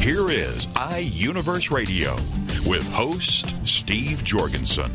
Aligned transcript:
Here 0.00 0.30
is 0.30 0.66
iUniverse 0.66 1.70
Radio 1.70 2.14
with 2.68 2.88
host 2.92 3.54
Steve 3.66 4.22
Jorgensen. 4.22 4.90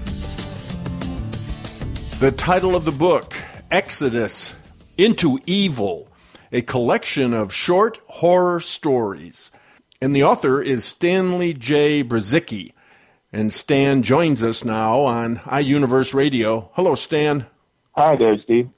The 2.20 2.32
title 2.32 2.76
of 2.76 2.86
the 2.86 2.92
book, 2.92 3.36
Exodus 3.70 4.56
into 4.98 5.40
Evil, 5.46 6.08
a 6.52 6.62
collection 6.62 7.34
of 7.34 7.54
short 7.54 8.00
horror 8.08 8.60
stories. 8.60 9.52
And 10.02 10.16
the 10.16 10.24
author 10.24 10.62
is 10.62 10.86
Stanley 10.86 11.54
J. 11.54 12.04
Brzycki. 12.04 12.74
And 13.34 13.54
Stan 13.54 14.04
joins 14.04 14.44
us 14.44 14.64
now 14.64 15.02
on 15.02 15.38
iUniverse 15.38 16.14
Radio. 16.14 16.70
Hello, 16.74 16.96
Stan. 16.96 17.46
Hi 17.92 18.16
there, 18.16 18.38
Steve. 18.44 18.70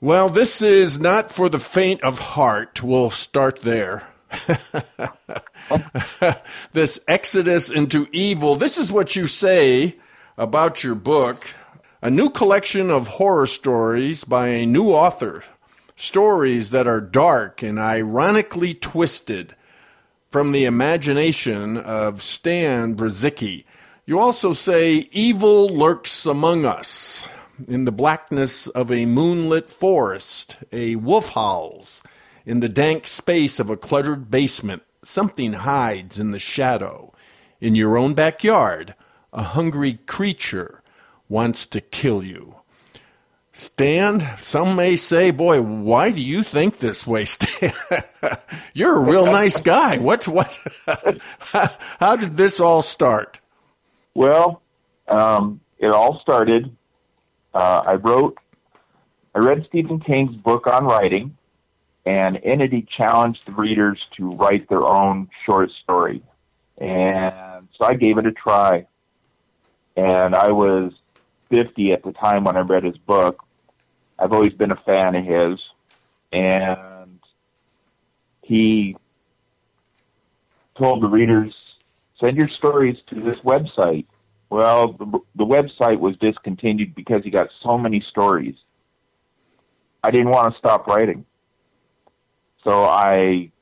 Well, 0.00 0.28
this 0.28 0.62
is 0.62 1.00
not 1.00 1.32
for 1.32 1.48
the 1.48 1.58
faint 1.58 2.02
of 2.02 2.18
heart. 2.18 2.82
We'll 2.82 3.10
start 3.10 3.60
there. 3.60 4.08
this 6.72 7.00
exodus 7.08 7.70
into 7.70 8.08
evil. 8.12 8.56
This 8.56 8.78
is 8.78 8.92
what 8.92 9.16
you 9.16 9.26
say 9.26 9.96
about 10.36 10.84
your 10.84 10.94
book 10.94 11.54
a 12.02 12.10
new 12.10 12.30
collection 12.30 12.90
of 12.90 13.08
horror 13.08 13.46
stories 13.46 14.22
by 14.24 14.48
a 14.48 14.66
new 14.66 14.90
author. 14.90 15.42
Stories 15.96 16.70
that 16.70 16.86
are 16.86 17.00
dark 17.00 17.62
and 17.62 17.80
ironically 17.80 18.74
twisted 18.74 19.56
from 20.28 20.52
the 20.52 20.66
imagination 20.66 21.76
of 21.76 22.22
Stan 22.22 22.94
Brzycki. 22.94 23.64
You 24.04 24.20
also 24.20 24.52
say 24.52 25.08
evil 25.10 25.68
lurks 25.68 26.26
among 26.26 26.64
us 26.64 27.26
in 27.66 27.86
the 27.86 27.92
blackness 27.92 28.68
of 28.68 28.92
a 28.92 29.06
moonlit 29.06 29.70
forest, 29.70 30.58
a 30.70 30.96
wolf 30.96 31.30
howls 31.30 32.02
in 32.44 32.60
the 32.60 32.68
dank 32.68 33.06
space 33.06 33.58
of 33.58 33.70
a 33.70 33.76
cluttered 33.76 34.30
basement, 34.30 34.82
something 35.06 35.52
hides 35.52 36.18
in 36.18 36.32
the 36.32 36.38
shadow. 36.38 37.12
In 37.60 37.74
your 37.74 37.96
own 37.96 38.14
backyard, 38.14 38.94
a 39.32 39.42
hungry 39.42 40.00
creature 40.06 40.82
wants 41.28 41.66
to 41.66 41.80
kill 41.80 42.22
you. 42.22 42.56
Stan, 43.52 44.36
some 44.36 44.76
may 44.76 44.96
say, 44.96 45.30
boy, 45.30 45.62
why 45.62 46.10
do 46.10 46.20
you 46.20 46.42
think 46.42 46.78
this 46.78 47.06
way, 47.06 47.24
Stan? 47.26 47.72
You're 48.74 48.96
a 48.96 49.04
real 49.04 49.24
nice 49.24 49.60
guy. 49.60 49.98
What, 49.98 50.28
what, 50.28 50.58
how 51.98 52.16
did 52.16 52.36
this 52.36 52.60
all 52.60 52.82
start? 52.82 53.40
Well, 54.14 54.60
um, 55.08 55.60
it 55.78 55.88
all 55.88 56.18
started. 56.20 56.74
Uh, 57.54 57.82
I 57.86 57.94
wrote, 57.94 58.36
I 59.34 59.38
read 59.38 59.64
Stephen 59.68 60.00
King's 60.00 60.34
book 60.34 60.66
on 60.66 60.84
writing, 60.84 61.35
and 62.06 62.38
Entity 62.44 62.86
challenged 62.96 63.46
the 63.46 63.52
readers 63.52 64.00
to 64.16 64.30
write 64.30 64.68
their 64.68 64.84
own 64.84 65.28
short 65.44 65.70
story. 65.82 66.22
And 66.78 67.68
so 67.76 67.84
I 67.84 67.94
gave 67.94 68.16
it 68.16 68.26
a 68.26 68.32
try. 68.32 68.86
And 69.96 70.34
I 70.36 70.52
was 70.52 70.92
50 71.50 71.92
at 71.92 72.04
the 72.04 72.12
time 72.12 72.44
when 72.44 72.56
I 72.56 72.60
read 72.60 72.84
his 72.84 72.96
book. 72.96 73.42
I've 74.18 74.32
always 74.32 74.52
been 74.52 74.70
a 74.70 74.76
fan 74.76 75.16
of 75.16 75.24
his. 75.24 75.60
And 76.32 77.18
he 78.42 78.96
told 80.78 81.02
the 81.02 81.08
readers, 81.08 81.54
send 82.20 82.36
your 82.36 82.48
stories 82.48 82.98
to 83.08 83.16
this 83.16 83.38
website. 83.38 84.06
Well, 84.48 84.92
the, 84.92 85.18
the 85.34 85.44
website 85.44 85.98
was 85.98 86.16
discontinued 86.18 86.94
because 86.94 87.24
he 87.24 87.30
got 87.30 87.48
so 87.64 87.76
many 87.76 88.00
stories. 88.00 88.54
I 90.04 90.12
didn't 90.12 90.30
want 90.30 90.54
to 90.54 90.58
stop 90.58 90.86
writing. 90.86 91.24
So 92.66 92.84
I 92.84 93.52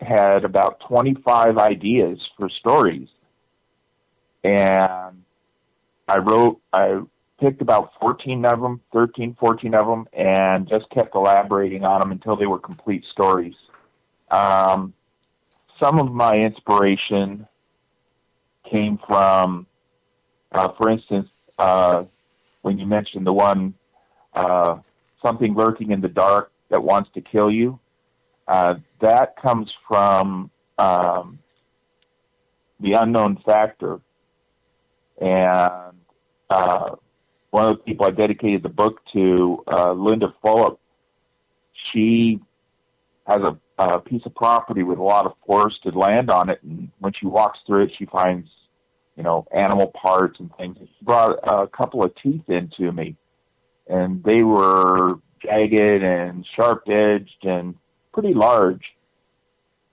had 0.00 0.44
about 0.44 0.78
25 0.86 1.58
ideas 1.58 2.20
for 2.36 2.48
stories. 2.48 3.08
And 4.44 5.24
I 6.06 6.18
wrote, 6.18 6.60
I 6.72 7.00
picked 7.40 7.62
about 7.62 7.90
14 8.00 8.44
of 8.44 8.60
them, 8.60 8.80
13, 8.92 9.36
14 9.40 9.74
of 9.74 9.86
them, 9.86 10.06
and 10.12 10.68
just 10.68 10.88
kept 10.90 11.16
elaborating 11.16 11.84
on 11.84 11.98
them 11.98 12.12
until 12.12 12.36
they 12.36 12.46
were 12.46 12.60
complete 12.60 13.04
stories. 13.10 13.54
Um, 14.30 14.94
some 15.80 15.98
of 15.98 16.12
my 16.12 16.36
inspiration 16.36 17.48
came 18.70 19.00
from, 19.04 19.66
uh, 20.52 20.68
for 20.78 20.90
instance, 20.90 21.28
uh, 21.58 22.04
when 22.62 22.78
you 22.78 22.86
mentioned 22.86 23.26
the 23.26 23.32
one, 23.32 23.74
uh, 24.34 24.78
something 25.20 25.54
lurking 25.54 25.90
in 25.90 26.00
the 26.00 26.08
dark 26.08 26.52
that 26.70 26.84
wants 26.84 27.10
to 27.14 27.20
kill 27.20 27.50
you. 27.50 27.80
Uh, 28.52 28.74
that 29.00 29.34
comes 29.40 29.72
from 29.88 30.50
um, 30.78 31.38
the 32.80 32.92
unknown 32.92 33.38
factor, 33.46 33.98
and 35.18 35.96
uh, 36.50 36.90
one 37.48 37.70
of 37.70 37.78
the 37.78 37.82
people 37.82 38.04
I 38.04 38.10
dedicated 38.10 38.62
the 38.62 38.68
book 38.68 39.00
to, 39.14 39.64
uh, 39.72 39.92
Linda 39.92 40.34
Fulop, 40.44 40.76
she 41.90 42.40
has 43.26 43.40
a, 43.40 43.58
a 43.82 44.00
piece 44.00 44.20
of 44.26 44.34
property 44.34 44.82
with 44.82 44.98
a 44.98 45.02
lot 45.02 45.24
of 45.24 45.32
forested 45.46 45.96
land 45.96 46.28
on 46.28 46.50
it, 46.50 46.62
and 46.62 46.90
when 46.98 47.14
she 47.18 47.24
walks 47.24 47.58
through 47.66 47.84
it, 47.84 47.92
she 47.98 48.04
finds, 48.04 48.50
you 49.16 49.22
know, 49.22 49.46
animal 49.56 49.86
parts 49.86 50.38
and 50.40 50.50
things. 50.58 50.76
She 50.78 51.04
brought 51.06 51.38
a 51.42 51.68
couple 51.68 52.04
of 52.04 52.12
teeth 52.22 52.50
into 52.50 52.92
me, 52.92 53.16
and 53.88 54.22
they 54.22 54.42
were 54.42 55.20
jagged 55.42 56.02
and 56.02 56.46
sharp 56.54 56.86
edged 56.86 57.44
and 57.44 57.76
pretty 58.12 58.34
large. 58.34 58.82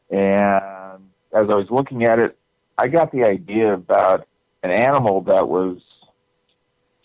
And 0.09 1.09
as 1.33 1.47
I 1.49 1.55
was 1.55 1.67
looking 1.69 2.03
at 2.03 2.19
it, 2.19 2.37
I 2.77 2.87
got 2.87 3.11
the 3.11 3.23
idea 3.23 3.73
about 3.73 4.27
an 4.63 4.71
animal 4.71 5.21
that 5.23 5.47
was 5.47 5.77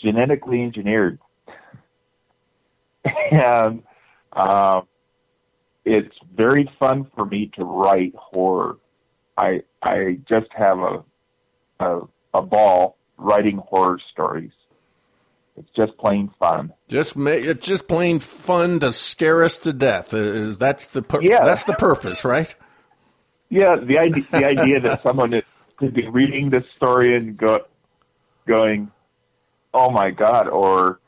genetically 0.01 0.63
engineered. 0.63 1.19
and 3.31 3.83
uh, 4.33 4.83
it's 5.85 6.15
very 6.35 6.71
fun 6.79 7.11
for 7.15 7.27
me 7.27 7.51
to 7.57 7.65
write 7.65 8.15
horror. 8.17 8.79
I 9.37 9.63
I 9.83 10.19
just 10.29 10.51
have 10.57 10.79
a 10.79 11.05
a, 11.81 12.01
a 12.35 12.43
ball 12.43 12.97
writing 13.19 13.59
horror 13.59 14.01
stories. 14.13 14.53
It's 15.57 15.71
just 15.77 15.97
plain 15.99 16.31
fun. 16.39 16.73
Just 16.89 17.17
ma- 17.17 17.31
it's 17.31 17.65
just 17.65 17.87
plain 17.87 18.19
fun 18.19 18.81
to 18.81 18.91
scare 18.93 19.45
us 19.45 19.59
to 19.59 19.73
death. 19.73 20.13
Uh, 20.13 20.55
that's 20.59 20.89
the 20.89 21.03
pur- 21.03 21.23
Yeah. 21.23 21.45
that's 21.45 21.65
the 21.65 21.75
purpose, 21.75 22.25
right? 22.25 22.53
Yeah, 23.51 23.77
the 23.81 23.99
idea 23.99 24.25
the 24.33 24.45
idea 24.47 24.81
that 24.81 25.03
someone 25.03 25.33
is, 25.33 25.45
could 25.77 25.95
be 25.95 26.09
reading 26.09 26.51
this 26.51 26.69
story 26.73 27.15
and 27.17 27.37
go 27.37 27.61
going, 28.49 28.91
oh 29.73 29.91
my 29.91 30.11
god, 30.11 30.49
or 30.49 30.99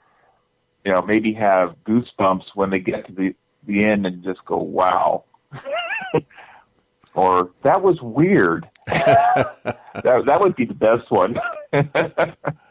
you 0.84 0.92
know 0.92 1.02
maybe 1.02 1.32
have 1.32 1.74
goosebumps 1.84 2.44
when 2.54 2.70
they 2.70 2.78
get 2.78 3.06
to 3.08 3.12
the 3.12 3.34
the 3.66 3.84
end 3.84 4.06
and 4.06 4.22
just 4.22 4.44
go 4.44 4.58
wow, 4.58 5.24
or 7.14 7.50
that 7.62 7.82
was 7.82 8.00
weird. 8.00 8.68
that 8.86 9.56
that 10.04 10.40
would 10.40 10.54
be 10.54 10.66
the 10.66 10.74
best 10.74 11.10
one. 11.10 11.36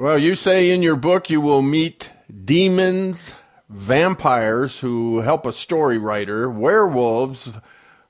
Well, 0.00 0.16
you 0.16 0.36
say 0.36 0.70
in 0.70 0.80
your 0.80 0.94
book 0.94 1.28
you 1.28 1.40
will 1.40 1.60
meet 1.60 2.12
demons, 2.44 3.34
vampires 3.68 4.78
who 4.78 5.22
help 5.22 5.44
a 5.44 5.52
story 5.52 5.98
writer, 5.98 6.48
werewolves, 6.48 7.58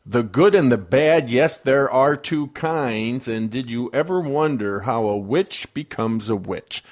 the 0.05 0.23
good 0.23 0.55
and 0.55 0.70
the 0.70 0.76
bad. 0.76 1.31
Yes, 1.31 1.56
there 1.56 1.90
are 1.90 2.14
two 2.14 2.49
kinds. 2.49 3.26
And 3.26 3.50
did 3.50 3.70
you 3.70 3.90
ever 3.94 4.20
wonder 4.20 4.81
how 4.81 5.06
a 5.06 5.17
witch 5.17 5.73
becomes 5.73 6.29
a 6.29 6.37
witch? 6.37 6.85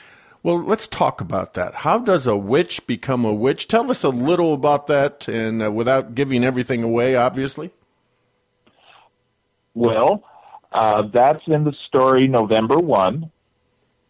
Well, 0.42 0.62
let's 0.62 0.86
talk 0.86 1.20
about 1.20 1.52
that. 1.52 1.74
How 1.74 1.98
does 1.98 2.26
a 2.26 2.36
witch 2.36 2.86
become 2.86 3.26
a 3.26 3.34
witch? 3.34 3.68
Tell 3.68 3.90
us 3.90 4.02
a 4.02 4.08
little 4.08 4.54
about 4.54 4.86
that, 4.86 5.28
and 5.28 5.62
uh, 5.62 5.70
without 5.70 6.14
giving 6.14 6.42
everything 6.42 6.82
away, 6.82 7.16
obviously. 7.16 7.70
Well, 9.74 10.24
uh, 10.72 11.02
that's 11.12 11.42
in 11.48 11.64
the 11.64 11.74
story 11.86 12.28
November 12.28 12.78
1, 12.78 13.30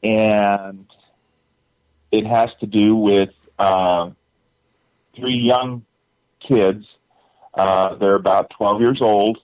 and 0.02 0.86
it 2.12 2.26
has 2.26 2.50
to 2.60 2.66
do 2.66 2.94
with 2.94 3.30
uh, 3.58 4.10
three 5.14 5.36
young 5.36 5.84
kids. 6.46 6.86
Uh, 7.54 7.96
they're 7.96 8.14
about 8.16 8.50
12 8.50 8.80
years 8.80 8.98
old, 9.00 9.38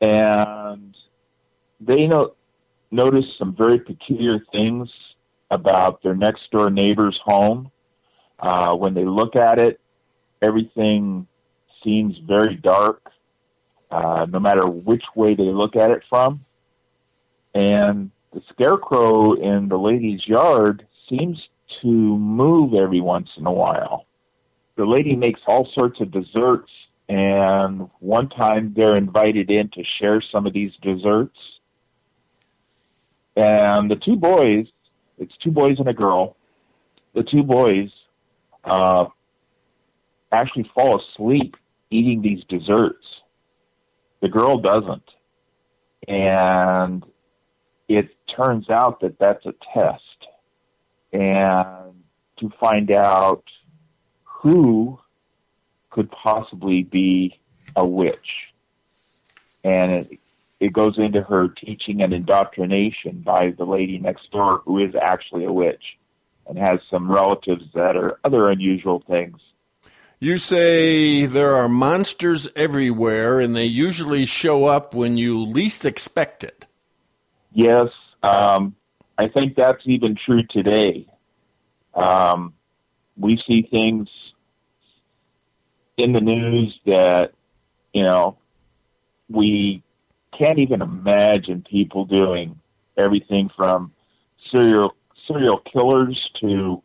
and 0.00 0.96
they 1.80 2.06
no- 2.06 2.34
noticed 2.90 3.38
some 3.38 3.54
very 3.54 3.78
peculiar 3.78 4.38
things 4.52 4.88
about 5.50 6.02
their 6.02 6.14
next 6.14 6.50
door 6.50 6.70
neighbor's 6.70 7.18
home. 7.24 7.70
Uh, 8.38 8.74
when 8.74 8.94
they 8.94 9.04
look 9.04 9.36
at 9.36 9.58
it, 9.58 9.80
everything 10.42 11.26
seems 11.82 12.16
very 12.26 12.56
dark, 12.56 13.10
uh, 13.90 14.26
no 14.28 14.40
matter 14.40 14.66
which 14.66 15.04
way 15.14 15.34
they 15.34 15.44
look 15.44 15.76
at 15.76 15.90
it 15.90 16.02
from. 16.08 16.44
And 17.54 18.10
the 18.34 18.42
scarecrow 18.50 19.34
in 19.34 19.68
the 19.68 19.78
lady's 19.78 20.26
yard 20.26 20.86
seems 21.08 21.40
to 21.80 21.88
move 21.88 22.74
every 22.74 23.00
once 23.00 23.28
in 23.36 23.46
a 23.46 23.52
while. 23.52 24.06
The 24.76 24.84
lady 24.84 25.14
makes 25.14 25.40
all 25.46 25.68
sorts 25.72 26.00
of 26.00 26.10
desserts, 26.10 26.70
and 27.08 27.88
one 28.00 28.28
time 28.28 28.74
they're 28.76 28.96
invited 28.96 29.50
in 29.50 29.68
to 29.70 29.84
share 30.00 30.20
some 30.20 30.46
of 30.46 30.52
these 30.52 30.72
desserts. 30.82 31.38
And 33.36 33.88
the 33.88 33.96
two 33.96 34.16
boys, 34.16 34.66
it's 35.16 35.36
two 35.42 35.52
boys 35.52 35.78
and 35.78 35.88
a 35.88 35.94
girl, 35.94 36.36
the 37.14 37.22
two 37.22 37.44
boys 37.44 37.88
uh, 38.64 39.06
actually 40.32 40.68
fall 40.74 41.00
asleep 41.00 41.56
eating 41.90 42.20
these 42.20 42.42
desserts. 42.48 43.06
The 44.22 44.28
girl 44.28 44.58
doesn't. 44.58 45.08
And 46.08 47.04
it 47.88 48.08
turns 48.36 48.70
out 48.70 49.00
that 49.00 49.18
that's 49.18 49.44
a 49.46 49.54
test. 49.72 50.02
And 51.12 52.02
to 52.38 52.50
find 52.58 52.90
out 52.90 53.44
who 54.24 54.98
could 55.90 56.10
possibly 56.10 56.82
be 56.82 57.38
a 57.76 57.86
witch. 57.86 58.50
And 59.62 59.92
it, 59.92 60.18
it 60.60 60.72
goes 60.72 60.98
into 60.98 61.22
her 61.22 61.48
teaching 61.48 62.02
and 62.02 62.12
indoctrination 62.12 63.20
by 63.20 63.50
the 63.56 63.64
lady 63.64 63.98
next 63.98 64.30
door 64.30 64.62
who 64.64 64.78
is 64.78 64.94
actually 65.00 65.44
a 65.44 65.52
witch 65.52 65.98
and 66.46 66.58
has 66.58 66.80
some 66.90 67.10
relatives 67.10 67.64
that 67.74 67.96
are 67.96 68.18
other 68.24 68.50
unusual 68.50 69.02
things. 69.06 69.38
You 70.20 70.38
say 70.38 71.26
there 71.26 71.54
are 71.54 71.68
monsters 71.68 72.48
everywhere, 72.56 73.40
and 73.40 73.54
they 73.54 73.64
usually 73.64 74.24
show 74.24 74.66
up 74.66 74.94
when 74.94 75.16
you 75.18 75.44
least 75.44 75.84
expect 75.84 76.42
it. 76.42 76.66
Yes, 77.52 77.88
um, 78.24 78.74
I 79.18 79.28
think 79.28 79.54
that's 79.54 79.82
even 79.84 80.16
true 80.16 80.42
today. 80.44 81.06
Um, 81.94 82.54
we 83.16 83.40
see 83.46 83.68
things 83.70 84.08
in 85.96 86.12
the 86.12 86.20
news 86.20 86.74
that, 86.86 87.32
you 87.92 88.02
know, 88.02 88.38
we 89.28 89.82
can't 90.36 90.58
even 90.58 90.82
imagine 90.82 91.64
people 91.70 92.04
doing 92.04 92.58
everything 92.96 93.50
from 93.56 93.92
serial 94.50 94.94
serial 95.28 95.58
killers 95.58 96.18
to 96.40 96.82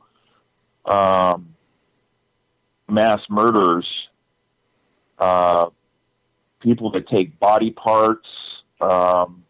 um, 0.85 1.55
mass 2.87 3.19
murderers, 3.29 3.87
uh, 5.17 5.67
people 6.61 6.91
that 6.91 7.07
take 7.07 7.37
body 7.39 7.71
parts, 7.71 8.27
um, 8.81 9.43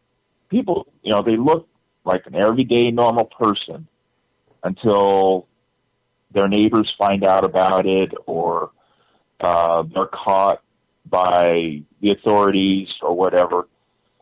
people, 0.49 0.91
you 1.03 1.13
know, 1.13 1.21
they 1.21 1.37
look 1.37 1.68
like 2.05 2.25
an 2.25 2.35
everyday 2.35 2.91
normal 2.91 3.25
person 3.25 3.87
until 4.63 5.47
their 6.31 6.47
neighbors 6.47 6.93
find 6.97 7.23
out 7.23 7.43
about 7.43 7.85
it 7.85 8.13
or 8.25 8.71
uh, 9.39 9.83
they're 9.93 10.07
caught 10.07 10.61
by 11.05 11.81
the 12.01 12.11
authorities 12.11 12.87
or 13.01 13.15
whatever. 13.15 13.67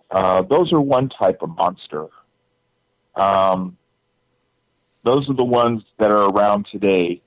Uh, 0.09 0.41
those 0.44 0.71
are 0.71 0.79
one 0.79 1.09
type 1.09 1.39
of 1.41 1.50
monster. 1.50 2.07
Um, 3.15 3.77
those 5.03 5.30
are 5.30 5.35
the 5.35 5.44
ones 5.44 5.83
that 6.00 6.12
are 6.12 6.30
around 6.30 6.68
today. 6.71 7.21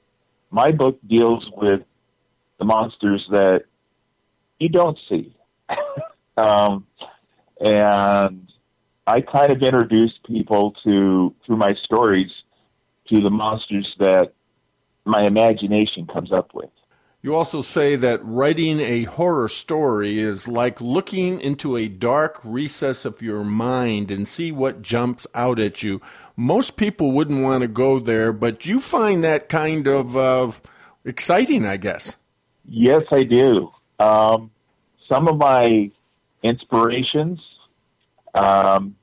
My 0.50 0.70
book 0.70 0.98
deals 1.06 1.48
with 1.56 1.82
the 2.58 2.64
monsters 2.64 3.26
that 3.30 3.64
you 4.58 4.68
don't 4.68 4.98
see. 5.08 5.34
um, 6.36 6.86
and 7.60 8.49
I 9.06 9.20
kind 9.20 9.50
of 9.50 9.62
introduce 9.62 10.12
people 10.26 10.74
to, 10.84 11.34
through 11.44 11.56
my 11.56 11.74
stories, 11.84 12.30
to 13.08 13.20
the 13.20 13.30
monsters 13.30 13.94
that 13.98 14.32
my 15.04 15.26
imagination 15.26 16.06
comes 16.06 16.32
up 16.32 16.54
with. 16.54 16.70
You 17.22 17.34
also 17.34 17.60
say 17.60 17.96
that 17.96 18.24
writing 18.24 18.80
a 18.80 19.02
horror 19.02 19.48
story 19.48 20.18
is 20.18 20.48
like 20.48 20.80
looking 20.80 21.38
into 21.40 21.76
a 21.76 21.86
dark 21.86 22.40
recess 22.42 23.04
of 23.04 23.20
your 23.20 23.44
mind 23.44 24.10
and 24.10 24.26
see 24.26 24.50
what 24.52 24.80
jumps 24.80 25.26
out 25.34 25.58
at 25.58 25.82
you. 25.82 26.00
Most 26.34 26.78
people 26.78 27.12
wouldn't 27.12 27.42
want 27.42 27.60
to 27.60 27.68
go 27.68 27.98
there, 27.98 28.32
but 28.32 28.64
you 28.64 28.80
find 28.80 29.22
that 29.22 29.50
kind 29.50 29.86
of 29.86 30.16
uh, 30.16 30.50
exciting, 31.04 31.66
I 31.66 31.76
guess. 31.76 32.16
Yes, 32.64 33.02
I 33.10 33.24
do. 33.24 33.70
Um, 33.98 34.50
some 35.06 35.28
of 35.28 35.36
my 35.36 35.90
inspirations 36.42 37.38
um, 38.34 38.96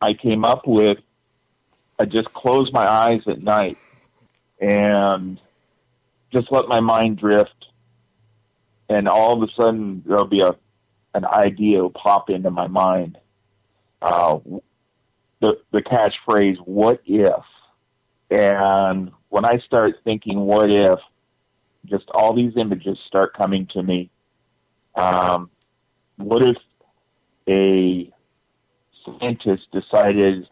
I 0.00 0.14
came 0.14 0.44
up 0.44 0.66
with, 0.66 0.98
I 1.98 2.04
just 2.04 2.32
close 2.32 2.72
my 2.72 2.86
eyes 2.86 3.22
at 3.26 3.42
night 3.42 3.78
and 4.60 5.40
just 6.32 6.50
let 6.50 6.68
my 6.68 6.80
mind 6.80 7.18
drift, 7.18 7.66
and 8.88 9.08
all 9.08 9.42
of 9.42 9.48
a 9.48 9.52
sudden 9.52 10.02
there'll 10.06 10.26
be 10.26 10.40
a 10.40 10.56
an 11.14 11.24
idea 11.24 11.80
will 11.80 11.90
pop 11.90 12.28
into 12.28 12.50
my 12.50 12.66
mind. 12.66 13.18
Uh, 14.02 14.38
the 15.40 15.58
the 15.72 15.80
catchphrase 15.80 16.58
"What 16.58 17.00
if?" 17.06 17.42
and 18.30 19.10
when 19.30 19.44
I 19.44 19.58
start 19.58 19.94
thinking 20.04 20.40
"What 20.40 20.70
if," 20.70 20.98
just 21.86 22.08
all 22.10 22.34
these 22.34 22.52
images 22.56 22.98
start 23.06 23.34
coming 23.34 23.66
to 23.72 23.82
me. 23.82 24.10
Um, 24.94 25.50
what 26.16 26.42
if 26.42 26.56
a 27.48 28.12
scientist 29.06 29.64
decided 29.72 30.48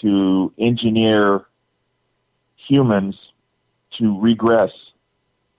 to 0.00 0.52
engineer 0.58 1.46
humans 2.68 3.14
to 3.98 4.18
regress 4.20 4.70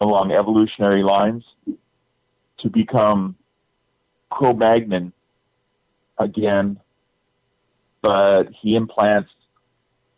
along 0.02 0.32
evolutionary 0.32 1.04
lines 1.04 1.44
to 2.58 2.70
become 2.70 3.36
Cro-Magnon 4.30 5.14
again, 6.18 6.80
but 8.02 8.46
he 8.62 8.76
implants 8.76 9.30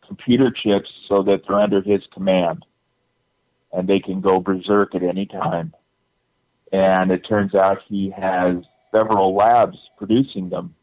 computer 0.08 0.52
chips 0.52 0.90
so 1.08 1.24
that 1.24 1.42
they're 1.48 1.60
under 1.60 1.82
his 1.82 2.02
command 2.14 2.66
and 3.74 3.88
they 3.88 4.00
can 4.00 4.22
go 4.22 4.40
berserk 4.40 4.96
at 4.96 5.04
any 5.04 5.26
time. 5.26 5.74
And 6.72 7.12
it 7.12 7.28
turns 7.28 7.54
out 7.54 7.80
he 7.88 8.12
has 8.12 8.58
several 8.92 9.36
labs 9.36 9.78
producing 9.98 10.50
them, 10.50 10.76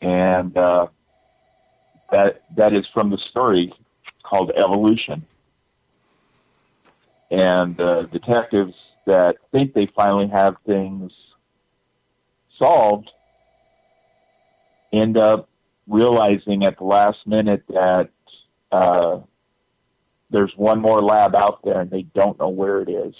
and 0.00 0.56
uh, 0.56 0.86
that 2.10 2.42
that 2.56 2.72
is 2.72 2.86
from 2.92 3.10
the 3.10 3.18
story 3.30 3.72
called 4.22 4.50
Evolution 4.56 5.24
and 7.30 7.80
uh, 7.80 8.02
detectives 8.04 8.74
that 9.06 9.36
think 9.52 9.74
they 9.74 9.88
finally 9.94 10.28
have 10.28 10.56
things 10.66 11.12
solved 12.58 13.10
end 14.92 15.16
up 15.16 15.48
realizing 15.86 16.64
at 16.64 16.78
the 16.78 16.84
last 16.84 17.18
minute 17.26 17.62
that 17.68 18.10
uh, 18.72 19.18
there's 20.30 20.52
one 20.56 20.80
more 20.80 21.02
lab 21.02 21.34
out 21.34 21.60
there 21.64 21.80
and 21.80 21.90
they 21.90 22.02
don't 22.02 22.38
know 22.38 22.48
where 22.48 22.80
it 22.80 22.88
is. 22.88 23.14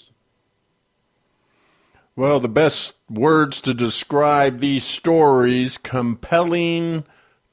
Well, 2.19 2.41
the 2.41 2.49
best 2.49 2.97
words 3.09 3.61
to 3.61 3.73
describe 3.73 4.59
these 4.59 4.83
stories 4.83 5.79
compelling, 5.79 7.05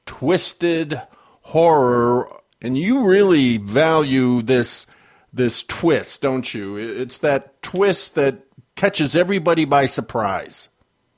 twisted 0.06 1.00
horror, 1.42 2.28
and 2.60 2.76
you 2.76 3.04
really 3.04 3.58
value 3.58 4.42
this 4.42 4.88
this 5.32 5.62
twist, 5.62 6.20
don't 6.20 6.52
you? 6.52 6.76
It's 6.78 7.18
that 7.18 7.62
twist 7.62 8.16
that 8.16 8.38
catches 8.74 9.14
everybody 9.14 9.66
by 9.66 9.86
surprise. 9.86 10.68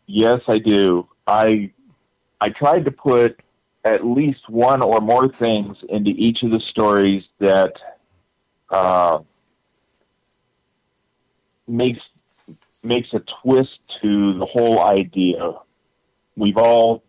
Yes, 0.05 0.43
I 0.47 0.59
do. 0.59 1.09
I 1.27 1.73
I 2.43 2.51
tried 2.51 2.85
to 2.85 2.91
put 2.91 3.41
at 3.83 4.05
least 4.05 4.47
one 4.51 4.83
or 4.83 5.01
more 5.01 5.27
things 5.27 5.79
into 5.89 6.11
each 6.11 6.43
of 6.43 6.51
the 6.51 6.61
stories 6.69 7.25
that 7.39 7.73
uh, 8.69 9.21
makes 11.67 12.01
makes 12.89 13.09
a 13.13 13.23
twist 13.43 13.79
to 14.03 14.39
the 14.39 14.47
whole 14.47 14.81
idea. 14.83 15.53
We've 16.37 16.57
all 16.57 17.05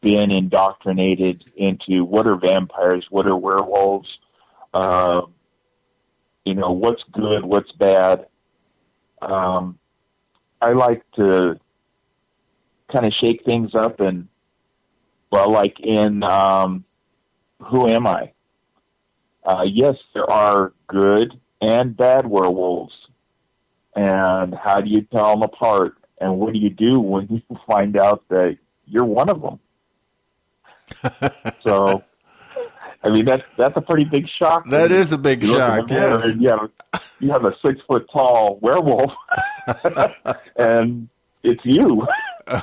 been 0.00 0.30
indoctrinated 0.30 1.44
into 1.56 2.04
what 2.04 2.26
are 2.26 2.36
vampires, 2.36 3.06
what 3.10 3.26
are 3.26 3.36
werewolves, 3.36 4.08
uh, 4.72 5.22
you 6.44 6.54
know 6.54 6.72
what's 6.72 7.02
good, 7.12 7.44
what's 7.44 7.72
bad. 7.72 8.26
Um, 9.22 9.78
I 10.60 10.72
like 10.72 11.02
to 11.16 11.58
kind 12.92 13.06
of 13.06 13.12
shake 13.20 13.44
things 13.44 13.74
up 13.74 14.00
and 14.00 14.28
well, 15.30 15.50
like 15.52 15.80
in 15.80 16.22
um, 16.22 16.84
Who 17.70 17.88
Am 17.88 18.06
I? 18.06 18.32
Uh, 19.44 19.64
yes, 19.66 19.96
there 20.14 20.30
are 20.30 20.72
good 20.86 21.38
and 21.60 21.96
bad 21.96 22.26
werewolves, 22.26 22.94
and 23.94 24.54
how 24.54 24.80
do 24.80 24.88
you 24.88 25.02
tell 25.02 25.30
them 25.30 25.42
apart? 25.42 25.94
And 26.20 26.38
what 26.38 26.52
do 26.52 26.58
you 26.58 26.70
do 26.70 27.00
when 27.00 27.26
you 27.28 27.42
find 27.66 27.96
out 27.96 28.24
that 28.28 28.56
you're 28.86 29.04
one 29.04 29.28
of 29.28 29.40
them? 29.40 29.58
so, 31.64 32.02
I 33.02 33.08
mean 33.08 33.24
that's 33.24 33.42
that's 33.56 33.76
a 33.76 33.80
pretty 33.80 34.04
big 34.04 34.26
shock. 34.38 34.66
That 34.68 34.92
is 34.92 35.12
a 35.12 35.18
big 35.18 35.44
shock. 35.44 35.90
Yeah, 35.90 36.26
you 36.26 36.48
have 36.50 36.70
you 37.20 37.30
have 37.30 37.44
a 37.44 37.54
six 37.62 37.80
foot 37.86 38.06
tall 38.12 38.58
werewolf, 38.60 39.12
and 40.56 41.08
it's 41.42 41.64
you. 41.64 42.06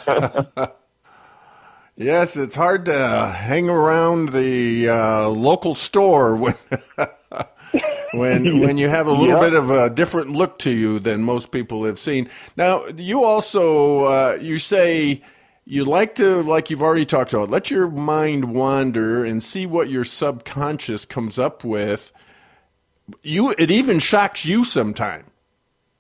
yes, 1.95 2.37
it's 2.37 2.55
hard 2.55 2.85
to 2.85 3.33
hang 3.35 3.69
around 3.69 4.29
the 4.29 4.89
uh, 4.89 5.29
local 5.29 5.75
store 5.75 6.35
when 6.35 6.55
when 8.11 8.59
when 8.61 8.77
you 8.77 8.89
have 8.89 9.07
a 9.07 9.11
little 9.11 9.39
bit 9.39 9.53
of 9.53 9.69
a 9.69 9.89
different 9.89 10.29
look 10.31 10.59
to 10.59 10.71
you 10.71 10.99
than 10.99 11.23
most 11.23 11.51
people 11.51 11.85
have 11.85 11.99
seen. 11.99 12.29
Now, 12.55 12.85
you 12.87 13.23
also 13.23 14.05
uh, 14.05 14.37
you 14.41 14.57
say 14.57 15.21
you 15.65 15.85
like 15.85 16.15
to 16.15 16.41
like 16.43 16.69
you've 16.69 16.81
already 16.81 17.05
talked 17.05 17.33
about 17.33 17.49
let 17.49 17.71
your 17.71 17.89
mind 17.89 18.53
wander 18.53 19.23
and 19.23 19.43
see 19.43 19.65
what 19.65 19.89
your 19.89 20.03
subconscious 20.03 21.05
comes 21.05 21.39
up 21.39 21.63
with. 21.63 22.11
You 23.23 23.53
it 23.57 23.71
even 23.71 23.99
shocks 23.99 24.45
you 24.45 24.63
sometimes. 24.63 25.25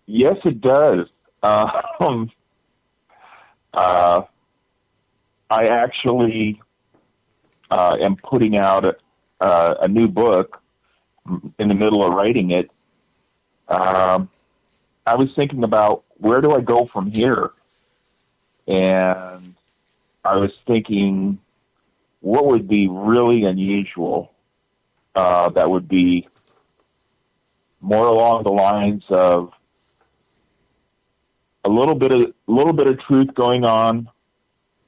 Yes, 0.05 0.37
it 0.45 0.61
does. 0.61 1.07
Um, 1.99 2.31
uh, 3.73 4.21
I 5.49 5.67
actually 5.67 6.61
uh, 7.69 7.95
am 7.99 8.15
putting 8.15 8.57
out 8.57 8.85
a, 8.85 8.95
uh, 9.43 9.75
a 9.81 9.87
new 9.87 10.07
book 10.07 10.60
in 11.25 11.67
the 11.67 11.73
middle 11.73 12.05
of 12.05 12.13
writing 12.13 12.51
it. 12.51 12.71
Um, 13.67 14.29
I 15.05 15.15
was 15.15 15.29
thinking 15.35 15.63
about 15.63 16.03
where 16.17 16.41
do 16.41 16.53
I 16.53 16.61
go 16.61 16.85
from 16.85 17.07
here, 17.07 17.51
and 18.67 19.55
I 20.23 20.35
was 20.35 20.51
thinking 20.67 21.39
what 22.19 22.45
would 22.45 22.67
be 22.67 22.87
really 22.87 23.45
unusual 23.45 24.31
uh, 25.15 25.49
that 25.49 25.69
would 25.69 25.87
be 25.87 26.27
more 27.81 28.05
along 28.05 28.43
the 28.43 28.51
lines 28.51 29.03
of 29.09 29.51
a 31.65 31.69
little 31.69 31.95
bit 31.95 32.11
of 32.11 32.21
a 32.21 32.51
little 32.51 32.73
bit 32.73 32.87
of 32.87 32.99
truth 33.01 33.33
going 33.33 33.65
on, 33.65 34.09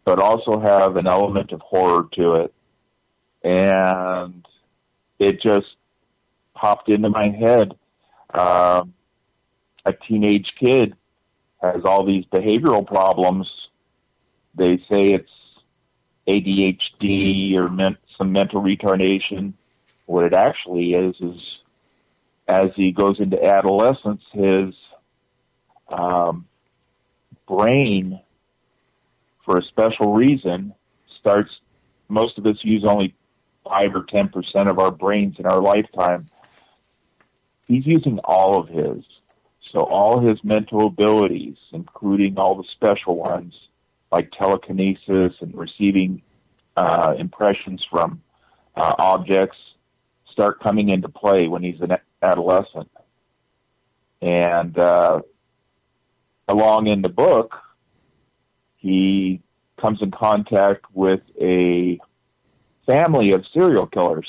but 0.06 0.20
also 0.20 0.60
have 0.60 0.96
an 0.96 1.08
element 1.08 1.52
of 1.52 1.62
horror 1.62 2.08
to 2.14 2.36
it. 2.36 2.54
And 3.44 4.46
it 5.20 5.42
just 5.42 5.76
popped 6.64 6.88
into 6.88 7.10
my 7.10 7.28
head. 7.30 7.74
Uh, 8.34 8.86
a 9.86 9.92
teenage 9.92 10.50
kid 10.58 10.96
has 11.62 11.84
all 11.84 12.06
these 12.06 12.24
behavioral 12.32 12.88
problems. 12.88 13.50
They 14.56 14.78
say 14.90 15.12
it's 15.12 15.30
ADHD 16.26 17.54
or 17.56 17.70
men- 17.70 17.98
some 18.18 18.32
mental 18.32 18.62
retardation. 18.62 19.54
What 20.06 20.24
it 20.24 20.34
actually 20.34 20.94
is 20.94 21.16
is 21.20 21.42
as 22.48 22.70
he 22.78 22.94
goes 22.94 23.20
into 23.20 23.44
adolescence, 23.44 24.22
his 24.32 24.74
um, 25.90 26.46
brain, 27.46 28.22
for 29.44 29.58
a 29.58 29.64
special 29.64 30.14
reason, 30.14 30.74
starts. 31.20 31.52
Most 32.08 32.38
of 32.38 32.46
us 32.46 32.58
use 32.62 32.86
only 32.88 33.16
five 33.66 33.94
or 33.94 34.06
ten 34.08 34.30
percent 34.30 34.70
of 34.70 34.80
our 34.80 34.92
brains 34.92 35.36
in 35.40 35.46
our 35.46 35.62
lifetime. 35.62 36.30
He's 37.68 37.86
using 37.86 38.20
all 38.20 38.60
of 38.60 38.68
his, 38.68 39.04
so 39.72 39.82
all 39.82 40.20
his 40.20 40.44
mental 40.44 40.88
abilities, 40.88 41.58
including 41.72 42.38
all 42.38 42.56
the 42.56 42.68
special 42.72 43.16
ones 43.16 43.54
like 44.12 44.32
telekinesis 44.32 45.34
and 45.42 45.56
receiving 45.56 46.22
uh, 46.78 47.16
impressions 47.18 47.84
from 47.90 48.22
uh, 48.76 48.94
objects, 49.00 49.58
start 50.32 50.60
coming 50.60 50.90
into 50.90 51.10
play 51.10 51.48
when 51.48 51.64
he's 51.64 51.82
an 51.82 51.98
adolescent. 52.22 52.90
And 54.22 54.78
uh, 54.78 55.22
along 56.48 56.88
in 56.88 57.02
the 57.02 57.10
book, 57.10 57.56
he 58.78 59.42
comes 59.80 60.02
in 60.02 60.12
contact 60.12 60.86
with 60.94 61.22
a 61.42 62.00
family 62.86 63.32
of 63.32 63.46
serial 63.54 63.88
killers. 63.88 64.28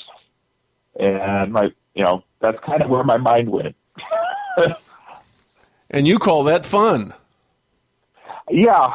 And 0.98 1.52
my, 1.52 1.72
you 1.94 2.04
know, 2.04 2.24
that's 2.44 2.62
kind 2.64 2.82
of 2.82 2.90
where 2.90 3.04
my 3.04 3.16
mind 3.16 3.48
went. 3.48 3.74
and 5.90 6.06
you 6.06 6.18
call 6.18 6.44
that 6.44 6.66
fun? 6.66 7.14
Yeah, 8.50 8.90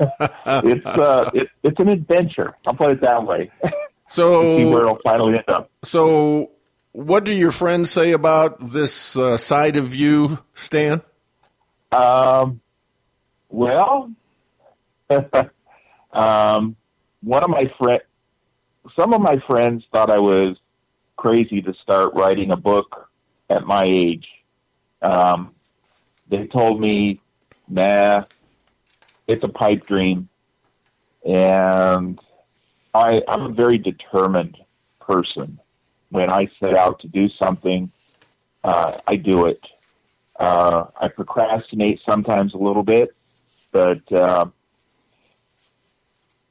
it's 0.46 0.86
uh, 0.86 1.30
it, 1.34 1.48
it's 1.62 1.78
an 1.78 1.88
adventure. 1.88 2.56
I'll 2.66 2.74
put 2.74 2.92
it 2.92 3.00
that 3.02 3.24
way. 3.24 3.50
So 4.10 4.56
see 4.56 4.64
where 4.64 4.84
it'll 4.84 4.98
finally 5.04 5.34
end 5.34 5.48
up. 5.48 5.70
So, 5.84 6.52
what 6.92 7.24
do 7.24 7.30
your 7.30 7.52
friends 7.52 7.90
say 7.90 8.12
about 8.12 8.72
this 8.72 9.14
uh, 9.14 9.36
side 9.36 9.76
of 9.76 9.94
you, 9.94 10.38
Stan? 10.54 11.02
Um, 11.92 12.62
well, 13.50 14.10
um, 16.10 16.74
one 17.22 17.44
of 17.44 17.50
my 17.50 17.70
friend, 17.78 18.00
some 18.96 19.12
of 19.12 19.20
my 19.20 19.40
friends 19.46 19.84
thought 19.92 20.08
I 20.08 20.20
was 20.20 20.56
crazy 21.18 21.60
to 21.60 21.74
start 21.74 22.14
writing 22.14 22.50
a 22.52 22.56
book 22.56 23.10
at 23.50 23.66
my 23.66 23.84
age. 23.84 24.26
Um, 25.02 25.54
they 26.30 26.46
told 26.46 26.80
me, 26.80 27.20
"Nah, 27.68 28.24
it's 29.26 29.44
a 29.44 29.48
pipe 29.48 29.86
dream," 29.86 30.28
and 31.26 32.18
I, 32.94 33.20
I'm 33.28 33.42
a 33.42 33.48
very 33.50 33.78
determined 33.78 34.56
person. 35.00 35.60
When 36.10 36.30
I 36.30 36.48
set 36.58 36.74
out 36.74 37.00
to 37.00 37.08
do 37.08 37.28
something, 37.28 37.90
uh, 38.64 38.96
I 39.06 39.16
do 39.16 39.46
it. 39.46 39.66
Uh, 40.38 40.84
I 40.98 41.08
procrastinate 41.08 42.00
sometimes 42.08 42.54
a 42.54 42.58
little 42.58 42.84
bit, 42.84 43.14
but 43.72 44.10
uh, 44.12 44.46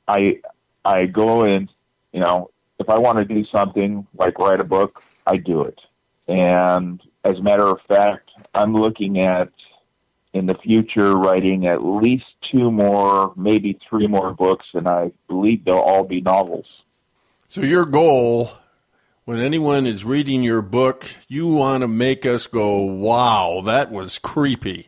I 0.07 0.41
I 0.83 1.05
go 1.05 1.43
and 1.43 1.69
you 2.11 2.19
know 2.19 2.51
if 2.79 2.89
I 2.89 2.99
want 2.99 3.17
to 3.19 3.25
do 3.25 3.45
something 3.45 4.05
like 4.15 4.39
write 4.39 4.59
a 4.59 4.63
book, 4.63 5.03
I 5.25 5.37
do 5.37 5.63
it. 5.63 5.79
And 6.27 7.01
as 7.23 7.37
a 7.37 7.41
matter 7.41 7.67
of 7.67 7.79
fact, 7.87 8.29
I'm 8.53 8.73
looking 8.73 9.21
at 9.21 9.49
in 10.33 10.45
the 10.45 10.55
future 10.55 11.15
writing 11.15 11.65
at 11.67 11.83
least 11.83 12.25
two 12.51 12.69
more, 12.71 13.33
maybe 13.35 13.79
three 13.89 14.07
more 14.07 14.33
books, 14.33 14.65
and 14.73 14.87
I 14.87 15.11
believe 15.27 15.65
they'll 15.65 15.75
all 15.75 16.03
be 16.03 16.21
novels. 16.21 16.65
So 17.47 17.61
your 17.61 17.85
goal 17.85 18.51
when 19.27 19.39
anyone 19.39 19.85
is 19.85 20.05
reading 20.05 20.41
your 20.41 20.61
book, 20.61 21.05
you 21.27 21.49
want 21.49 21.81
to 21.81 21.87
make 21.89 22.25
us 22.25 22.47
go, 22.47 22.77
wow, 22.83 23.61
that 23.65 23.91
was 23.91 24.19
creepy. 24.19 24.87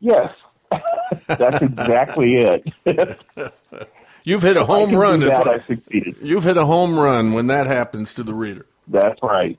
Yes, 0.00 0.32
that's 1.26 1.60
exactly 1.60 2.62
it. 2.86 3.18
You've 4.24 4.42
hit 4.42 4.56
a 4.56 4.64
home 4.64 4.92
run. 4.94 5.20
That, 5.20 5.46
I 5.46 5.58
succeeded. 5.58 6.16
You've 6.22 6.44
hit 6.44 6.56
a 6.56 6.64
home 6.64 6.98
run 6.98 7.32
when 7.32 7.46
that 7.48 7.66
happens 7.66 8.14
to 8.14 8.22
the 8.22 8.34
reader. 8.34 8.66
That's 8.88 9.22
right. 9.22 9.58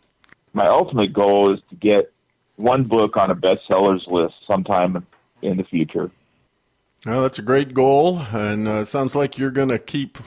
My 0.54 0.68
ultimate 0.68 1.14
goal 1.14 1.54
is 1.54 1.60
to 1.70 1.76
get 1.76 2.12
one 2.56 2.84
book 2.84 3.16
on 3.18 3.30
a 3.30 3.36
bestsellers 3.36 4.08
list 4.08 4.36
sometime 4.48 5.06
in 5.42 5.58
the 5.58 5.64
future. 5.64 6.10
Well, 7.06 7.22
that's 7.22 7.38
a 7.38 7.44
great 7.44 7.76
goal, 7.76 8.20
and 8.32 8.68
uh, 8.68 8.72
it 8.82 8.88
sounds 8.88 9.14
like 9.14 9.38
you're 9.38 9.52
going 9.52 9.70
to 9.70 9.78
keep 9.78 10.18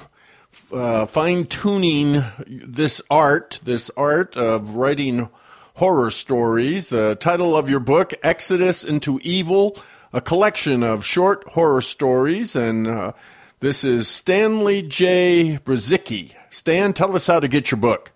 uh, 0.73 1.07
fine 1.07 1.47
tuning 1.47 2.23
this 2.47 3.03
art, 3.11 3.59
this 3.65 3.91
art 3.97 4.37
of 4.37 4.77
writing 4.77 5.29
horror 5.75 6.11
stories. 6.11 6.91
The 6.91 7.17
title 7.17 7.57
of 7.57 7.69
your 7.69 7.81
book, 7.81 8.15
Exodus 8.23 8.85
into 8.85 9.19
Evil, 9.25 9.77
a 10.13 10.21
collection 10.21 10.85
of 10.85 11.05
short 11.05 11.49
horror 11.49 11.81
stories. 11.81 12.55
And 12.55 12.87
uh, 12.87 13.13
this 13.61 13.85
is 13.85 14.09
Stanley 14.09 14.83
J. 14.83 15.61
Brzycki. 15.65 16.35
Stan, 16.51 16.93
tell 16.93 17.15
us 17.15 17.27
how 17.27 17.41
to 17.41 17.49
get 17.49 17.71
your 17.71 17.81
book. 17.81 18.13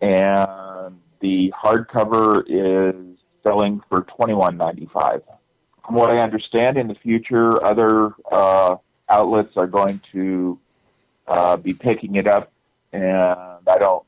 and 0.01 0.99
the 1.21 1.53
hardcover 1.53 2.43
is 2.47 3.19
selling 3.43 3.83
for 3.89 4.03
twenty 4.03 4.35
one 4.35 4.57
ninety 4.57 4.89
five. 4.93 5.23
From 5.85 5.95
what 5.95 6.11
I 6.11 6.19
understand, 6.19 6.77
in 6.77 6.89
the 6.89 6.95
future, 6.95 7.65
other 7.65 8.13
uh, 8.31 8.77
outlets 9.09 9.57
are 9.57 9.67
going 9.67 10.01
to 10.13 10.59
uh, 11.27 11.57
be 11.57 11.73
picking 11.73 12.17
it 12.17 12.27
up, 12.27 12.53
and 12.93 13.05
I 13.07 13.79
don't 13.79 14.05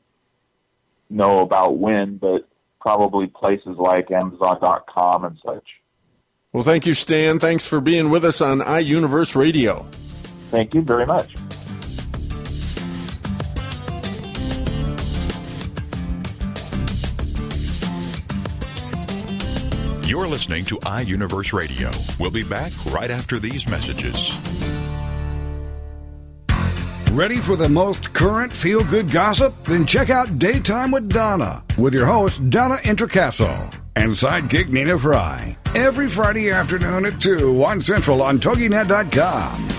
know 1.09 1.39
about 1.39 1.77
when, 1.77 2.17
but 2.17 2.47
probably 2.79 3.27
places 3.27 3.77
like 3.77 4.11
Amazon.com 4.11 5.25
and 5.25 5.39
such. 5.43 5.65
Well, 6.53 6.63
thank 6.63 6.85
you, 6.85 6.93
Stan. 6.93 7.39
Thanks 7.39 7.65
for 7.65 7.79
being 7.79 8.09
with 8.09 8.25
us 8.25 8.41
on 8.41 8.59
iUniverse 8.59 9.35
Radio. 9.35 9.87
Thank 10.49 10.73
you 10.73 10.81
very 10.81 11.05
much. 11.05 11.33
You're 20.11 20.27
listening 20.27 20.65
to 20.65 20.75
iUniverse 20.79 21.53
Radio. 21.53 21.89
We'll 22.19 22.31
be 22.31 22.43
back 22.43 22.73
right 22.87 23.09
after 23.09 23.39
these 23.39 23.65
messages. 23.69 24.35
Ready 27.13 27.37
for 27.37 27.55
the 27.55 27.69
most 27.69 28.11
current 28.11 28.53
feel 28.53 28.83
good 28.83 29.09
gossip? 29.09 29.53
Then 29.63 29.85
check 29.85 30.09
out 30.09 30.37
Daytime 30.37 30.91
with 30.91 31.07
Donna 31.07 31.63
with 31.77 31.93
your 31.93 32.07
host, 32.07 32.49
Donna 32.49 32.75
Introcaso, 32.83 33.73
and 33.95 34.11
sidekick 34.11 34.67
Nina 34.67 34.97
Fry. 34.97 35.57
Every 35.75 36.09
Friday 36.09 36.51
afternoon 36.51 37.05
at 37.05 37.21
2 37.21 37.63
on 37.63 37.79
Central 37.79 38.21
on 38.21 38.37
TogiNet.com. 38.37 39.69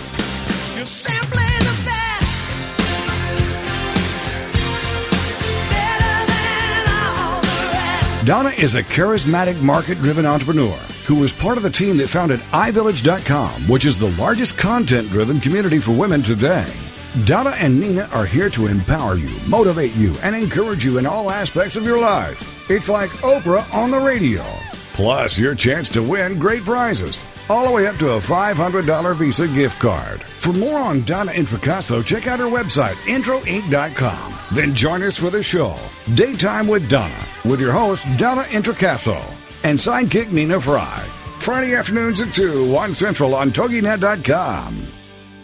Donna 8.24 8.50
is 8.50 8.76
a 8.76 8.84
charismatic 8.84 9.60
market 9.60 9.98
driven 9.98 10.26
entrepreneur 10.26 10.76
who 11.06 11.16
was 11.16 11.32
part 11.32 11.56
of 11.56 11.64
the 11.64 11.70
team 11.70 11.96
that 11.96 12.06
founded 12.06 12.38
iVillage.com, 12.52 13.66
which 13.66 13.84
is 13.84 13.98
the 13.98 14.12
largest 14.12 14.56
content 14.56 15.08
driven 15.08 15.40
community 15.40 15.80
for 15.80 15.90
women 15.90 16.22
today. 16.22 16.72
Donna 17.24 17.50
and 17.50 17.80
Nina 17.80 18.08
are 18.12 18.24
here 18.24 18.48
to 18.50 18.68
empower 18.68 19.16
you, 19.16 19.28
motivate 19.48 19.96
you, 19.96 20.14
and 20.22 20.36
encourage 20.36 20.84
you 20.84 20.98
in 20.98 21.06
all 21.06 21.32
aspects 21.32 21.74
of 21.74 21.82
your 21.82 21.98
life. 21.98 22.70
It's 22.70 22.88
like 22.88 23.10
Oprah 23.22 23.74
on 23.74 23.90
the 23.90 23.98
radio. 23.98 24.44
Plus, 24.92 25.36
your 25.36 25.56
chance 25.56 25.88
to 25.88 26.00
win 26.00 26.38
great 26.38 26.64
prizes, 26.64 27.24
all 27.50 27.66
the 27.66 27.70
way 27.72 27.86
up 27.86 27.96
to 27.96 28.10
a 28.12 28.20
$500 28.20 29.16
Visa 29.16 29.48
gift 29.48 29.80
card. 29.80 30.22
For 30.22 30.52
more 30.52 30.78
on 30.78 31.02
Donna 31.02 31.32
Introcaso, 31.32 32.04
check 32.04 32.26
out 32.26 32.38
her 32.38 32.46
website, 32.46 32.94
introinc.com. 33.06 34.34
Then 34.52 34.74
join 34.74 35.02
us 35.02 35.18
for 35.18 35.30
the 35.30 35.42
show, 35.42 35.76
Daytime 36.14 36.66
with 36.66 36.88
Donna, 36.88 37.24
with 37.44 37.60
your 37.60 37.72
host, 37.72 38.06
Donna 38.18 38.42
Introcaso, 38.42 39.18
and 39.64 39.78
sidekick 39.78 40.30
Nina 40.32 40.60
Fry. 40.60 41.04
Friday 41.40 41.74
afternoons 41.74 42.20
at 42.20 42.32
2 42.32 42.76
on 42.76 42.94
Central 42.94 43.34
on 43.34 43.50
TogiNet.com. 43.50 44.86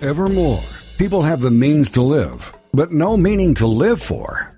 Evermore, 0.00 0.62
people 0.98 1.22
have 1.22 1.40
the 1.40 1.50
means 1.50 1.90
to 1.90 2.02
live, 2.02 2.52
but 2.72 2.92
no 2.92 3.16
meaning 3.16 3.54
to 3.54 3.66
live 3.66 4.00
for. 4.00 4.57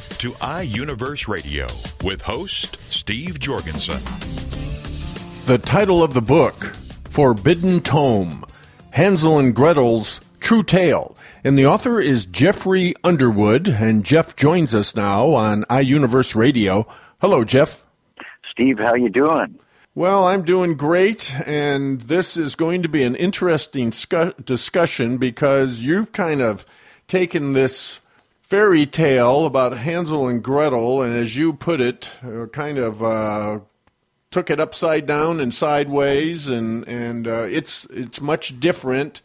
to 0.21 0.33
iUniverse 0.33 1.27
Radio 1.27 1.65
with 2.03 2.21
host 2.21 2.77
Steve 2.91 3.39
Jorgensen. 3.39 3.99
The 5.47 5.57
title 5.57 6.03
of 6.03 6.13
the 6.13 6.21
book, 6.21 6.75
Forbidden 7.09 7.79
Tome 7.79 8.45
Hansel 8.91 9.39
and 9.39 9.55
Gretel's 9.55 10.21
True 10.39 10.61
Tale. 10.61 11.17
And 11.43 11.57
the 11.57 11.65
author 11.65 11.99
is 11.99 12.27
Jeffrey 12.27 12.93
Underwood, 13.03 13.67
and 13.67 14.05
Jeff 14.05 14.35
joins 14.35 14.75
us 14.75 14.95
now 14.95 15.29
on 15.29 15.63
iUniverse 15.63 16.35
Radio. 16.35 16.85
Hello, 17.19 17.43
Jeff. 17.43 17.83
Steve, 18.51 18.77
how 18.77 18.93
you 18.93 19.09
doing? 19.09 19.57
Well, 19.95 20.27
I'm 20.27 20.43
doing 20.43 20.75
great, 20.75 21.35
and 21.47 21.99
this 21.99 22.37
is 22.37 22.53
going 22.53 22.83
to 22.83 22.89
be 22.89 23.01
an 23.01 23.15
interesting 23.15 23.89
scu- 23.89 24.45
discussion 24.45 25.17
because 25.17 25.81
you've 25.81 26.11
kind 26.11 26.41
of 26.41 26.63
taken 27.07 27.53
this 27.53 28.01
fairy 28.51 28.85
tale 28.85 29.45
about 29.45 29.77
Hansel 29.77 30.27
and 30.27 30.43
Gretel, 30.43 31.01
and 31.01 31.15
as 31.15 31.37
you 31.37 31.53
put 31.53 31.79
it, 31.79 32.11
uh, 32.21 32.47
kind 32.47 32.77
of 32.77 33.01
uh, 33.01 33.61
took 34.29 34.49
it 34.49 34.59
upside 34.59 35.07
down 35.07 35.39
and 35.39 35.53
sideways, 35.53 36.49
and 36.49 36.85
and 36.85 37.29
uh, 37.29 37.43
it's 37.43 37.85
it's 37.85 38.19
much 38.19 38.59
different. 38.59 39.21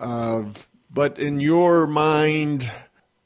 Uh, 0.00 0.46
but 0.92 1.16
in 1.20 1.38
your 1.38 1.86
mind, 1.86 2.72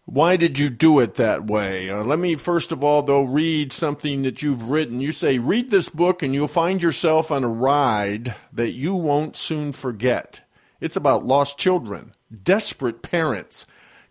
why 0.05 0.37
did 0.37 0.59
you 0.59 0.69
do 0.69 1.01
it 1.01 1.15
that 1.15 1.47
way? 1.47 1.89
Uh, 1.89 2.05
let 2.05 2.19
me 2.19 2.35
first 2.35 2.71
of 2.71 2.85
all, 2.85 3.03
though, 3.03 3.25
read 3.25 3.73
something 3.73 4.21
that 4.25 4.43
you've 4.43 4.69
written. 4.69 5.01
You 5.01 5.13
say, 5.13 5.39
read 5.39 5.71
this 5.71 5.89
book 5.89 6.23
and 6.23 6.35
you'll 6.35 6.49
find 6.49 6.83
yourself 6.83 7.31
on 7.31 7.45
a 7.45 7.49
ride 7.49 8.35
that 8.53 8.73
you 8.73 8.95
won't 8.95 9.39
soon 9.39 9.73
forget. 9.73 10.43
It's 10.83 10.97
about 10.97 11.25
lost 11.25 11.57
children, 11.57 12.13
desperate 12.43 13.01
parents, 13.01 13.65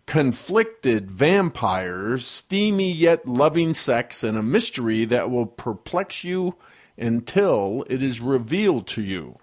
conflicted 0.06 1.10
vampires, 1.10 2.26
steamy 2.26 2.92
yet 2.92 3.26
loving 3.26 3.74
sex, 3.74 4.22
and 4.22 4.36
a 4.36 4.42
mystery 4.42 5.04
that 5.04 5.30
will 5.30 5.46
perplex 5.46 6.24
you 6.24 6.56
until 6.96 7.84
it 7.88 8.02
is 8.02 8.20
revealed 8.20 8.86
to 8.88 9.02
you. 9.02 9.38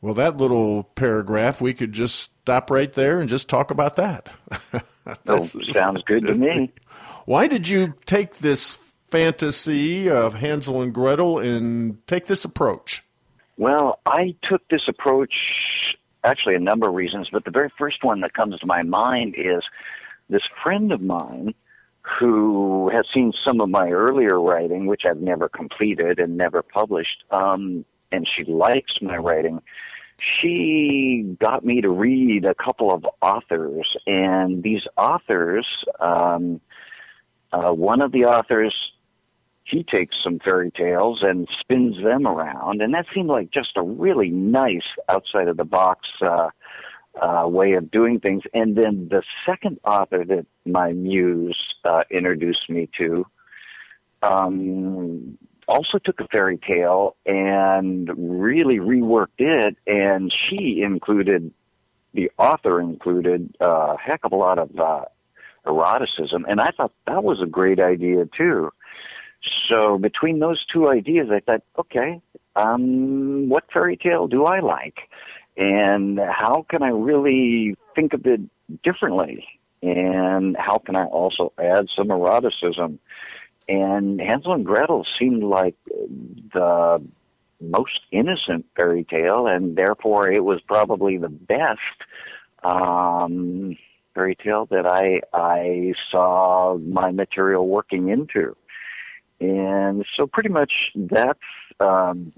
Well, 0.00 0.14
that 0.14 0.36
little 0.36 0.84
paragraph, 0.84 1.60
we 1.60 1.74
could 1.74 1.92
just 1.92 2.30
stop 2.42 2.70
right 2.70 2.92
there 2.92 3.20
and 3.20 3.28
just 3.28 3.48
talk 3.48 3.70
about 3.70 3.96
that. 3.96 4.28
Oh, 5.26 5.42
sounds 5.42 6.02
good 6.04 6.26
to 6.26 6.34
me. 6.34 6.70
Why 7.24 7.46
did 7.46 7.66
you 7.66 7.94
take 8.04 8.38
this 8.40 8.78
fantasy 9.10 10.10
of 10.10 10.34
Hansel 10.34 10.82
and 10.82 10.92
Gretel 10.92 11.38
and 11.38 12.06
take 12.06 12.26
this 12.26 12.44
approach? 12.44 13.02
Well, 13.56 14.00
I 14.06 14.34
took 14.42 14.66
this 14.68 14.86
approach 14.86 15.32
actually 16.24 16.54
a 16.54 16.60
number 16.60 16.88
of 16.88 16.94
reasons, 16.94 17.28
but 17.30 17.44
the 17.44 17.50
very 17.50 17.70
first 17.78 18.02
one 18.02 18.20
that 18.20 18.34
comes 18.34 18.58
to 18.58 18.66
my 18.66 18.82
mind 18.82 19.34
is 19.36 19.62
this 20.28 20.42
friend 20.62 20.92
of 20.92 21.00
mine 21.00 21.54
who 22.02 22.90
has 22.90 23.04
seen 23.12 23.32
some 23.44 23.60
of 23.60 23.68
my 23.68 23.90
earlier 23.90 24.40
writing, 24.40 24.86
which 24.86 25.02
I've 25.08 25.20
never 25.20 25.48
completed 25.48 26.18
and 26.18 26.36
never 26.36 26.62
published, 26.62 27.24
um, 27.30 27.84
and 28.10 28.26
she 28.26 28.44
likes 28.44 28.94
my 29.02 29.16
writing. 29.16 29.60
She 30.40 31.36
got 31.38 31.64
me 31.64 31.80
to 31.80 31.90
read 31.90 32.44
a 32.44 32.54
couple 32.54 32.92
of 32.92 33.06
authors, 33.22 33.96
and 34.06 34.62
these 34.62 34.82
authors, 34.96 35.66
um, 36.00 36.60
uh, 37.52 37.72
one 37.72 38.00
of 38.00 38.12
the 38.12 38.24
authors, 38.24 38.74
he 39.68 39.82
takes 39.82 40.16
some 40.22 40.38
fairy 40.38 40.70
tales 40.70 41.20
and 41.22 41.48
spins 41.60 41.96
them 42.02 42.26
around, 42.26 42.80
and 42.80 42.94
that 42.94 43.06
seemed 43.14 43.28
like 43.28 43.50
just 43.50 43.76
a 43.76 43.82
really 43.82 44.30
nice 44.30 44.86
outside 45.08 45.48
of 45.48 45.56
the 45.56 45.64
box 45.64 46.08
uh, 46.22 46.48
uh, 47.20 47.46
way 47.46 47.72
of 47.72 47.90
doing 47.90 48.20
things. 48.20 48.42
And 48.54 48.76
then 48.76 49.08
the 49.10 49.22
second 49.44 49.78
author 49.84 50.24
that 50.24 50.46
my 50.64 50.92
muse 50.92 51.58
uh, 51.84 52.04
introduced 52.10 52.70
me 52.70 52.88
to 52.98 53.26
um, 54.22 55.38
also 55.66 55.98
took 55.98 56.20
a 56.20 56.28
fairy 56.28 56.58
tale 56.58 57.16
and 57.26 58.08
really 58.16 58.78
reworked 58.78 59.38
it, 59.38 59.76
and 59.86 60.32
she 60.48 60.82
included 60.82 61.52
the 62.14 62.30
author 62.38 62.80
included 62.80 63.54
a 63.60 63.96
heck 63.98 64.24
of 64.24 64.32
a 64.32 64.36
lot 64.36 64.58
of 64.58 64.70
uh, 64.78 65.04
eroticism, 65.66 66.46
and 66.48 66.58
I 66.58 66.70
thought 66.70 66.92
that 67.06 67.22
was 67.22 67.42
a 67.42 67.46
great 67.46 67.80
idea 67.80 68.24
too. 68.34 68.70
So 69.68 69.98
between 69.98 70.38
those 70.40 70.64
two 70.72 70.88
ideas, 70.88 71.28
I 71.30 71.40
thought, 71.40 71.62
okay, 71.78 72.20
um, 72.56 73.48
what 73.48 73.64
fairy 73.72 73.96
tale 73.96 74.26
do 74.26 74.44
I 74.46 74.60
like, 74.60 74.98
and 75.56 76.18
how 76.18 76.66
can 76.68 76.82
I 76.82 76.88
really 76.88 77.76
think 77.94 78.14
of 78.14 78.26
it 78.26 78.40
differently, 78.82 79.46
and 79.82 80.56
how 80.56 80.78
can 80.78 80.96
I 80.96 81.04
also 81.04 81.52
add 81.58 81.88
some 81.94 82.10
eroticism? 82.10 82.98
And 83.68 84.20
Hansel 84.20 84.54
and 84.54 84.64
Gretel 84.64 85.06
seemed 85.18 85.42
like 85.42 85.76
the 86.52 87.04
most 87.60 88.00
innocent 88.10 88.66
fairy 88.74 89.04
tale, 89.04 89.46
and 89.46 89.76
therefore 89.76 90.30
it 90.30 90.44
was 90.44 90.60
probably 90.62 91.18
the 91.18 91.28
best 91.28 91.80
um, 92.64 93.76
fairy 94.14 94.36
tale 94.36 94.66
that 94.66 94.86
I 94.86 95.20
I 95.32 95.94
saw 96.10 96.76
my 96.78 97.10
material 97.12 97.68
working 97.68 98.08
into. 98.08 98.56
And 99.40 100.04
so 100.16 100.26
pretty 100.26 100.48
much 100.48 100.72
that's 100.94 101.38
um, 101.80 102.32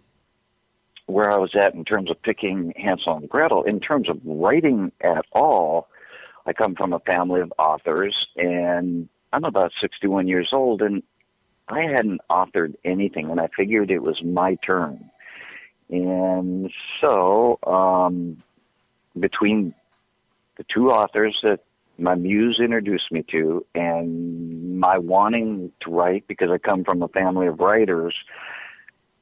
where 1.06 1.30
I 1.30 1.36
was 1.38 1.54
at 1.54 1.74
in 1.74 1.84
terms 1.84 2.10
of 2.10 2.22
picking 2.22 2.72
Hansel 2.76 3.16
and 3.16 3.28
Gretel. 3.28 3.62
In 3.64 3.80
terms 3.80 4.08
of 4.08 4.18
writing 4.24 4.92
at 5.00 5.24
all, 5.32 5.88
I 6.46 6.52
come 6.52 6.74
from 6.74 6.92
a 6.92 7.00
family 7.00 7.40
of 7.40 7.52
authors, 7.58 8.26
and 8.36 9.08
I'm 9.32 9.44
about 9.44 9.72
61 9.80 10.28
years 10.28 10.50
old, 10.52 10.82
and 10.82 11.02
I 11.68 11.82
hadn't 11.82 12.20
authored 12.30 12.74
anything, 12.84 13.30
and 13.30 13.40
I 13.40 13.48
figured 13.56 13.90
it 13.90 14.02
was 14.02 14.22
my 14.22 14.56
turn. 14.56 15.10
And 15.88 16.70
so, 17.00 17.58
um, 17.66 18.42
between 19.18 19.74
the 20.56 20.64
two 20.72 20.90
authors 20.90 21.38
that 21.42 21.60
my 22.00 22.14
muse 22.14 22.60
introduced 22.62 23.12
me 23.12 23.24
to 23.30 23.64
and 23.74 24.78
my 24.78 24.98
wanting 24.98 25.72
to 25.82 25.90
write 25.90 26.26
because 26.26 26.50
I 26.50 26.58
come 26.58 26.84
from 26.84 27.02
a 27.02 27.08
family 27.08 27.46
of 27.46 27.60
writers, 27.60 28.14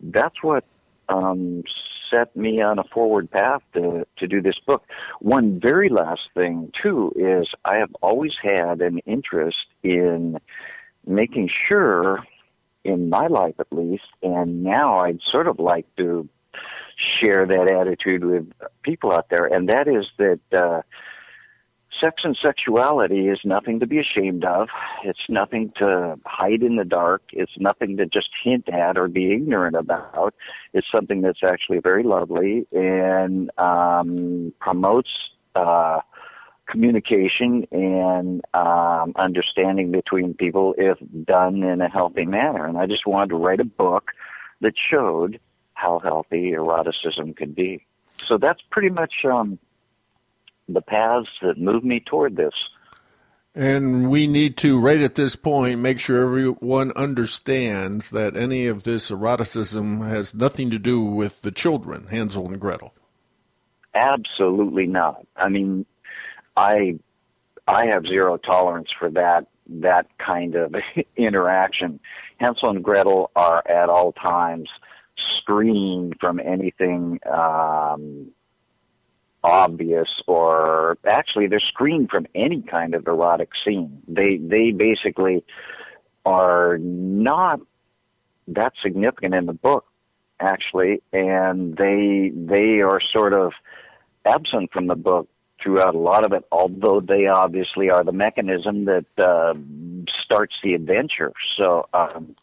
that's 0.01 0.43
what 0.43 0.64
um, 1.09 1.64
set 2.11 2.35
me 2.37 2.61
on 2.62 2.79
a 2.79 2.85
forward 2.85 3.31
path 3.31 3.62
to, 3.75 4.07
to 4.19 4.27
do 4.27 4.41
this 4.41 4.59
book. 4.67 4.85
One 5.21 5.61
very 5.61 5.88
last 5.88 6.23
thing, 6.35 6.73
too, 6.81 7.12
is 7.17 7.49
I 7.64 7.77
have 7.77 7.95
always 8.03 8.33
had 8.43 8.81
an 8.81 8.99
interest 9.01 9.67
in 9.83 10.38
making 11.07 11.51
sure, 11.69 12.25
in 12.85 13.09
my 13.11 13.27
life 13.27 13.55
at 13.59 13.73
least, 13.73 14.05
and 14.23 14.62
now 14.62 15.01
I'd 15.01 15.21
sort 15.31 15.49
of 15.49 15.59
like 15.59 15.87
to 15.97 16.29
share 17.21 17.47
that 17.47 17.69
attitude 17.69 18.25
with 18.25 18.51
people 18.83 19.12
out 19.12 19.29
there, 19.31 19.47
and 19.47 19.69
that 19.69 19.88
is 19.88 20.07
that. 20.19 20.41
Uh, 20.53 20.83
sex 22.00 22.22
and 22.24 22.37
sexuality 22.40 23.28
is 23.28 23.40
nothing 23.44 23.80
to 23.80 23.87
be 23.87 23.98
ashamed 23.98 24.44
of. 24.44 24.68
It's 25.04 25.28
nothing 25.28 25.72
to 25.78 26.18
hide 26.24 26.62
in 26.62 26.76
the 26.76 26.84
dark. 26.84 27.22
It's 27.32 27.58
nothing 27.58 27.96
to 27.98 28.06
just 28.06 28.28
hint 28.42 28.68
at 28.68 28.96
or 28.98 29.08
be 29.08 29.32
ignorant 29.32 29.76
about. 29.76 30.34
It's 30.72 30.87
something 30.90 31.22
that's 31.22 31.42
actually 31.42 31.78
very 31.78 32.02
lovely 32.02 32.66
and 32.72 33.50
um, 33.58 34.52
promotes 34.61 35.11
uh, 35.54 36.00
communication 36.66 37.66
and 37.72 38.42
um, 38.54 39.12
understanding 39.16 39.90
between 39.90 40.34
people 40.34 40.74
if 40.78 40.98
done 41.24 41.62
in 41.62 41.80
a 41.80 41.88
healthy 41.88 42.26
manner. 42.26 42.66
And 42.66 42.78
I 42.78 42.87
just 42.87 43.06
wanted 43.06 43.30
to 43.30 43.37
write 43.37 43.61
a 43.61 43.64
book 43.64 44.12
that 44.61 44.74
showed 44.90 45.40
how 45.74 46.00
healthy 46.00 46.50
eroticism 46.50 47.34
could 47.34 47.54
be. 47.54 47.84
So 48.26 48.37
that's 48.37 48.61
pretty 48.70 48.90
much 48.90 49.14
um, 49.24 49.58
the 50.68 50.83
paths 50.83 51.28
that 51.42 51.59
move 51.59 51.85
me 51.85 52.00
toward 52.00 52.37
this. 52.37 52.54
And 53.54 54.11
we 54.11 54.26
need 54.26 54.57
to, 54.59 54.78
right 54.78 55.00
at 55.00 55.14
this 55.14 55.35
point, 55.35 55.81
make 55.81 55.98
sure 55.98 56.22
everyone 56.22 56.92
understands 56.92 58.11
that 58.11 58.37
any 58.37 58.66
of 58.66 58.85
this 58.85 59.11
eroticism 59.11 60.00
has 60.02 60.35
nothing 60.35 60.70
to 60.70 60.78
do 60.78 61.02
with 61.02 61.42
the 61.42 61.50
children, 61.50 62.07
Hansel 62.09 62.46
and 62.46 62.61
Gretel. 62.61 62.94
Absolutely 63.94 64.87
not. 64.87 65.26
I 65.35 65.48
mean, 65.48 65.87
I 66.57 66.98
I 67.66 67.87
have 67.87 68.07
zero 68.07 68.37
tolerance 68.37 68.90
for 68.96 69.11
that 69.11 69.46
that 69.68 70.07
kind 70.18 70.54
of 70.54 70.74
interaction. 71.16 72.00
Hansel 72.38 72.70
and 72.70 72.85
Gretel 72.85 73.31
are 73.35 73.62
at 73.68 73.88
all 73.88 74.12
times 74.12 74.68
screened 75.38 76.14
from 76.20 76.38
anything 76.38 77.18
um, 77.28 78.31
obvious 79.44 80.09
or 80.27 80.98
actually 81.07 81.46
they're 81.46 81.61
screened 81.61 82.11
from 82.11 82.27
any 82.35 82.62
kind 82.62 82.94
of 82.94 83.07
erotic 83.07 83.51
scene. 83.64 84.03
They 84.09 84.37
they 84.37 84.72
basically 84.72 85.44
are 86.27 86.79
not 86.79 87.61
that 88.48 88.72
significant 88.83 89.35
in 89.35 89.46
the 89.46 89.53
book 89.53 89.87
actually 90.40 91.03
and 91.12 91.77
they 91.77 92.33
they 92.35 92.81
are 92.81 93.01
sort 93.12 93.33
of 93.33 93.53
absent 94.24 94.72
from 94.72 94.87
the 94.87 94.94
book 94.94 95.29
throughout 95.62 95.94
a 95.94 95.98
lot 95.98 96.24
of 96.24 96.33
it 96.33 96.44
although 96.53 97.01
they 97.01 97.27
obviously 97.27 97.90
are 97.90 98.05
the 98.05 98.12
mechanism 98.12 98.85
that 98.85 99.07
uh, 99.18 99.55
starts 100.22 100.55
the 100.62 100.74
adventure 100.74 101.33
so 101.57 101.88
um 101.92 102.37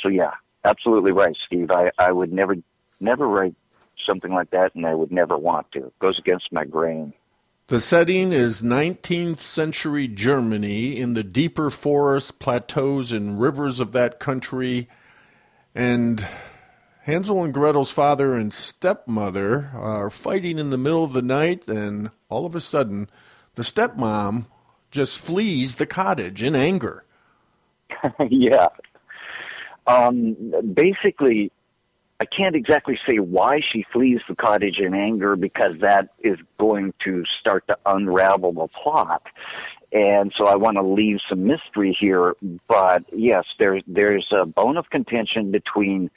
so 0.00 0.08
yeah 0.08 0.32
absolutely 0.64 1.12
right 1.12 1.36
steve 1.46 1.70
i 1.70 1.90
i 1.98 2.12
would 2.12 2.32
never 2.32 2.54
never 3.00 3.26
write 3.26 3.54
something 4.06 4.32
like 4.32 4.50
that, 4.50 4.74
and 4.74 4.86
I 4.86 4.94
would 4.94 5.12
never 5.12 5.36
want 5.36 5.70
to. 5.72 5.86
It 5.86 5.98
goes 5.98 6.18
against 6.18 6.52
my 6.52 6.64
grain. 6.64 7.12
The 7.68 7.80
setting 7.80 8.32
is 8.32 8.62
19th 8.62 9.38
century 9.38 10.08
Germany 10.08 10.98
in 10.98 11.14
the 11.14 11.22
deeper 11.22 11.70
forests, 11.70 12.32
plateaus, 12.32 13.12
and 13.12 13.40
rivers 13.40 13.78
of 13.78 13.92
that 13.92 14.18
country. 14.18 14.88
And 15.72 16.26
Hansel 17.02 17.44
and 17.44 17.54
Gretel's 17.54 17.92
father 17.92 18.34
and 18.34 18.52
stepmother 18.52 19.70
are 19.72 20.10
fighting 20.10 20.58
in 20.58 20.70
the 20.70 20.78
middle 20.78 21.04
of 21.04 21.12
the 21.12 21.22
night, 21.22 21.68
and 21.68 22.10
all 22.28 22.44
of 22.44 22.56
a 22.56 22.60
sudden, 22.60 23.08
the 23.54 23.62
stepmom 23.62 24.46
just 24.90 25.18
flees 25.18 25.76
the 25.76 25.86
cottage 25.86 26.42
in 26.42 26.56
anger. 26.56 27.04
yeah. 28.28 28.66
Um, 29.86 30.36
basically, 30.74 31.52
I 32.20 32.26
can't 32.26 32.54
exactly 32.54 32.98
say 33.06 33.18
why 33.18 33.60
she 33.72 33.86
flees 33.90 34.20
the 34.28 34.36
cottage 34.36 34.78
in 34.78 34.92
anger 34.92 35.36
because 35.36 35.78
that 35.80 36.10
is 36.18 36.38
going 36.58 36.92
to 37.04 37.24
start 37.40 37.66
to 37.68 37.78
unravel 37.86 38.52
the 38.52 38.66
plot. 38.66 39.22
And 39.90 40.30
so 40.36 40.46
I 40.46 40.56
want 40.56 40.76
to 40.76 40.82
leave 40.82 41.18
some 41.30 41.46
mystery 41.46 41.96
here, 41.98 42.36
but 42.68 43.04
yes, 43.10 43.44
there's 43.58 43.82
there's 43.86 44.28
a 44.32 44.44
bone 44.44 44.76
of 44.76 44.90
contention 44.90 45.50
between 45.50 46.10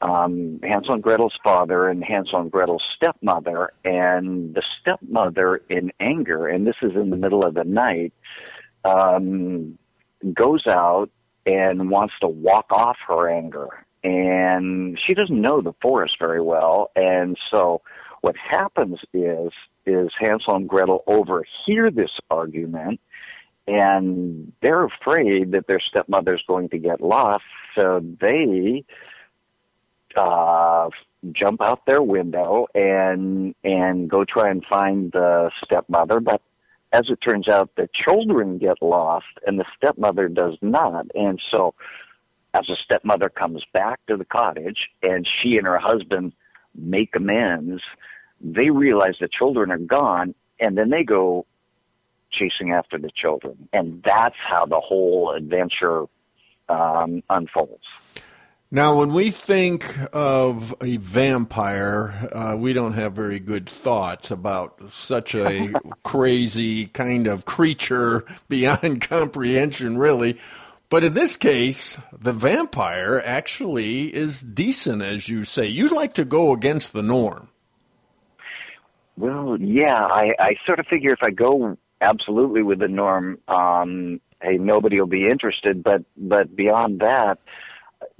um, 0.00 0.60
Hansel 0.62 0.94
and 0.94 1.02
Gretel's 1.02 1.38
father 1.44 1.88
and 1.88 2.02
Hansel 2.02 2.40
and 2.40 2.50
Gretel's 2.50 2.82
stepmother, 2.96 3.72
and 3.84 4.54
the 4.54 4.62
stepmother 4.80 5.60
in 5.68 5.92
anger, 6.00 6.48
and 6.48 6.66
this 6.66 6.76
is 6.82 6.92
in 6.96 7.10
the 7.10 7.16
middle 7.16 7.44
of 7.44 7.54
the 7.54 7.64
night, 7.64 8.12
um, 8.84 9.78
goes 10.32 10.66
out 10.66 11.10
and 11.46 11.90
wants 11.90 12.14
to 12.22 12.28
walk 12.28 12.66
off 12.70 12.96
her 13.06 13.28
anger 13.28 13.83
and 14.04 15.00
she 15.04 15.14
doesn't 15.14 15.40
know 15.40 15.62
the 15.62 15.72
forest 15.80 16.16
very 16.20 16.42
well. 16.42 16.90
And 16.94 17.36
so 17.50 17.80
what 18.20 18.36
happens 18.36 19.00
is 19.12 19.52
is 19.86 20.10
Hansel 20.18 20.56
and 20.56 20.68
Gretel 20.68 21.02
overhear 21.06 21.90
this 21.90 22.10
argument 22.30 23.00
and 23.66 24.52
they're 24.62 24.84
afraid 24.84 25.52
that 25.52 25.66
their 25.66 25.80
stepmother's 25.80 26.42
going 26.46 26.68
to 26.70 26.78
get 26.78 27.00
lost. 27.00 27.44
So 27.74 28.04
they 28.20 28.84
uh 30.16 30.90
jump 31.32 31.62
out 31.62 31.86
their 31.86 32.02
window 32.02 32.66
and 32.74 33.54
and 33.64 34.08
go 34.08 34.24
try 34.24 34.50
and 34.50 34.64
find 34.66 35.12
the 35.12 35.50
stepmother. 35.64 36.20
But 36.20 36.42
as 36.92 37.08
it 37.08 37.16
turns 37.16 37.48
out 37.48 37.70
the 37.76 37.88
children 37.94 38.58
get 38.58 38.82
lost 38.82 39.26
and 39.46 39.58
the 39.58 39.64
stepmother 39.76 40.28
does 40.28 40.56
not. 40.60 41.06
And 41.14 41.40
so 41.50 41.74
as 42.54 42.68
a 42.70 42.76
stepmother 42.76 43.28
comes 43.28 43.62
back 43.72 44.00
to 44.06 44.16
the 44.16 44.24
cottage 44.24 44.88
and 45.02 45.28
she 45.42 45.56
and 45.56 45.66
her 45.66 45.78
husband 45.78 46.32
make 46.74 47.14
amends, 47.16 47.82
they 48.40 48.70
realize 48.70 49.14
the 49.20 49.28
children 49.28 49.70
are 49.72 49.78
gone 49.78 50.34
and 50.60 50.78
then 50.78 50.90
they 50.90 51.02
go 51.02 51.46
chasing 52.30 52.72
after 52.72 52.96
the 52.96 53.10
children. 53.14 53.68
And 53.72 54.02
that's 54.04 54.36
how 54.38 54.66
the 54.66 54.80
whole 54.80 55.34
adventure 55.36 56.04
um, 56.68 57.22
unfolds. 57.28 57.84
Now, 58.70 58.98
when 58.98 59.12
we 59.12 59.30
think 59.30 59.84
of 60.12 60.74
a 60.82 60.96
vampire, 60.96 62.28
uh, 62.32 62.56
we 62.56 62.72
don't 62.72 62.94
have 62.94 63.12
very 63.12 63.38
good 63.38 63.68
thoughts 63.68 64.32
about 64.32 64.92
such 64.92 65.34
a 65.36 65.72
crazy 66.02 66.86
kind 66.86 67.28
of 67.28 67.44
creature 67.44 68.24
beyond 68.48 69.00
comprehension, 69.08 69.96
really. 69.96 70.40
But 70.94 71.02
in 71.02 71.14
this 71.14 71.34
case, 71.34 71.98
the 72.16 72.32
vampire 72.32 73.20
actually 73.24 74.14
is 74.14 74.40
decent, 74.40 75.02
as 75.02 75.28
you 75.28 75.44
say. 75.44 75.66
You 75.66 75.88
like 75.88 76.12
to 76.12 76.24
go 76.24 76.52
against 76.52 76.92
the 76.92 77.02
norm. 77.02 77.48
Well, 79.16 79.56
yeah, 79.60 79.98
I, 79.98 80.34
I 80.38 80.54
sort 80.64 80.78
of 80.78 80.86
figure 80.86 81.12
if 81.12 81.18
I 81.20 81.32
go 81.32 81.76
absolutely 82.00 82.62
with 82.62 82.78
the 82.78 82.86
norm, 82.86 83.40
um, 83.48 84.20
hey, 84.40 84.56
nobody 84.56 85.00
will 85.00 85.08
be 85.08 85.26
interested. 85.26 85.82
But 85.82 86.04
but 86.16 86.54
beyond 86.54 87.00
that, 87.00 87.40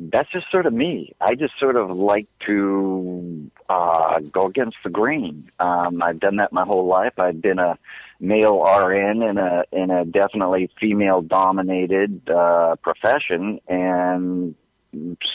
that's 0.01 0.33
just 0.33 0.51
sort 0.51 0.67
of 0.67 0.73
me. 0.73 1.15
I 1.21 1.37
just 1.37 1.53
sort 1.61 1.77
of 1.77 1.93
like 1.93 2.27
to 2.47 3.53
uh, 3.69 4.19
go 4.19 4.47
against 4.47 4.79
the 4.83 4.91
grain. 4.91 5.49
Um, 5.61 6.03
I've 6.03 6.19
done 6.19 6.39
that 6.39 6.53
my 6.53 6.65
whole 6.65 6.89
life. 6.89 7.21
I've 7.21 7.41
been 7.41 7.61
a 7.61 7.79
male 8.21 8.63
RN 8.63 9.23
in 9.23 9.39
a 9.39 9.65
in 9.73 9.91
a 9.91 10.05
definitely 10.05 10.71
female 10.81 11.23
dominated 11.23 12.29
uh, 12.29 12.77
profession, 12.83 13.61
and 13.69 14.55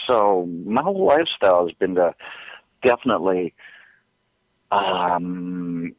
so 0.06 0.48
my 0.64 0.82
whole 0.82 1.06
lifestyle 1.06 1.66
has 1.66 1.76
been 1.76 1.94
to 1.96 2.14
definitely 2.82 3.54
um, 4.70 5.94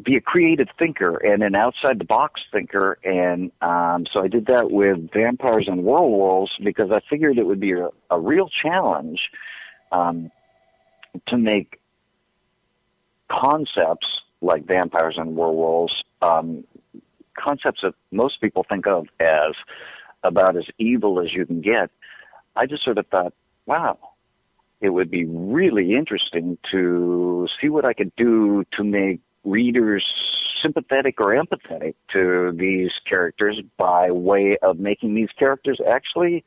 be 0.00 0.16
a 0.16 0.20
creative 0.20 0.68
thinker 0.78 1.16
and 1.16 1.42
an 1.42 1.54
outside 1.54 1.98
the 1.98 2.04
box 2.04 2.40
thinker. 2.52 2.98
And 3.04 3.50
um, 3.60 4.06
so 4.10 4.20
I 4.20 4.28
did 4.28 4.46
that 4.46 4.70
with 4.70 5.10
vampires 5.12 5.66
and 5.68 5.84
werewolves 5.84 6.52
because 6.62 6.90
I 6.90 7.00
figured 7.10 7.38
it 7.38 7.46
would 7.46 7.60
be 7.60 7.72
a, 7.72 7.88
a 8.10 8.18
real 8.18 8.48
challenge 8.48 9.20
um, 9.90 10.30
to 11.28 11.36
make 11.36 11.80
concepts 13.30 14.06
like 14.40 14.66
vampires 14.66 15.16
and 15.18 15.36
werewolves, 15.36 16.02
um, 16.22 16.64
concepts 17.38 17.80
that 17.82 17.94
most 18.10 18.40
people 18.40 18.64
think 18.68 18.86
of 18.86 19.06
as 19.20 19.54
about 20.22 20.56
as 20.56 20.64
evil 20.78 21.20
as 21.20 21.32
you 21.32 21.44
can 21.44 21.60
get. 21.60 21.90
I 22.56 22.66
just 22.66 22.84
sort 22.84 22.98
of 22.98 23.06
thought, 23.08 23.32
wow, 23.66 23.98
it 24.80 24.90
would 24.90 25.10
be 25.10 25.24
really 25.24 25.94
interesting 25.94 26.58
to 26.70 27.48
see 27.60 27.68
what 27.68 27.84
I 27.84 27.92
could 27.92 28.12
do 28.16 28.64
to 28.76 28.84
make 28.84 29.20
readers 29.44 30.04
sympathetic 30.60 31.20
or 31.20 31.34
empathetic 31.34 31.94
to 32.12 32.52
these 32.56 32.92
characters 33.08 33.60
by 33.76 34.10
way 34.10 34.56
of 34.62 34.78
making 34.78 35.14
these 35.14 35.30
characters 35.36 35.80
actually 35.88 36.44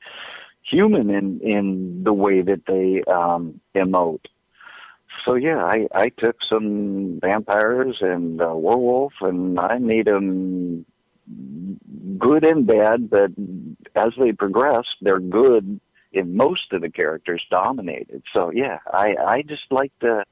human 0.61 1.09
in 1.09 1.39
in 1.41 2.03
the 2.03 2.13
way 2.13 2.41
that 2.41 2.61
they 2.65 3.03
um, 3.11 3.59
emote. 3.75 4.25
So 5.23 5.35
yeah, 5.35 5.63
I 5.63 5.87
I 5.93 6.09
took 6.09 6.37
some 6.47 7.19
vampires 7.21 7.97
and 8.01 8.41
uh, 8.41 8.53
werewolf 8.55 9.13
and 9.21 9.59
I 9.59 9.77
made 9.77 10.05
them 10.07 10.85
good 12.19 12.43
and 12.43 12.67
bad, 12.67 13.09
but 13.09 13.31
as 13.95 14.13
they 14.19 14.31
progress, 14.31 14.85
they're 15.01 15.19
good 15.19 15.79
in 16.11 16.35
most 16.35 16.71
of 16.71 16.81
the 16.81 16.89
characters 16.89 17.43
dominated. 17.49 18.23
So 18.33 18.51
yeah, 18.51 18.79
I 18.91 19.15
I 19.15 19.41
just 19.41 19.71
like 19.71 19.91
to 19.99 20.23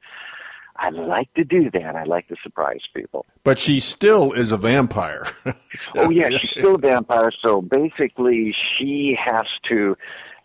I 0.76 0.90
like 0.90 1.32
to 1.34 1.44
do 1.44 1.70
that. 1.70 1.94
I 1.94 2.04
like 2.04 2.28
to 2.28 2.36
surprise 2.42 2.80
people. 2.94 3.26
But 3.44 3.58
she 3.58 3.80
still 3.80 4.32
is 4.32 4.52
a 4.52 4.56
vampire. 4.56 5.28
Oh 5.96 6.08
yeah, 6.10 6.28
she's 6.28 6.50
still 6.50 6.76
a 6.76 6.78
vampire. 6.78 7.32
So 7.42 7.60
basically, 7.60 8.54
she 8.78 9.16
has 9.20 9.46
to, 9.68 9.96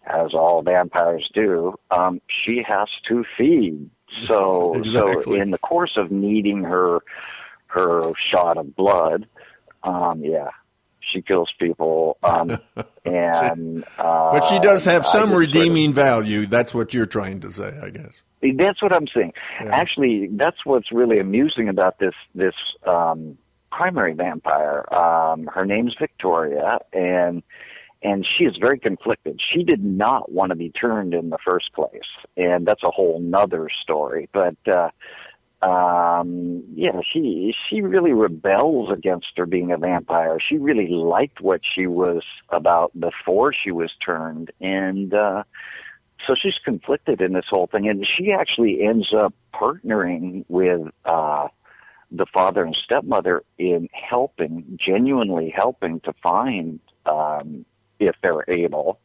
as 0.07 0.33
all 0.33 0.63
vampires 0.63 1.29
do, 1.35 1.75
um, 1.91 2.19
she 2.27 2.63
has 2.67 2.87
to 3.07 3.23
feed. 3.37 3.89
So 4.25 4.73
Exactly. 4.75 5.37
so 5.37 5.41
in 5.43 5.51
the 5.51 5.57
course 5.59 5.93
of 5.97 6.11
needing 6.11 6.63
her 6.63 6.99
her 7.67 8.11
shot 8.31 8.57
of 8.57 8.75
blood, 8.75 9.27
um, 9.83 10.21
yeah, 10.23 10.49
she 10.99 11.21
kills 11.21 11.49
people. 11.59 12.17
Um, 12.23 12.57
and 13.05 13.83
uh, 13.97 14.31
But 14.39 14.47
she 14.49 14.59
does 14.59 14.85
have 14.85 15.05
some 15.05 15.29
just 15.29 15.31
sort 15.31 15.33
of- 15.33 15.39
redeeming 15.39 15.93
value. 15.93 16.45
That's 16.47 16.73
what 16.73 16.93
you're 16.93 17.05
trying 17.05 17.41
to 17.41 17.51
say, 17.51 17.71
I 17.83 17.89
guess. 17.91 18.23
That's 18.41 18.81
what 18.81 18.93
I'm 18.93 19.07
saying. 19.13 19.33
Yeah. 19.61 19.75
Actually, 19.75 20.27
that's 20.31 20.65
what's 20.65 20.91
really 20.93 21.19
amusing 21.19 21.67
about 21.69 21.99
this 21.99 22.13
this 22.33 22.55
um, 22.87 23.37
primary 23.71 24.13
vampire. 24.13 24.85
Um, 24.93 25.47
her 25.53 25.65
name's 25.65 25.93
Victoria, 25.99 26.79
and 26.93 27.43
and 28.01 28.25
she 28.25 28.45
is 28.45 28.55
very 28.57 28.79
conflicted. 28.79 29.41
She 29.53 29.63
did 29.63 29.83
not 29.83 30.31
want 30.31 30.51
to 30.51 30.55
be 30.55 30.69
turned 30.69 31.13
in 31.13 31.29
the 31.29 31.37
first 31.43 31.73
place, 31.73 32.09
and 32.37 32.65
that's 32.65 32.83
a 32.83 32.91
whole 32.91 33.19
nother 33.19 33.69
story. 33.81 34.29
But 34.31 34.55
uh, 34.67 34.89
um, 35.65 36.63
yeah, 36.75 37.01
she 37.11 37.53
she 37.69 37.81
really 37.81 38.13
rebels 38.13 38.89
against 38.91 39.27
her 39.37 39.45
being 39.45 39.71
a 39.71 39.77
vampire. 39.77 40.37
She 40.39 40.57
really 40.57 40.87
liked 40.87 41.41
what 41.41 41.61
she 41.75 41.87
was 41.87 42.23
about 42.49 42.97
before 42.99 43.53
she 43.53 43.71
was 43.71 43.91
turned, 44.05 44.51
and. 44.61 45.13
uh 45.13 45.43
so 46.27 46.35
she's 46.35 46.57
conflicted 46.65 47.21
in 47.21 47.33
this 47.33 47.45
whole 47.49 47.67
thing, 47.67 47.87
and 47.87 48.05
she 48.05 48.31
actually 48.31 48.83
ends 48.83 49.13
up 49.17 49.33
partnering 49.53 50.43
with 50.49 50.81
uh, 51.05 51.47
the 52.11 52.25
father 52.33 52.63
and 52.63 52.75
stepmother 52.83 53.43
in 53.57 53.87
helping, 53.93 54.77
genuinely 54.85 55.49
helping 55.49 55.99
to 56.01 56.13
find, 56.21 56.79
um, 57.05 57.65
if 57.99 58.15
they're 58.21 58.49
able, 58.49 58.99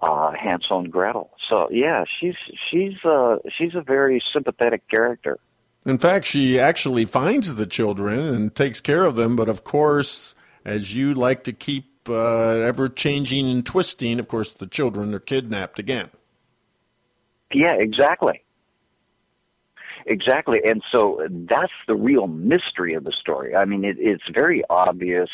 uh, 0.00 0.32
Hansel 0.32 0.80
and 0.80 0.92
Gretel. 0.92 1.30
So 1.48 1.68
yeah, 1.70 2.04
she's 2.20 2.36
she's 2.70 3.04
uh, 3.04 3.36
she's 3.56 3.74
a 3.74 3.82
very 3.82 4.22
sympathetic 4.32 4.88
character. 4.88 5.38
In 5.84 5.98
fact, 5.98 6.24
she 6.24 6.58
actually 6.58 7.04
finds 7.04 7.54
the 7.54 7.66
children 7.66 8.18
and 8.18 8.54
takes 8.54 8.80
care 8.80 9.04
of 9.04 9.16
them. 9.16 9.36
But 9.36 9.48
of 9.48 9.64
course, 9.64 10.34
as 10.64 10.94
you 10.94 11.14
like 11.14 11.44
to 11.44 11.52
keep 11.52 12.08
uh, 12.08 12.60
ever 12.60 12.88
changing 12.88 13.48
and 13.48 13.64
twisting, 13.64 14.18
of 14.18 14.28
course, 14.28 14.52
the 14.52 14.66
children 14.66 15.14
are 15.14 15.20
kidnapped 15.20 15.78
again. 15.78 16.10
Yeah, 17.52 17.74
exactly. 17.74 18.42
Exactly. 20.06 20.60
And 20.64 20.82
so 20.92 21.26
that's 21.28 21.72
the 21.88 21.96
real 21.96 22.26
mystery 22.28 22.94
of 22.94 23.04
the 23.04 23.12
story. 23.12 23.56
I 23.56 23.64
mean, 23.64 23.84
it, 23.84 23.96
it's 23.98 24.22
very 24.32 24.62
obvious 24.70 25.28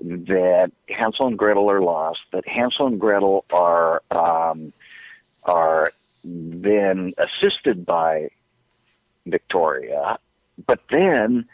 that 0.00 0.72
Hansel 0.88 1.26
and 1.26 1.38
Gretel 1.38 1.70
are 1.70 1.80
lost, 1.80 2.20
that 2.32 2.46
Hansel 2.46 2.86
and 2.86 3.00
Gretel 3.00 3.44
are, 3.52 4.02
um, 4.10 4.72
are 5.44 5.92
then 6.24 7.14
assisted 7.18 7.84
by 7.84 8.30
Victoria, 9.26 10.18
but 10.66 10.80
then 10.90 11.46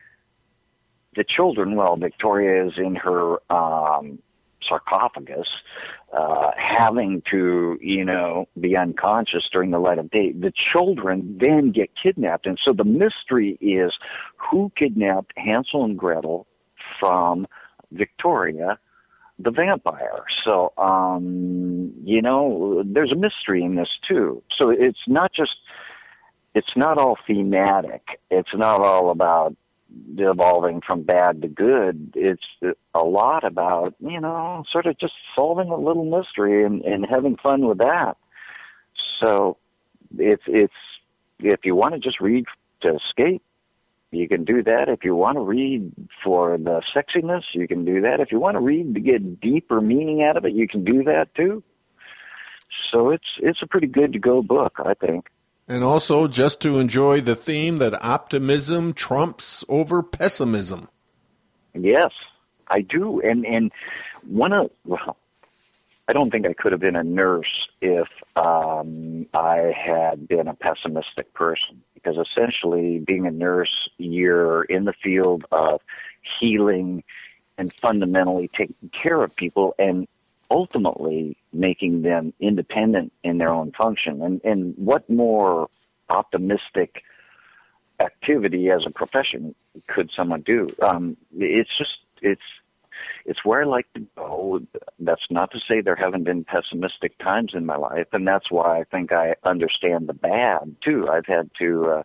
the 1.16 1.24
children, 1.24 1.76
well, 1.76 1.96
Victoria 1.96 2.66
is 2.66 2.74
in 2.76 2.96
her, 2.96 3.38
um, 3.52 4.18
sarcophagus, 4.66 5.48
uh, 6.12 6.50
having 6.56 7.22
to, 7.30 7.78
you 7.80 8.04
know, 8.04 8.48
be 8.58 8.76
unconscious 8.76 9.48
during 9.52 9.70
the 9.70 9.78
light 9.78 9.98
of 9.98 10.10
day. 10.10 10.32
The 10.32 10.52
children 10.72 11.38
then 11.40 11.70
get 11.70 11.90
kidnapped. 12.00 12.46
And 12.46 12.58
so 12.62 12.72
the 12.72 12.84
mystery 12.84 13.58
is 13.60 13.92
who 14.36 14.72
kidnapped 14.76 15.32
Hansel 15.36 15.84
and 15.84 15.98
Gretel 15.98 16.46
from 16.98 17.46
Victoria, 17.94 18.78
the 19.38 19.50
vampire. 19.50 20.24
So, 20.46 20.72
um, 20.78 21.92
you 22.04 22.22
know, 22.22 22.82
there's 22.84 23.12
a 23.12 23.16
mystery 23.16 23.62
in 23.62 23.74
this 23.74 23.88
too. 24.06 24.42
So 24.56 24.70
it's 24.70 24.98
not 25.06 25.32
just, 25.32 25.56
it's 26.54 26.76
not 26.76 26.98
all 26.98 27.16
thematic. 27.26 28.20
It's 28.30 28.54
not 28.54 28.80
all 28.80 29.10
about 29.10 29.56
evolving 30.16 30.80
from 30.86 31.02
bad 31.02 31.42
to 31.42 31.48
good. 31.48 32.12
It's 32.14 32.44
a 32.94 33.04
lot 33.04 33.44
about, 33.44 33.94
you 34.00 34.20
know, 34.20 34.64
sort 34.70 34.86
of 34.86 34.98
just 34.98 35.14
solving 35.34 35.68
a 35.68 35.76
little 35.76 36.04
mystery 36.04 36.64
and, 36.64 36.82
and 36.82 37.06
having 37.08 37.36
fun 37.36 37.66
with 37.66 37.78
that. 37.78 38.16
So 39.20 39.56
it's, 40.16 40.42
it's, 40.46 40.74
if 41.40 41.60
you 41.64 41.74
want 41.74 41.94
to 41.94 42.00
just 42.00 42.20
read 42.20 42.44
to 42.82 42.96
escape, 42.96 43.42
you 44.14 44.28
can 44.28 44.44
do 44.44 44.62
that. 44.62 44.88
If 44.88 45.04
you 45.04 45.14
want 45.14 45.36
to 45.36 45.42
read 45.42 45.92
for 46.22 46.56
the 46.56 46.82
sexiness, 46.94 47.42
you 47.52 47.68
can 47.68 47.84
do 47.84 48.00
that. 48.02 48.20
If 48.20 48.32
you 48.32 48.40
want 48.40 48.56
to 48.56 48.60
read 48.60 48.94
to 48.94 49.00
get 49.00 49.40
deeper 49.40 49.80
meaning 49.80 50.22
out 50.22 50.36
of 50.36 50.44
it, 50.44 50.52
you 50.52 50.68
can 50.68 50.84
do 50.84 51.04
that 51.04 51.34
too. 51.34 51.62
So 52.90 53.10
it's, 53.10 53.38
it's 53.38 53.62
a 53.62 53.66
pretty 53.66 53.86
good 53.86 54.12
to 54.12 54.18
go 54.18 54.42
book, 54.42 54.74
I 54.84 54.94
think. 54.94 55.28
And 55.66 55.82
also 55.82 56.28
just 56.28 56.60
to 56.60 56.78
enjoy 56.78 57.20
the 57.20 57.34
theme 57.34 57.78
that 57.78 58.04
optimism 58.04 58.92
trumps 58.92 59.64
over 59.68 60.02
pessimism. 60.02 60.88
Yes, 61.74 62.10
I 62.68 62.82
do. 62.82 63.20
And 63.20 63.44
and 63.46 63.72
one 64.26 64.52
of 64.52 64.70
well, 64.84 65.16
I 66.08 66.12
don't 66.12 66.30
think 66.30 66.46
I 66.46 66.52
could 66.52 66.72
have 66.72 66.80
been 66.80 66.96
a 66.96 67.02
nurse 67.02 67.68
if 67.80 68.08
um, 68.36 69.26
I 69.32 69.72
had 69.74 70.28
been 70.28 70.48
a 70.48 70.54
pessimistic 70.54 71.32
person. 71.34 71.82
Because 72.04 72.26
essentially, 72.26 72.98
being 72.98 73.26
a 73.26 73.30
nurse, 73.30 73.88
you're 73.96 74.64
in 74.64 74.84
the 74.84 74.92
field 74.92 75.46
of 75.50 75.80
healing 76.38 77.02
and 77.56 77.72
fundamentally 77.72 78.48
taking 78.48 78.90
care 78.90 79.22
of 79.22 79.34
people, 79.34 79.74
and 79.78 80.06
ultimately 80.50 81.36
making 81.52 82.02
them 82.02 82.32
independent 82.40 83.12
in 83.22 83.38
their 83.38 83.50
own 83.50 83.72
function. 83.72 84.20
And 84.20 84.40
and 84.44 84.74
what 84.76 85.08
more 85.08 85.68
optimistic 86.10 87.02
activity 88.00 88.70
as 88.70 88.84
a 88.86 88.90
profession 88.90 89.54
could 89.86 90.10
someone 90.14 90.42
do? 90.42 90.68
Um, 90.82 91.16
it's 91.36 91.76
just 91.78 91.98
it's 92.20 92.42
it's 93.26 93.44
where 93.44 93.62
I 93.62 93.64
like 93.64 93.92
to 93.94 94.06
go. 94.16 94.60
That's 94.98 95.24
not 95.30 95.50
to 95.52 95.60
say 95.60 95.80
there 95.80 95.96
haven't 95.96 96.24
been 96.24 96.44
pessimistic 96.44 97.18
times 97.18 97.52
in 97.54 97.64
my 97.64 97.76
life, 97.76 98.08
and 98.12 98.26
that's 98.26 98.50
why 98.50 98.80
I 98.80 98.84
think 98.84 99.12
I 99.12 99.34
understand 99.44 100.08
the 100.08 100.14
bad 100.14 100.76
too. 100.82 101.08
I've 101.08 101.26
had 101.26 101.50
to 101.58 101.86
uh, 101.86 102.02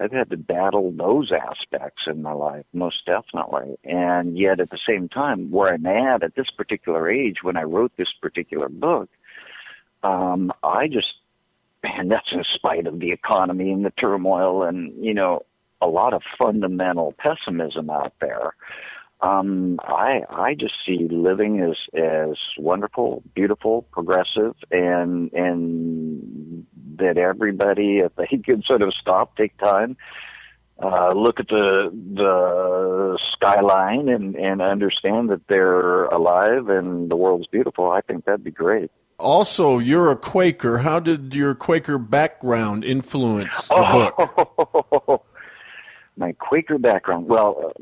I've 0.00 0.12
had 0.12 0.30
to 0.30 0.36
battle 0.38 0.92
those 0.92 1.30
aspects 1.30 2.04
in 2.06 2.22
my 2.22 2.32
life, 2.32 2.64
most 2.72 3.04
definitely. 3.04 3.76
And 3.84 4.38
yet, 4.38 4.58
at 4.58 4.70
the 4.70 4.78
same 4.88 5.08
time, 5.08 5.50
where 5.50 5.74
I'm 5.74 5.84
at 5.84 6.22
at 6.22 6.34
this 6.34 6.50
particular 6.50 7.10
age, 7.10 7.42
when 7.42 7.58
I 7.58 7.64
wrote 7.64 7.92
this 7.96 8.12
particular 8.20 8.70
book, 8.70 9.10
um, 10.02 10.52
I 10.62 10.88
just, 10.88 11.12
and 11.84 12.10
that's 12.10 12.32
in 12.32 12.44
spite 12.54 12.86
of 12.86 12.98
the 12.98 13.12
economy 13.12 13.70
and 13.70 13.84
the 13.84 13.90
turmoil 13.90 14.62
and, 14.62 15.04
you 15.04 15.12
know, 15.12 15.44
a 15.82 15.86
lot 15.86 16.14
of 16.14 16.22
fundamental 16.38 17.14
pessimism 17.18 17.90
out 17.90 18.14
there. 18.20 18.54
Um, 19.22 19.78
I 19.82 20.22
I 20.30 20.54
just 20.54 20.74
see 20.86 21.06
living 21.10 21.60
as 21.60 21.76
as 21.94 22.38
wonderful, 22.56 23.22
beautiful, 23.34 23.82
progressive, 23.92 24.54
and 24.70 25.30
and 25.32 26.66
that 26.96 27.18
everybody, 27.18 27.98
if 27.98 28.14
they 28.16 28.38
could 28.44 28.64
sort 28.64 28.82
of 28.82 28.94
stop, 28.94 29.36
take 29.36 29.56
time, 29.58 29.96
uh, 30.82 31.12
look 31.12 31.38
at 31.38 31.48
the 31.48 31.90
the 32.14 33.18
skyline, 33.32 34.08
and 34.08 34.36
and 34.36 34.62
understand 34.62 35.28
that 35.28 35.46
they're 35.48 36.06
alive 36.06 36.68
and 36.68 37.10
the 37.10 37.16
world's 37.16 37.46
beautiful. 37.46 37.90
I 37.90 38.00
think 38.00 38.24
that'd 38.24 38.44
be 38.44 38.50
great. 38.50 38.90
Also, 39.18 39.78
you're 39.78 40.10
a 40.10 40.16
Quaker. 40.16 40.78
How 40.78 40.98
did 40.98 41.34
your 41.34 41.54
Quaker 41.54 41.98
background 41.98 42.84
influence 42.84 43.68
the 43.68 44.12
book? 45.06 45.26
My 46.16 46.32
Quaker 46.32 46.78
background. 46.78 47.26
Well, 47.28 47.72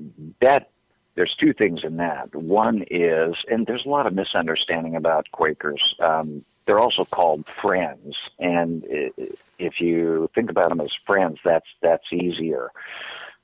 that 0.40 0.70
there's 1.18 1.34
two 1.34 1.52
things 1.52 1.80
in 1.82 1.96
that. 1.96 2.32
One 2.32 2.84
is, 2.88 3.34
and 3.50 3.66
there's 3.66 3.84
a 3.84 3.88
lot 3.88 4.06
of 4.06 4.14
misunderstanding 4.14 4.94
about 4.94 5.26
Quakers. 5.32 5.82
Um, 5.98 6.44
they're 6.64 6.78
also 6.78 7.04
called 7.04 7.44
friends, 7.60 8.14
and 8.38 8.84
if 9.58 9.80
you 9.80 10.30
think 10.32 10.48
about 10.48 10.68
them 10.68 10.80
as 10.80 10.90
friends, 11.04 11.38
that's 11.44 11.66
that's 11.82 12.04
easier. 12.12 12.70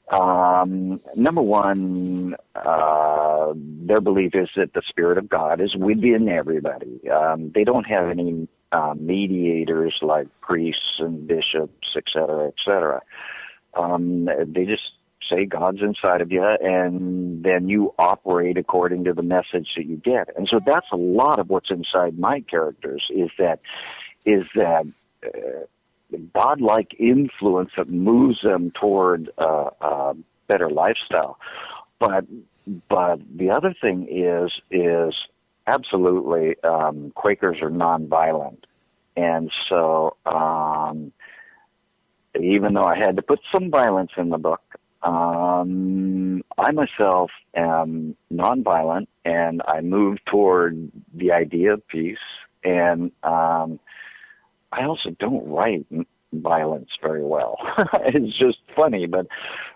Um, 0.09 1.01
number 1.17 1.43
one, 1.43 2.37
uh, 2.55 3.55
their 3.57 4.01
belief 4.01 4.37
is 4.37 4.51
that 4.55 4.73
the 4.75 4.83
Spirit 4.89 5.19
of 5.19 5.29
God 5.29 5.61
is 5.61 5.75
within 5.75 6.29
everybody. 6.29 7.11
Um, 7.11 7.51
they 7.53 7.65
don't 7.65 7.89
have 7.89 8.09
any 8.09 8.47
uh, 8.71 8.95
mediators 8.97 9.99
like 10.01 10.29
priests 10.41 11.01
and 11.01 11.27
bishops, 11.27 11.89
et 11.97 12.05
cetera, 12.13 12.49
et 12.49 12.55
cetera. 12.65 13.03
Um, 13.75 14.29
they 14.47 14.65
just 14.65 14.93
say 15.29 15.45
God's 15.45 15.81
inside 15.83 16.21
of 16.21 16.33
you, 16.33 16.45
and 16.45 17.43
then 17.43 17.69
you 17.69 17.95
operate 17.99 18.59
according 18.59 19.05
to 19.05 19.13
the 19.13 19.23
message 19.23 19.69
that 19.77 19.87
you 19.87 19.97
get. 19.97 20.29
And 20.37 20.49
so 20.49 20.61
that's 20.65 20.87
a 20.93 20.97
lot 20.97 21.39
of 21.39 21.49
what's 21.51 21.71
inside 21.71 22.19
my 22.19 22.41
characters 22.41 23.07
is 23.11 23.31
that 23.39 23.61
is 24.25 24.45
that 24.55 24.87
uh, 25.25 26.19
godlike 26.33 26.95
influence 26.99 27.71
that 27.77 27.89
moves 27.89 28.43
them 28.43 28.71
toward 28.71 29.31
uh, 29.39 29.71
a 29.81 30.15
better 30.47 30.71
lifestyle. 30.71 31.39
But 31.99 32.25
but 32.89 33.21
the 33.37 33.51
other 33.51 33.75
thing 33.79 34.07
is 34.09 34.53
is 34.71 35.15
absolutely 35.67 36.57
um, 36.63 37.13
Quakers 37.15 37.59
are 37.63 37.71
nonviolent, 37.71 38.65
and 39.17 39.51
so 39.69 40.17
um, 40.27 41.13
even 42.41 42.75
though 42.75 42.85
I 42.85 42.97
had 42.99 43.17
to 43.17 43.23
put 43.23 43.41
some 43.53 43.71
violence 43.71 44.13
in 44.17 44.31
the 44.31 44.39
book, 44.39 44.63
um, 45.05 46.43
I 46.57 46.71
myself 46.73 47.31
am 47.55 48.17
nonviolent, 48.33 49.07
and 49.25 49.63
I 49.69 49.81
move 49.81 50.19
toward 50.25 50.91
the 51.13 51.33
idea 51.33 51.75
of 51.75 51.87
peace. 51.89 52.19
And 52.65 53.13
um, 53.23 53.79
I 54.73 54.85
also 54.85 55.11
don't 55.11 55.47
write 55.47 55.87
violence 56.33 56.91
very 57.03 57.23
well. 57.23 57.59
it's 58.07 58.37
just 58.37 58.59
funny, 58.75 59.07
but 59.07 59.27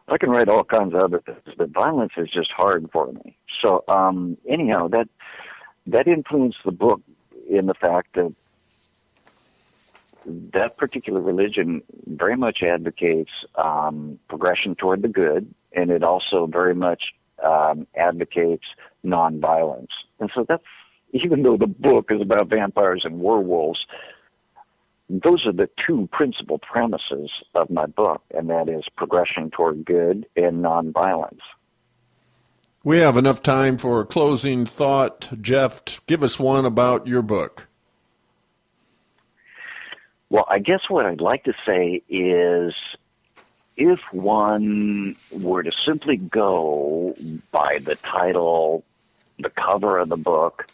I 0.09 0.19
can 0.19 0.31
write 0.31 0.49
all 0.49 0.65
kinds 0.65 0.95
of 0.95 1.01
other 1.01 1.21
things, 1.21 1.55
but 1.57 1.71
violence 1.71 2.13
is 2.17 2.31
just 2.31 2.51
hard 2.51 2.89
for 2.93 3.13
me. 3.13 3.37
So 3.61 3.85
um, 3.89 4.39
anyhow, 4.49 4.89
that 4.89 5.09
that 5.87 6.09
influenced 6.09 6.59
the 6.65 6.73
book 6.73 7.01
in 7.49 7.67
the 7.67 7.75
fact 7.75 8.15
that 8.15 8.33
that 10.53 10.77
particular 10.77 11.21
religion 11.21 11.83
very 12.07 12.37
much 12.37 12.63
advocates 12.63 13.31
um, 13.57 14.19
progression 14.29 14.75
toward 14.75 15.03
the 15.03 15.09
good, 15.09 15.53
and 15.73 15.91
it 15.91 16.03
also 16.03 16.47
very 16.47 16.75
much 16.75 17.03
um, 17.45 17.87
advocates 17.97 18.65
nonviolence. 19.05 19.89
And 20.21 20.31
so 20.35 20.45
that's 20.49 20.63
even 21.13 21.43
though 21.43 21.57
the 21.57 21.67
book 21.67 22.11
is 22.11 22.21
about 22.21 22.49
vampires 22.49 23.03
and 23.05 23.21
werewolves, 23.21 23.87
those 25.09 25.47
are 25.47 25.53
the 25.53 25.71
two 25.87 26.09
principal 26.13 26.59
premises 26.59 27.31
of 27.55 27.71
my 27.71 27.87
book, 27.87 28.23
and 28.35 28.51
that 28.51 28.69
is 28.69 28.85
progression 28.97 29.51
toward 29.51 29.85
good 29.85 30.27
and 30.37 30.63
nonviolence. 30.63 31.41
We 32.85 32.99
have 32.99 33.17
enough 33.17 33.43
time 33.43 33.79
for 33.79 34.01
a 34.01 34.05
closing 34.05 34.67
thought. 34.67 35.29
Jeff, 35.41 35.83
give 36.07 36.23
us 36.23 36.39
one 36.39 36.65
about 36.65 37.07
your 37.07 37.23
book. 37.23 37.69
Well, 40.31 40.47
I 40.49 40.59
guess 40.59 40.89
what 40.89 41.07
I'd 41.07 41.21
like 41.21 41.45
to 41.45 41.55
say 41.65 42.03
is 42.09 42.75
if 43.77 44.01
one 44.13 45.17
were 45.31 45.63
to 45.63 45.73
simply 45.87 46.17
go 46.17 47.15
by 47.51 47.79
the 47.79 47.95
title, 47.95 48.85
the 49.39 49.51
cover 49.51 49.99
of 49.99 50.09
the 50.09 50.17
book, 50.17 50.67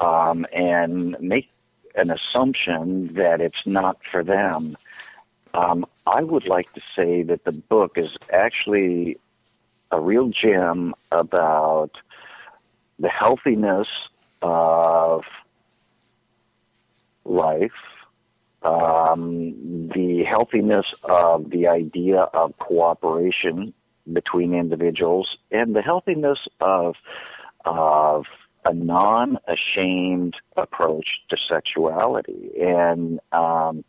um, 0.00 0.46
and 0.52 1.16
make 1.20 1.48
an 1.94 2.10
assumption 2.10 3.14
that 3.14 3.40
it's 3.40 3.66
not 3.66 3.98
for 4.10 4.22
them, 4.22 4.76
um, 5.54 5.86
I 6.06 6.22
would 6.22 6.46
like 6.46 6.72
to 6.74 6.80
say 6.94 7.22
that 7.22 7.44
the 7.44 7.52
book 7.52 7.96
is 7.96 8.14
actually 8.30 9.18
a 9.90 9.98
real 10.00 10.28
gem 10.28 10.94
about 11.10 11.96
the 12.98 13.08
healthiness 13.08 13.88
of 14.42 15.24
life, 17.24 17.72
um, 18.62 19.88
the 19.94 20.24
healthiness 20.28 20.86
of 21.04 21.50
the 21.50 21.68
idea 21.68 22.22
of 22.34 22.58
cooperation 22.58 23.72
between 24.12 24.54
individuals, 24.54 25.36
and 25.50 25.76
the 25.76 25.82
healthiness 25.82 26.38
of 26.60 26.94
of 27.64 28.24
a 28.64 28.72
non-ashamed 28.72 30.34
approach 30.56 31.06
to 31.28 31.36
sexuality. 31.48 32.50
And 32.60 33.20
um, 33.32 33.84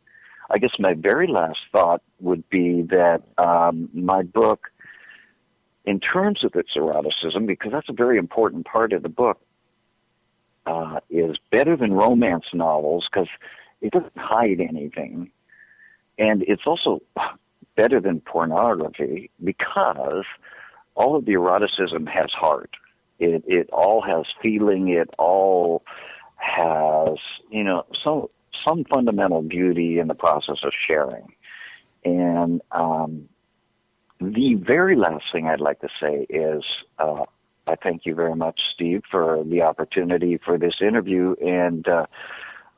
I 0.50 0.58
guess 0.58 0.72
my 0.80 0.94
very 0.94 1.28
last 1.28 1.60
thought 1.72 2.02
would 2.20 2.50
be 2.50 2.84
that 2.84 3.24
um, 3.38 3.90
my 3.94 4.24
book, 4.24 4.68
in 5.86 6.00
terms 6.00 6.44
of 6.44 6.56
its 6.56 6.76
eroticism, 6.76 7.46
because 7.46 7.72
that's 7.72 7.90
a 7.90 7.94
very 7.94 8.18
important 8.18 8.66
part 8.66 8.94
of 8.94 9.04
the 9.04 9.10
book, 9.10 9.42
uh, 10.66 11.00
is 11.10 11.38
better 11.52 11.76
than 11.76 11.94
romance 11.94 12.46
novels 12.54 13.08
because 13.12 13.30
it 13.82 13.92
doesn't 13.92 14.18
hide 14.18 14.60
anything. 14.60 15.32
And 16.18 16.44
it's 16.44 16.64
also 16.66 17.02
better 17.76 18.02
than 18.02 18.20
pornography 18.22 19.32
because 19.44 20.26
all 20.96 21.16
of 21.16 21.26
the 21.26 21.32
eroticism 21.34 22.06
has 22.08 22.30
heart. 22.32 22.72
It 23.20 23.44
it 23.48 23.70
all 23.72 24.02
has 24.02 24.26
feeling. 24.42 24.90
It 24.90 25.10
all 25.18 25.84
has 26.36 27.18
you 27.50 27.64
know 27.64 27.86
some 28.04 28.28
some 28.68 28.84
fundamental 28.84 29.42
beauty 29.42 30.00
in 30.00 30.08
the 30.08 30.16
process 30.16 30.58
of 30.64 30.74
sharing. 30.88 31.34
And 32.04 32.62
um, 32.72 33.30
the 34.20 34.56
very 34.56 34.96
last 34.96 35.26
thing 35.32 35.48
I'd 35.48 35.62
like 35.62 35.80
to 35.82 35.90
say 36.02 36.26
is 36.30 36.64
uh, 36.98 37.24
I 37.68 37.76
thank 37.76 38.06
you 38.06 38.16
very 38.16 38.36
much, 38.36 38.60
Steve, 38.74 39.04
for 39.10 39.44
the 39.46 39.62
opportunity 39.62 40.38
for 40.44 40.58
this 40.58 40.76
interview 40.82 41.36
and. 41.42 41.88
Uh, 41.88 42.06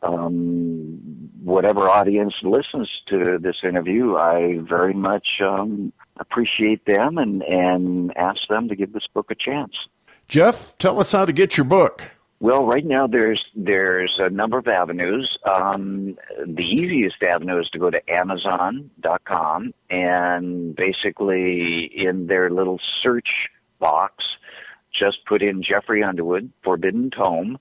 um, 0.03 1.29
whatever 1.43 1.89
audience 1.89 2.33
listens 2.43 2.89
to 3.07 3.37
this 3.39 3.57
interview, 3.63 4.15
I 4.15 4.59
very 4.61 4.93
much 4.93 5.27
um, 5.41 5.93
appreciate 6.17 6.85
them 6.85 7.17
and, 7.17 7.43
and 7.43 8.15
ask 8.17 8.47
them 8.49 8.69
to 8.69 8.75
give 8.75 8.93
this 8.93 9.07
book 9.13 9.31
a 9.31 9.35
chance. 9.35 9.73
Jeff, 10.27 10.77
tell 10.77 10.99
us 10.99 11.11
how 11.11 11.25
to 11.25 11.33
get 11.33 11.57
your 11.57 11.65
book. 11.65 12.11
Well, 12.39 12.65
right 12.65 12.85
now 12.85 13.05
there's 13.05 13.43
there's 13.55 14.15
a 14.17 14.31
number 14.31 14.57
of 14.57 14.67
avenues. 14.67 15.37
Um, 15.45 16.17
the 16.43 16.63
easiest 16.63 17.21
avenue 17.21 17.59
is 17.59 17.69
to 17.69 17.77
go 17.77 17.91
to 17.91 18.01
Amazon.com 18.11 19.73
and 19.91 20.75
basically 20.75 21.91
in 21.95 22.25
their 22.25 22.49
little 22.49 22.79
search 23.03 23.29
box, 23.77 24.23
just 24.91 25.23
put 25.27 25.43
in 25.43 25.61
Jeffrey 25.61 26.01
Underwood 26.01 26.51
Forbidden 26.63 27.11
Tome. 27.11 27.59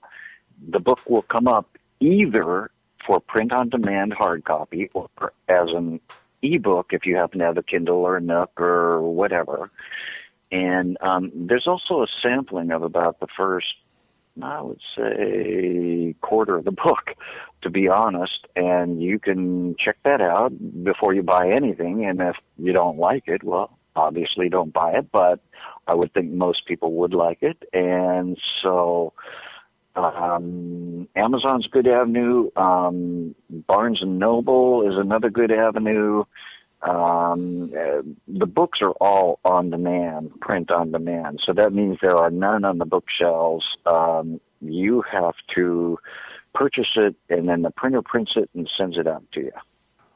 The 0.67 0.79
book 0.79 1.01
will 1.07 1.21
come 1.21 1.47
up 1.47 1.77
either 2.01 2.71
for 3.05 3.19
print 3.19 3.53
on 3.53 3.69
demand 3.69 4.13
hard 4.13 4.43
copy 4.43 4.89
or 4.93 5.09
as 5.47 5.69
an 5.69 5.99
ebook 6.41 6.87
if 6.91 7.05
you 7.05 7.15
happen 7.15 7.39
to 7.39 7.45
have 7.45 7.57
a 7.57 7.63
Kindle 7.63 7.97
or 7.97 8.17
a 8.17 8.21
Nook 8.21 8.59
or 8.59 9.01
whatever. 9.01 9.71
And 10.51 10.97
um, 11.01 11.31
there's 11.33 11.67
also 11.67 12.01
a 12.01 12.07
sampling 12.21 12.71
of 12.71 12.83
about 12.83 13.19
the 13.19 13.27
first, 13.37 13.73
I 14.41 14.61
would 14.61 14.81
say, 14.97 16.15
quarter 16.21 16.57
of 16.57 16.65
the 16.65 16.71
book, 16.71 17.15
to 17.61 17.69
be 17.69 17.87
honest. 17.87 18.47
And 18.55 19.01
you 19.01 19.17
can 19.17 19.75
check 19.79 19.97
that 20.03 20.19
out 20.19 20.51
before 20.83 21.13
you 21.13 21.23
buy 21.23 21.49
anything. 21.49 22.05
And 22.05 22.19
if 22.19 22.35
you 22.57 22.73
don't 22.73 22.97
like 22.97 23.27
it, 23.27 23.43
well, 23.43 23.77
obviously 23.95 24.49
don't 24.49 24.73
buy 24.73 24.91
it. 24.91 25.11
But 25.11 25.39
I 25.87 25.93
would 25.93 26.13
think 26.13 26.31
most 26.31 26.65
people 26.65 26.93
would 26.95 27.13
like 27.13 27.41
it. 27.41 27.63
And 27.71 28.37
so 28.61 29.13
um, 29.95 31.07
Amazon's 31.15 31.65
a 31.65 31.69
good 31.69 31.87
avenue. 31.87 32.49
Um, 32.55 33.35
Barnes 33.49 34.01
and 34.01 34.19
Noble 34.19 34.89
is 34.89 34.97
another 34.97 35.29
good 35.29 35.51
avenue. 35.51 36.23
Um, 36.81 37.71
uh, 37.77 38.01
the 38.27 38.47
books 38.47 38.79
are 38.81 38.91
all 38.91 39.39
on 39.45 39.69
demand, 39.69 40.39
print 40.39 40.71
on 40.71 40.91
demand. 40.91 41.41
So 41.45 41.53
that 41.53 41.73
means 41.73 41.99
there 42.01 42.17
are 42.17 42.31
none 42.31 42.65
on 42.65 42.79
the 42.79 42.85
bookshelves. 42.85 43.65
Um, 43.85 44.41
you 44.61 45.03
have 45.11 45.35
to 45.55 45.99
purchase 46.53 46.89
it, 46.95 47.15
and 47.29 47.47
then 47.47 47.61
the 47.61 47.71
printer 47.71 48.01
prints 48.01 48.33
it 48.35 48.49
and 48.55 48.69
sends 48.77 48.97
it 48.97 49.07
out 49.07 49.23
to 49.33 49.41
you. 49.41 49.51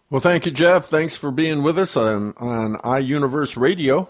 Well, 0.10 0.22
thank 0.22 0.46
you, 0.46 0.52
Jeff. 0.52 0.86
Thanks 0.86 1.18
for 1.18 1.32
being 1.32 1.64
with 1.64 1.78
us 1.78 1.98
on, 1.98 2.34
on 2.38 2.76
iUniverse 2.78 3.58
Radio. 3.58 4.10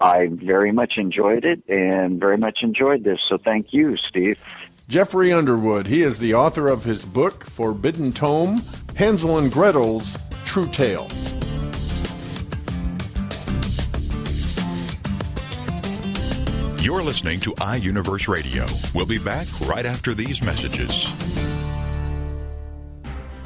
I 0.00 0.28
very 0.30 0.72
much 0.72 0.94
enjoyed 0.96 1.44
it 1.44 1.62
and 1.68 2.20
very 2.20 2.36
much 2.36 2.58
enjoyed 2.62 3.04
this. 3.04 3.18
So 3.28 3.38
thank 3.38 3.72
you, 3.72 3.96
Steve. 3.96 4.38
Jeffrey 4.86 5.32
Underwood, 5.32 5.86
he 5.86 6.02
is 6.02 6.18
the 6.18 6.34
author 6.34 6.68
of 6.68 6.84
his 6.84 7.06
book, 7.06 7.44
Forbidden 7.44 8.12
Tome 8.12 8.60
Hansel 8.96 9.38
and 9.38 9.50
Gretel's 9.50 10.16
True 10.44 10.68
Tale. 10.68 11.08
You're 16.82 17.02
listening 17.02 17.40
to 17.40 17.52
iUniverse 17.54 18.28
Radio. 18.28 18.66
We'll 18.94 19.06
be 19.06 19.18
back 19.18 19.48
right 19.62 19.86
after 19.86 20.12
these 20.12 20.42
messages. 20.42 21.06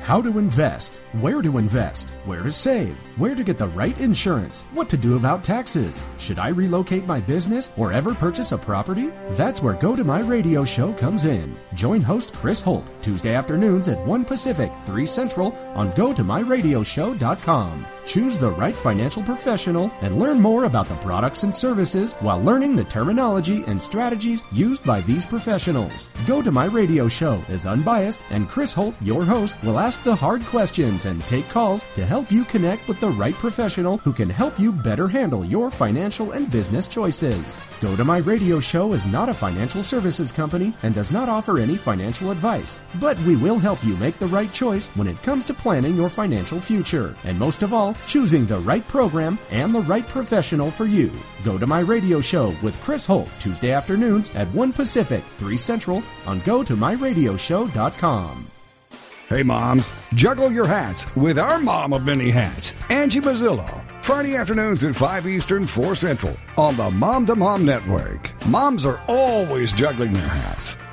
How 0.09 0.23
to 0.23 0.39
invest, 0.39 1.03
where 1.21 1.43
to 1.43 1.59
invest, 1.59 2.15
where 2.25 2.43
to 2.43 2.51
save, 2.51 2.97
where 3.19 3.35
to 3.35 3.45
get 3.45 3.59
the 3.59 3.69
right 3.69 4.01
insurance, 4.01 4.63
what 4.73 4.89
to 4.89 4.97
do 4.97 5.17
about 5.17 5.45
taxes. 5.45 6.07
Should 6.17 6.39
I 6.39 6.49
relocate 6.49 7.07
my 7.07 7.21
business 7.21 7.73
or 7.77 7.93
ever 7.93 8.15
purchase 8.15 8.53
a 8.53 8.57
property? 8.57 9.13
That's 9.33 9.61
where 9.61 9.75
Go 9.75 9.97
to 9.97 10.05
My 10.05 10.21
Radio 10.21 10.65
show 10.65 10.95
comes 10.95 11.27
in. 11.27 11.55
Join 11.75 12.01
host 12.01 12.33
Chris 12.33 12.63
Holt 12.63 12.89
Tuesday 13.03 13.35
afternoons 13.35 13.91
at 13.91 13.99
1 14.07 14.25
Pacific, 14.25 14.73
3 14.87 15.05
Central 15.05 15.53
on 15.75 15.93
GoToMyRadioShow.com. 15.93 17.98
Choose 18.09 18.39
the 18.39 18.51
right 18.51 18.75
financial 18.75 19.23
professional 19.23 19.93
and 20.01 20.19
learn 20.19 20.41
more 20.41 20.65
about 20.65 20.89
the 20.89 20.97
products 20.97 21.43
and 21.43 21.55
services 21.55 22.15
while 22.21 22.41
learning 22.43 22.75
the 22.75 22.85
terminology 22.85 23.65
and 23.67 23.81
strategies 23.81 24.45
used 24.51 24.83
by 24.83 25.03
these 25.03 25.27
professionals. 25.27 26.09
Go 26.27 26.41
to 26.41 26.51
My 26.51 26.65
Radio 26.65 27.07
Show 27.07 27.45
is 27.51 27.67
unbiased, 27.67 28.23
and 28.31 28.49
Chris 28.49 28.73
Holt, 28.73 28.95
your 29.03 29.25
host, 29.27 29.63
will 29.63 29.79
ask 29.79 30.03
the 30.05 30.15
hard 30.17 30.43
questions 30.47 31.05
and 31.05 31.21
take 31.25 31.51
calls 31.51 31.85
to 31.97 32.07
help 32.07 32.33
you 32.33 32.45
connect 32.45 32.89
with 32.89 32.99
the 32.99 33.11
right 33.11 33.35
professional 33.35 33.99
who 33.99 34.15
can 34.15 34.31
help 34.31 34.59
you 34.59 34.73
better 34.73 35.07
handle 35.07 35.45
your 35.45 35.69
financial 35.69 36.33
and 36.33 36.51
business 36.51 36.89
choices. 36.89 37.61
Go 37.83 37.95
to 37.95 38.05
My 38.05 38.19
Radio 38.19 38.59
Show 38.59 38.95
is 38.95 39.07
not 39.07 39.29
a 39.29 39.35
financial 39.35 39.83
services 39.83 40.33
company 40.33 40.73
and 40.83 40.95
does 40.95 41.13
not 41.13 41.29
offer 41.29 41.59
any 41.59 41.77
financial 41.77 42.31
advice, 42.31 42.81
but 43.01 43.19
we 43.21 43.37
will 43.37 43.59
help 43.59 43.85
you 43.85 43.99
make 43.99 44.19
the 44.19 44.27
right 44.29 44.53
choice 44.55 44.89
when 44.97 45.09
it 45.09 45.23
comes 45.23 45.45
to 45.45 45.53
planning 45.53 45.95
your 45.95 46.09
financial 46.09 46.59
future. 46.59 47.15
And 47.25 47.39
most 47.39 47.63
of 47.63 47.75
all, 47.75 47.95
choosing 48.07 48.47
the 48.47 48.59
right 48.59 48.87
program 48.89 49.39
and 49.51 49.75
the 49.75 49.81
right 49.81 50.07
professional 50.07 50.71
for 50.71 50.87
you. 50.87 51.11
Go 51.45 51.59
to 51.59 51.67
my 51.67 51.81
radio 51.81 52.21
show 52.21 52.55
with 52.63 52.81
Chris 52.81 53.07
Holt 53.07 53.31
Tuesday 53.41 53.73
afternoons 53.73 54.35
at 54.35 54.49
1 54.49 54.73
Pacific, 54.73 55.23
3 55.37 55.57
Central 55.57 56.03
on 56.27 56.41
GoToMyRadioShow.com. 56.43 58.47
Hey 59.29 59.43
moms, 59.43 59.93
juggle 60.15 60.51
your 60.51 60.67
hats 60.67 61.15
with 61.15 61.39
our 61.39 61.61
mom 61.61 61.93
of 61.93 62.03
many 62.03 62.31
hats, 62.31 62.73
Angie 62.89 63.21
Mazzillo. 63.21 63.85
Friday 64.03 64.37
afternoons 64.37 64.85
at 64.85 64.97
5 64.97 65.27
Eastern, 65.27 65.67
4 65.67 65.95
Central 65.95 66.35
on 66.57 66.77
the 66.77 66.91
Mom 66.93 67.27
to 67.27 67.37
Mom 67.37 67.67
Network. 67.67 68.33
Moms 68.47 68.87
are 68.87 69.03
always 69.07 69.71
juggling 69.73 70.15
their 70.15 70.29
hats. 70.29 70.77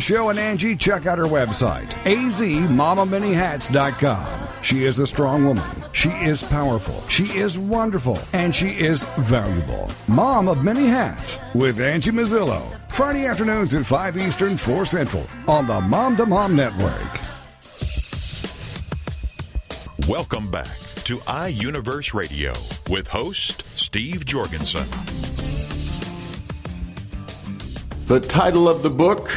show 0.00 0.30
and 0.30 0.38
Angie, 0.38 0.76
check 0.76 1.06
out 1.06 1.18
her 1.18 1.24
website, 1.24 1.88
azmamamanyhats.com. 2.04 4.48
She 4.62 4.84
is 4.84 4.98
a 4.98 5.06
strong 5.06 5.46
woman. 5.46 5.64
She 5.92 6.10
is 6.10 6.42
powerful. 6.42 7.02
She 7.08 7.24
is 7.36 7.58
wonderful. 7.58 8.18
And 8.32 8.54
she 8.54 8.70
is 8.70 9.04
valuable. 9.18 9.90
Mom 10.06 10.48
of 10.48 10.62
Many 10.62 10.86
Hats 10.86 11.38
with 11.54 11.80
Angie 11.80 12.10
Mazzillo. 12.10 12.62
Friday 12.90 13.26
afternoons 13.26 13.74
at 13.74 13.86
5 13.86 14.18
Eastern, 14.18 14.56
4 14.56 14.84
Central 14.84 15.26
on 15.48 15.66
the 15.66 15.80
Mom 15.80 16.16
to 16.16 16.26
Mom 16.26 16.54
Network. 16.54 17.20
Welcome 20.08 20.50
back 20.50 20.76
to 21.04 21.18
iUniverse 21.18 22.14
Radio 22.14 22.52
with 22.90 23.08
host 23.08 23.62
Steve 23.78 24.24
Jorgensen. 24.24 24.84
The 28.06 28.20
title 28.20 28.68
of 28.68 28.82
the 28.82 28.90
book, 28.90 29.30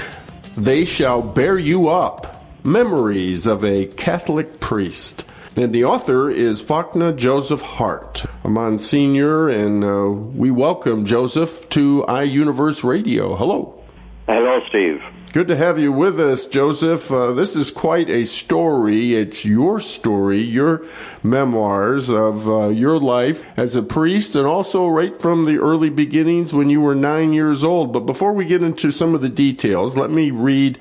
They 0.57 0.85
Shall 0.85 1.23
Bear 1.23 1.57
You 1.57 1.89
Up 1.89 2.45
Memories 2.63 3.47
of 3.47 3.65
a 3.65 3.87
Catholic 3.87 4.59
Priest. 4.59 5.27
And 5.55 5.73
the 5.73 5.85
author 5.85 6.29
is 6.29 6.61
Fachtna 6.61 7.17
Joseph 7.17 7.61
Harte, 7.61 8.25
a 8.43 8.49
Monsignor, 8.49 9.49
and 9.49 9.83
uh, 9.83 10.09
we 10.11 10.51
welcome 10.51 11.07
Joseph 11.07 11.67
to 11.69 12.05
iUniverse 12.07 12.83
Radio. 12.83 13.35
Hello. 13.35 13.81
Hello, 14.27 14.59
Steve. 14.69 15.01
Good 15.33 15.47
to 15.47 15.57
have 15.57 15.79
you 15.79 15.91
with 15.91 16.19
us, 16.19 16.45
Joseph. 16.45 17.11
Uh, 17.11 17.33
this 17.33 17.55
is 17.55 17.71
quite 17.71 18.07
a 18.07 18.23
story. 18.23 19.15
It's 19.15 19.43
your 19.43 19.79
story, 19.79 20.37
your 20.37 20.85
memoirs 21.23 22.07
of 22.07 22.47
uh, 22.47 22.67
your 22.67 22.99
life 22.99 23.43
as 23.57 23.75
a 23.75 23.81
priest, 23.81 24.35
and 24.35 24.45
also 24.45 24.87
right 24.87 25.19
from 25.19 25.45
the 25.45 25.57
early 25.57 25.89
beginnings 25.89 26.53
when 26.53 26.69
you 26.69 26.81
were 26.81 26.93
nine 26.93 27.33
years 27.33 27.63
old. 27.63 27.91
But 27.91 28.01
before 28.01 28.33
we 28.33 28.45
get 28.45 28.61
into 28.61 28.91
some 28.91 29.15
of 29.15 29.21
the 29.21 29.29
details, 29.29 29.97
let 29.97 30.11
me 30.11 30.29
read 30.29 30.77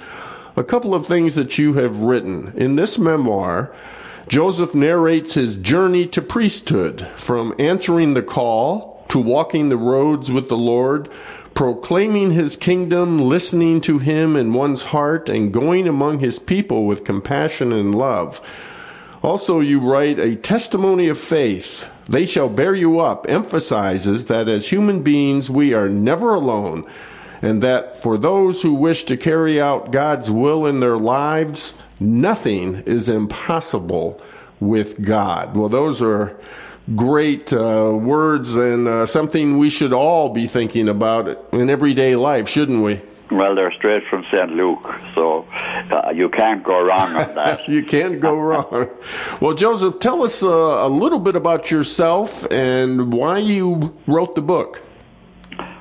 a 0.54 0.62
couple 0.62 0.94
of 0.94 1.06
things 1.06 1.34
that 1.34 1.56
you 1.56 1.72
have 1.72 1.96
written. 1.96 2.52
In 2.54 2.76
this 2.76 2.98
memoir, 2.98 3.74
Joseph 4.28 4.74
narrates 4.74 5.32
his 5.32 5.56
journey 5.56 6.06
to 6.08 6.20
priesthood 6.20 7.08
from 7.16 7.54
answering 7.58 8.12
the 8.12 8.22
call 8.22 9.06
to 9.08 9.18
walking 9.18 9.70
the 9.70 9.78
roads 9.78 10.30
with 10.30 10.50
the 10.50 10.58
Lord 10.58 11.08
proclaiming 11.54 12.32
his 12.32 12.56
kingdom, 12.56 13.20
listening 13.20 13.80
to 13.82 13.98
him 13.98 14.36
in 14.36 14.54
one's 14.54 14.82
heart, 14.82 15.28
and 15.28 15.52
going 15.52 15.86
among 15.86 16.18
his 16.18 16.38
people 16.38 16.86
with 16.86 17.04
compassion 17.04 17.72
and 17.72 17.94
love. 17.94 18.40
Also, 19.22 19.60
you 19.60 19.80
write 19.80 20.18
a 20.18 20.34
testimony 20.34 21.08
of 21.08 21.18
faith. 21.18 21.86
They 22.08 22.26
shall 22.26 22.48
bear 22.48 22.74
you 22.74 22.98
up 22.98 23.26
emphasizes 23.28 24.26
that 24.26 24.48
as 24.48 24.68
human 24.68 25.02
beings, 25.02 25.48
we 25.48 25.72
are 25.74 25.88
never 25.88 26.34
alone, 26.34 26.84
and 27.40 27.62
that 27.62 28.02
for 28.02 28.18
those 28.18 28.62
who 28.62 28.74
wish 28.74 29.04
to 29.04 29.16
carry 29.16 29.60
out 29.60 29.92
God's 29.92 30.30
will 30.30 30.66
in 30.66 30.80
their 30.80 30.98
lives, 30.98 31.78
nothing 32.00 32.76
is 32.86 33.08
impossible 33.08 34.20
with 34.58 35.04
God. 35.04 35.56
Well, 35.56 35.68
those 35.68 36.02
are 36.02 36.36
great 36.96 37.52
uh, 37.52 37.90
words 37.92 38.56
and 38.56 38.88
uh, 38.88 39.06
something 39.06 39.58
we 39.58 39.70
should 39.70 39.92
all 39.92 40.30
be 40.30 40.46
thinking 40.46 40.88
about 40.88 41.52
in 41.52 41.70
everyday 41.70 42.16
life, 42.16 42.48
shouldn't 42.48 42.82
we? 42.82 43.00
Well, 43.30 43.54
they're 43.54 43.72
straight 43.72 44.02
from 44.10 44.24
St. 44.30 44.50
Luke, 44.50 44.84
so 45.14 45.46
uh, 45.90 46.10
you 46.14 46.28
can't 46.28 46.62
go 46.62 46.82
wrong 46.82 47.16
on 47.16 47.34
that. 47.34 47.60
you 47.68 47.82
can't 47.82 48.20
go 48.20 48.36
wrong. 48.36 48.90
Well, 49.40 49.54
Joseph, 49.54 50.00
tell 50.00 50.22
us 50.22 50.42
uh, 50.42 50.48
a 50.48 50.88
little 50.88 51.18
bit 51.18 51.34
about 51.34 51.70
yourself 51.70 52.44
and 52.50 53.10
why 53.10 53.38
you 53.38 53.96
wrote 54.06 54.34
the 54.34 54.42
book. 54.42 54.82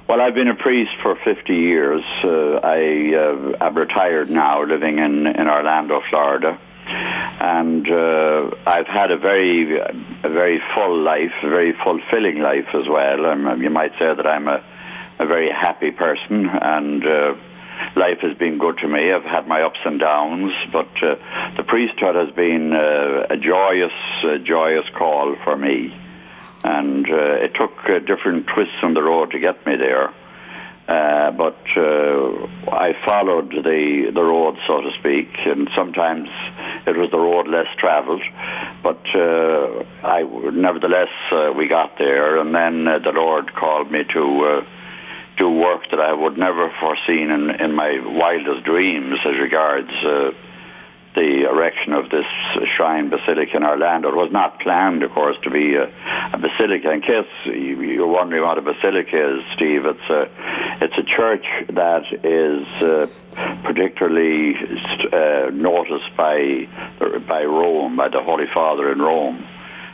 Well, 0.07 0.21
I've 0.21 0.33
been 0.33 0.47
a 0.47 0.55
priest 0.55 0.91
for 1.01 1.17
50 1.25 1.53
years. 1.53 2.03
Uh, 2.23 2.59
I 2.63 3.13
uh, 3.15 3.65
am 3.67 3.77
retired 3.77 4.29
now, 4.29 4.63
living 4.63 4.99
in, 4.99 5.27
in 5.27 5.47
Orlando, 5.47 6.01
Florida. 6.09 6.57
And 7.41 7.87
uh, 7.89 8.51
I've 8.67 8.87
had 8.87 9.11
a 9.11 9.17
very, 9.17 9.79
a 9.79 10.29
very 10.29 10.61
full 10.75 11.01
life, 11.01 11.33
a 11.43 11.49
very 11.49 11.73
fulfilling 11.83 12.39
life 12.39 12.67
as 12.73 12.87
well. 12.87 13.25
I'm, 13.25 13.61
you 13.61 13.69
might 13.69 13.91
say 13.93 14.13
that 14.15 14.27
I'm 14.27 14.47
a, 14.47 14.63
a 15.19 15.25
very 15.25 15.49
happy 15.49 15.91
person, 15.91 16.47
and 16.47 17.03
uh, 17.03 17.33
life 17.95 18.19
has 18.21 18.37
been 18.37 18.57
good 18.57 18.77
to 18.79 18.87
me. 18.87 19.11
I've 19.11 19.23
had 19.23 19.47
my 19.47 19.63
ups 19.63 19.79
and 19.85 19.99
downs, 19.99 20.51
but 20.71 20.91
uh, 21.01 21.15
the 21.57 21.63
priesthood 21.63 22.15
has 22.15 22.31
been 22.35 22.73
uh, 22.73 23.33
a 23.33 23.37
joyous, 23.37 23.93
joyous 24.45 24.85
call 24.97 25.35
for 25.43 25.57
me. 25.57 25.93
And 26.63 27.07
uh, 27.07 27.45
it 27.45 27.55
took 27.55 27.73
uh, 27.89 27.99
different 27.99 28.45
twists 28.53 28.83
on 28.83 28.93
the 28.93 29.01
road 29.01 29.31
to 29.31 29.39
get 29.39 29.65
me 29.65 29.77
there. 29.77 30.13
Uh, 30.87 31.31
but 31.31 31.61
uh, 31.77 32.73
I 32.73 32.91
followed 33.05 33.51
the 33.51 34.11
the 34.13 34.21
road, 34.21 34.55
so 34.67 34.81
to 34.81 34.89
speak, 34.99 35.29
and 35.45 35.69
sometimes 35.77 36.27
it 36.87 36.97
was 36.97 37.09
the 37.11 37.19
road 37.19 37.47
less 37.47 37.69
travelled. 37.79 38.23
But 38.83 38.99
uh, 39.13 39.85
I, 40.03 40.23
nevertheless, 40.51 41.13
uh, 41.31 41.53
we 41.55 41.67
got 41.67 41.97
there, 41.97 42.41
and 42.41 42.53
then 42.53 42.87
uh, 42.87 42.99
the 42.99 43.13
Lord 43.13 43.53
called 43.53 43.91
me 43.91 43.99
to 44.13 44.23
uh, 44.41 44.65
do 45.37 45.49
work 45.49 45.83
that 45.91 45.99
I 45.99 46.13
would 46.13 46.37
never 46.37 46.67
have 46.67 46.77
foreseen 46.81 47.29
in, 47.29 47.49
in 47.61 47.75
my 47.75 48.01
wildest 48.03 48.65
dreams 48.65 49.19
as 49.25 49.39
regards. 49.39 49.93
The 51.13 51.43
erection 51.43 51.93
of 51.93 52.09
this 52.09 52.25
shrine 52.77 53.09
basilica 53.09 53.57
in 53.57 53.63
Orlando. 53.63 54.09
It 54.09 54.15
was 54.15 54.31
not 54.31 54.59
planned, 54.61 55.03
of 55.03 55.11
course, 55.11 55.35
to 55.43 55.49
be 55.49 55.75
a, 55.75 55.83
a 56.33 56.37
basilica. 56.37 56.91
In 56.91 57.01
case 57.01 57.27
you're 57.45 58.07
wondering 58.07 58.43
what 58.43 58.57
a 58.57 58.61
basilica 58.61 59.35
is, 59.35 59.43
Steve, 59.55 59.85
it's 59.85 60.09
a 60.09 60.21
it's 60.81 60.97
a 60.97 61.03
church 61.03 61.45
that 61.75 62.07
is 62.23 62.63
uh, 62.81 63.07
particularly 63.63 64.55
uh, 65.11 65.51
noticed 65.51 66.15
by 66.15 66.67
by 67.27 67.43
Rome, 67.43 67.97
by 67.97 68.07
the 68.07 68.21
Holy 68.23 68.47
Father 68.53 68.91
in 68.91 68.99
Rome. 68.99 69.43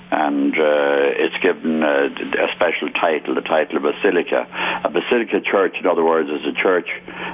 And 0.09 0.53
uh, 0.53 1.19
it's 1.19 1.35
given 1.43 1.83
a, 1.83 2.07
a 2.07 2.47
special 2.55 2.89
title, 2.95 3.35
the 3.35 3.41
title 3.41 3.77
of 3.77 3.83
basilica. 3.83 4.47
A 4.83 4.89
basilica 4.89 5.41
church, 5.43 5.75
in 5.79 5.85
other 5.85 6.03
words, 6.03 6.29
is 6.29 6.47
a 6.47 6.55
church 6.55 6.87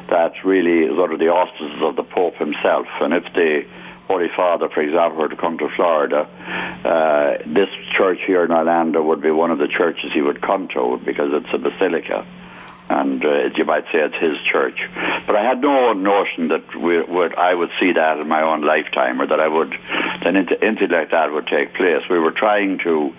that 0.09 0.33
really 0.43 0.89
is 0.89 0.97
under 0.97 1.17
the 1.17 1.29
auspices 1.29 1.81
of 1.83 1.95
the 1.95 2.03
Pope 2.03 2.35
himself. 2.41 2.87
And 2.99 3.13
if 3.13 3.23
the 3.33 3.61
Holy 4.07 4.27
Father, 4.35 4.69
for 4.73 4.81
example, 4.81 5.21
were 5.21 5.29
to 5.29 5.37
come 5.37 5.57
to 5.59 5.69
Florida, 5.75 6.25
uh, 6.25 7.37
this 7.45 7.69
church 7.97 8.19
here 8.25 8.43
in 8.43 8.51
Orlando 8.51 9.01
would 9.03 9.21
be 9.21 9.31
one 9.31 9.51
of 9.51 9.59
the 9.59 9.67
churches 9.67 10.11
he 10.13 10.21
would 10.21 10.41
come 10.41 10.67
to 10.73 10.99
because 11.05 11.29
it's 11.31 11.53
a 11.53 11.57
basilica. 11.57 12.25
And 12.89 13.23
uh, 13.23 13.55
you 13.55 13.63
might 13.65 13.85
say 13.91 14.03
it's 14.03 14.19
his 14.19 14.35
church, 14.51 14.77
but 15.25 15.35
I 15.35 15.43
had 15.43 15.61
no 15.61 15.93
notion 15.93 16.49
that 16.49 16.67
we 16.75 17.01
would 17.01 17.33
I 17.35 17.53
would 17.53 17.69
see 17.79 17.93
that 17.95 18.19
in 18.19 18.27
my 18.27 18.41
own 18.41 18.61
lifetime, 18.61 19.21
or 19.21 19.27
that 19.27 19.39
I 19.39 19.47
would 19.47 19.71
that 19.71 20.35
anything 20.35 20.91
like 20.91 21.11
that 21.11 21.31
would 21.31 21.47
take 21.47 21.73
place. 21.75 22.03
We 22.09 22.19
were 22.19 22.35
trying 22.35 22.79
to 22.83 23.11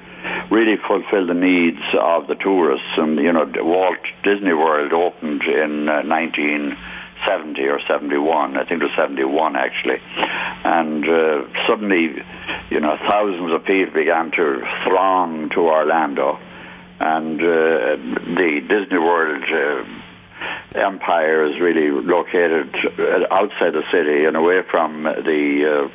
really 0.50 0.76
fulfill 0.86 1.26
the 1.26 1.34
needs 1.34 1.80
of 1.98 2.28
the 2.28 2.36
tourists, 2.36 2.92
and 2.96 3.16
you 3.16 3.32
know, 3.32 3.50
Walt 3.64 4.04
Disney 4.22 4.52
World 4.52 4.92
opened 4.92 5.42
in 5.42 5.88
uh, 5.88 6.02
19. 6.02 6.76
70 7.26 7.58
or 7.62 7.80
71. 7.88 8.56
I 8.56 8.68
think 8.68 8.82
it 8.82 8.84
was 8.84 8.92
71 8.96 9.56
actually. 9.56 9.96
And 10.64 11.04
uh, 11.08 11.48
suddenly, 11.66 12.20
you 12.70 12.80
know, 12.80 12.96
thousands 13.08 13.52
of 13.52 13.64
people 13.64 13.94
began 13.94 14.30
to 14.32 14.60
throng 14.84 15.48
to 15.54 15.60
Orlando. 15.60 16.38
And 17.00 17.40
uh, 17.40 17.96
the 18.38 18.60
Disney 18.68 18.98
World 18.98 19.42
uh, 19.42 20.78
empire 20.78 21.46
is 21.46 21.60
really 21.60 21.90
located 21.90 22.74
outside 23.30 23.74
the 23.74 23.82
city 23.90 24.24
and 24.26 24.36
away 24.36 24.60
from 24.70 25.02
the 25.04 25.88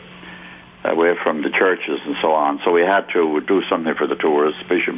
uh, 0.84 0.90
away 0.92 1.14
from 1.24 1.42
the 1.42 1.50
churches 1.50 2.00
and 2.06 2.16
so 2.22 2.32
on. 2.32 2.60
So 2.64 2.72
we 2.72 2.82
had 2.82 3.08
to 3.14 3.42
do 3.48 3.62
something 3.70 3.94
for 3.98 4.08
the 4.08 4.16
tourists. 4.16 4.62
Bishop 4.70 4.96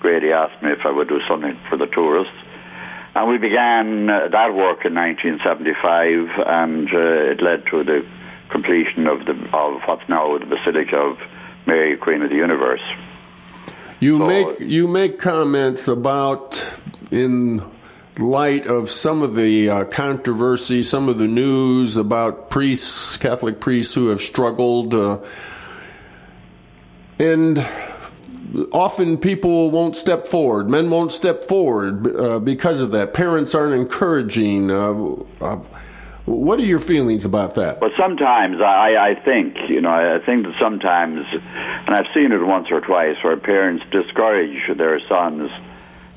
Grady 0.00 0.32
asked 0.32 0.62
me 0.62 0.70
if 0.72 0.84
I 0.84 0.90
would 0.90 1.08
do 1.08 1.20
something 1.28 1.58
for 1.68 1.76
the 1.76 1.86
tourists. 1.86 2.36
And 3.14 3.30
we 3.30 3.38
began 3.38 4.10
uh, 4.10 4.28
that 4.32 4.52
work 4.52 4.84
in 4.84 4.92
1975, 4.92 6.28
and 6.44 6.88
uh, 6.90 7.32
it 7.32 7.40
led 7.40 7.62
to 7.70 7.84
the 7.84 8.02
completion 8.50 9.06
of 9.06 9.24
the 9.24 9.38
of 9.54 9.80
what's 9.86 10.02
now 10.08 10.36
the 10.36 10.46
Basilica 10.46 10.96
of 10.96 11.16
Mary, 11.66 11.96
Queen 11.96 12.22
of 12.22 12.30
the 12.30 12.36
Universe. 12.36 12.82
You 14.04 14.18
so, 14.18 14.26
make 14.26 14.60
you 14.60 14.86
make 14.86 15.18
comments 15.18 15.88
about 15.88 16.70
in 17.10 17.64
light 18.18 18.66
of 18.66 18.90
some 18.90 19.22
of 19.22 19.34
the 19.34 19.70
uh, 19.70 19.84
controversy, 19.86 20.82
some 20.82 21.08
of 21.08 21.16
the 21.16 21.26
news 21.26 21.96
about 21.96 22.50
priests, 22.50 23.16
Catholic 23.16 23.60
priests 23.60 23.94
who 23.94 24.08
have 24.08 24.20
struggled, 24.20 24.92
uh, 24.92 25.20
and 27.18 27.66
often 28.72 29.16
people 29.16 29.70
won't 29.70 29.96
step 29.96 30.26
forward. 30.26 30.68
Men 30.68 30.90
won't 30.90 31.10
step 31.10 31.42
forward 31.42 32.06
uh, 32.14 32.40
because 32.40 32.82
of 32.82 32.90
that. 32.90 33.14
Parents 33.14 33.54
aren't 33.54 33.72
encouraging. 33.72 34.70
What 36.26 36.58
are 36.58 36.64
your 36.64 36.80
feelings 36.80 37.26
about 37.26 37.54
that? 37.56 37.82
Well, 37.82 37.90
sometimes 37.98 38.56
I, 38.60 38.96
I 38.96 39.14
think, 39.14 39.56
you 39.68 39.80
know, 39.80 39.90
I 39.90 40.24
think 40.24 40.46
that 40.46 40.54
sometimes, 40.58 41.26
and 41.32 41.94
I've 41.94 42.06
seen 42.14 42.32
it 42.32 42.38
once 42.38 42.68
or 42.70 42.80
twice, 42.80 43.16
where 43.22 43.36
parents 43.36 43.84
discourage 43.90 44.76
their 44.78 45.00
sons 45.06 45.50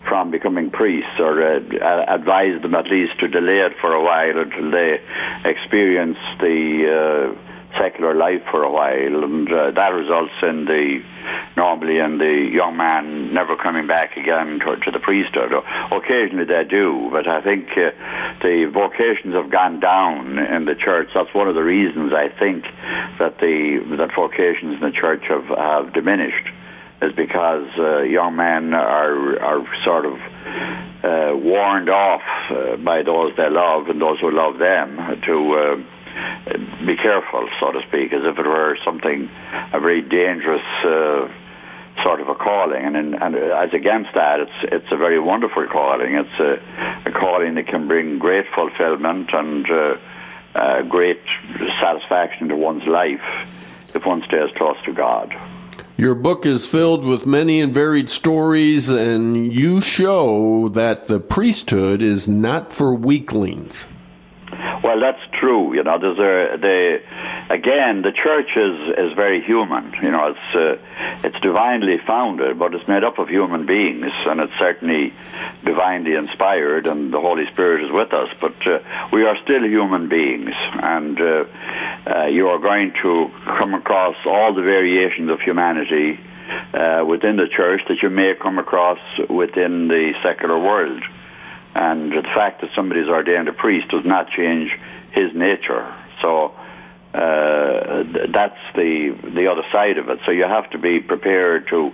from 0.08 0.32
becoming 0.32 0.72
priests 0.72 1.20
or 1.20 1.44
uh, 1.44 1.60
advise 2.08 2.62
them 2.62 2.74
at 2.76 2.86
least 2.90 3.20
to 3.20 3.28
delay 3.28 3.60
it 3.60 3.74
for 3.82 3.92
a 3.94 4.02
while 4.02 4.40
until 4.40 4.72
they 4.72 5.02
experience 5.44 6.18
the 6.40 7.36
uh, 7.36 7.57
secular 7.80 8.16
life 8.16 8.42
for 8.52 8.64
a 8.64 8.72
while, 8.72 9.24
and 9.24 9.48
uh, 9.52 9.72
that 9.72 9.94
results 9.94 10.34
in 10.42 10.66
the 10.66 11.02
normally 11.56 12.00
in 12.00 12.18
the 12.18 12.50
young 12.52 12.78
man 12.78 13.34
never 13.34 13.56
coming 13.56 13.88
back 13.88 14.16
again 14.18 14.60
to, 14.60 14.76
to 14.78 14.92
the 14.92 15.00
priesthood. 15.00 15.52
Occasionally 15.92 16.46
they 16.46 16.64
do, 16.70 17.10
but 17.12 17.28
I 17.28 17.42
think 17.42 17.70
uh, 17.72 17.92
the 18.42 18.70
vocations 18.72 19.34
have 19.34 19.52
gone 19.52 19.80
down 19.80 20.38
in 20.40 20.66
the 20.66 20.76
church. 20.76 21.10
That's 21.14 21.34
one 21.34 21.48
of 21.48 21.56
the 21.56 21.64
reasons 21.64 22.14
I 22.14 22.30
think 22.30 22.64
that 23.20 23.40
the 23.40 23.84
that 23.98 24.12
vocations 24.16 24.76
in 24.76 24.82
the 24.82 24.96
church 24.96 25.24
have 25.30 25.48
have 25.48 25.94
diminished 25.94 26.48
is 27.02 27.14
because 27.14 27.68
uh, 27.78 28.02
young 28.02 28.36
men 28.36 28.74
are 28.74 29.40
are 29.40 29.66
sort 29.84 30.06
of 30.06 30.14
uh, 31.04 31.38
warned 31.38 31.90
off 31.90 32.22
uh, 32.50 32.76
by 32.78 33.04
those 33.04 33.36
they 33.38 33.50
love 33.50 33.88
and 33.88 34.02
those 34.02 34.20
who 34.20 34.32
love 34.32 34.58
them 34.58 34.98
to 35.26 35.54
uh, 35.54 35.97
be 36.86 36.96
careful, 36.96 37.48
so 37.60 37.72
to 37.72 37.82
speak, 37.88 38.14
as 38.14 38.22
if 38.24 38.38
it 38.38 38.46
were 38.46 38.78
something 38.86 39.30
a 39.74 39.80
very 39.80 40.02
dangerous 40.02 40.66
uh, 40.86 41.28
sort 42.04 42.22
of 42.22 42.30
a 42.30 42.36
calling. 42.36 42.84
And, 42.84 42.96
in, 42.96 43.14
and 43.16 43.36
as 43.36 43.74
against 43.74 44.14
that, 44.14 44.40
it's 44.40 44.74
it's 44.74 44.92
a 44.92 44.98
very 44.98 45.20
wonderful 45.20 45.68
calling. 45.68 46.16
It's 46.16 46.40
a, 46.40 47.10
a 47.10 47.12
calling 47.12 47.56
that 47.56 47.68
can 47.68 47.88
bring 47.88 48.20
great 48.20 48.46
fulfillment 48.56 49.30
and 49.34 49.66
uh, 49.70 49.96
uh, 50.56 50.82
great 50.84 51.22
satisfaction 51.82 52.50
to 52.50 52.56
one's 52.56 52.88
life 52.88 53.22
if 53.94 54.06
one 54.06 54.22
stays 54.28 54.50
close 54.58 54.78
to 54.86 54.94
God. 54.94 55.34
Your 55.98 56.14
book 56.14 56.46
is 56.46 56.68
filled 56.68 57.04
with 57.04 57.26
many 57.26 57.60
and 57.60 57.74
varied 57.74 58.10
stories, 58.10 58.90
and 58.90 59.52
you 59.52 59.82
show 59.82 60.70
that 60.70 61.08
the 61.08 61.20
priesthood 61.20 62.04
is 62.04 62.28
not 62.28 62.72
for 62.72 62.94
weaklings. 62.94 63.88
Well, 64.84 65.00
that's 65.00 65.22
true. 65.40 65.74
You 65.74 65.84
know, 65.84 65.98
there's 65.98 66.20
a 66.20 66.58
the 66.58 67.02
again 67.50 68.04
the 68.04 68.12
church 68.12 68.50
is 68.56 68.78
is 68.98 69.14
very 69.16 69.42
human. 69.42 69.94
You 70.02 70.12
know, 70.12 70.34
it's 70.36 70.56
uh, 70.56 71.28
it's 71.28 71.40
divinely 71.42 71.98
founded, 72.06 72.60
but 72.60 72.74
it's 72.76 72.88
made 72.88 73.04
up 73.04 73.18
of 73.18 73.28
human 73.28 73.66
beings, 73.66 74.12
and 74.28 74.40
it's 74.40 74.54
certainly 74.60 75.14
divinely 75.66 76.14
inspired, 76.14 76.86
and 76.86 77.12
the 77.12 77.20
Holy 77.20 77.46
Spirit 77.52 77.86
is 77.86 77.92
with 77.92 78.14
us. 78.14 78.30
But 78.40 78.56
uh, 78.68 78.80
we 79.12 79.24
are 79.24 79.36
still 79.44 79.64
human 79.66 80.10
beings, 80.10 80.54
and 80.54 81.20
uh, 81.20 81.46
uh 82.06 82.26
you 82.28 82.48
are 82.50 82.60
going 82.60 82.94
to 83.02 83.32
come 83.58 83.74
across 83.74 84.16
all 84.26 84.54
the 84.54 84.62
variations 84.62 85.30
of 85.30 85.42
humanity. 85.42 86.20
Uh, 86.74 87.04
within 87.06 87.36
the 87.36 87.48
church 87.54 87.82
that 87.90 87.98
you 88.02 88.10
may 88.10 88.32
come 88.42 88.58
across 88.58 89.00
within 89.30 89.90
the 89.90 90.14
secular 90.24 90.58
world. 90.58 91.04
And 91.78 92.12
the 92.12 92.26
fact 92.34 92.62
that 92.62 92.72
somebody 92.76 93.02
is 93.02 93.08
ordained 93.08 93.48
a 93.48 93.54
priest 93.54 93.90
does 93.90 94.04
not 94.04 94.30
change 94.36 94.72
his 95.14 95.30
nature. 95.36 95.86
So 96.22 96.58
uh, 97.14 98.04
that's 98.34 98.60
the 98.74 99.14
the 99.24 99.46
other 99.46 99.62
side 99.72 99.98
of 99.98 100.10
it. 100.10 100.20
So 100.26 100.32
you 100.32 100.44
have 100.44 100.70
to 100.72 100.80
be 100.80 101.00
prepared 101.00 101.68
to 101.70 101.92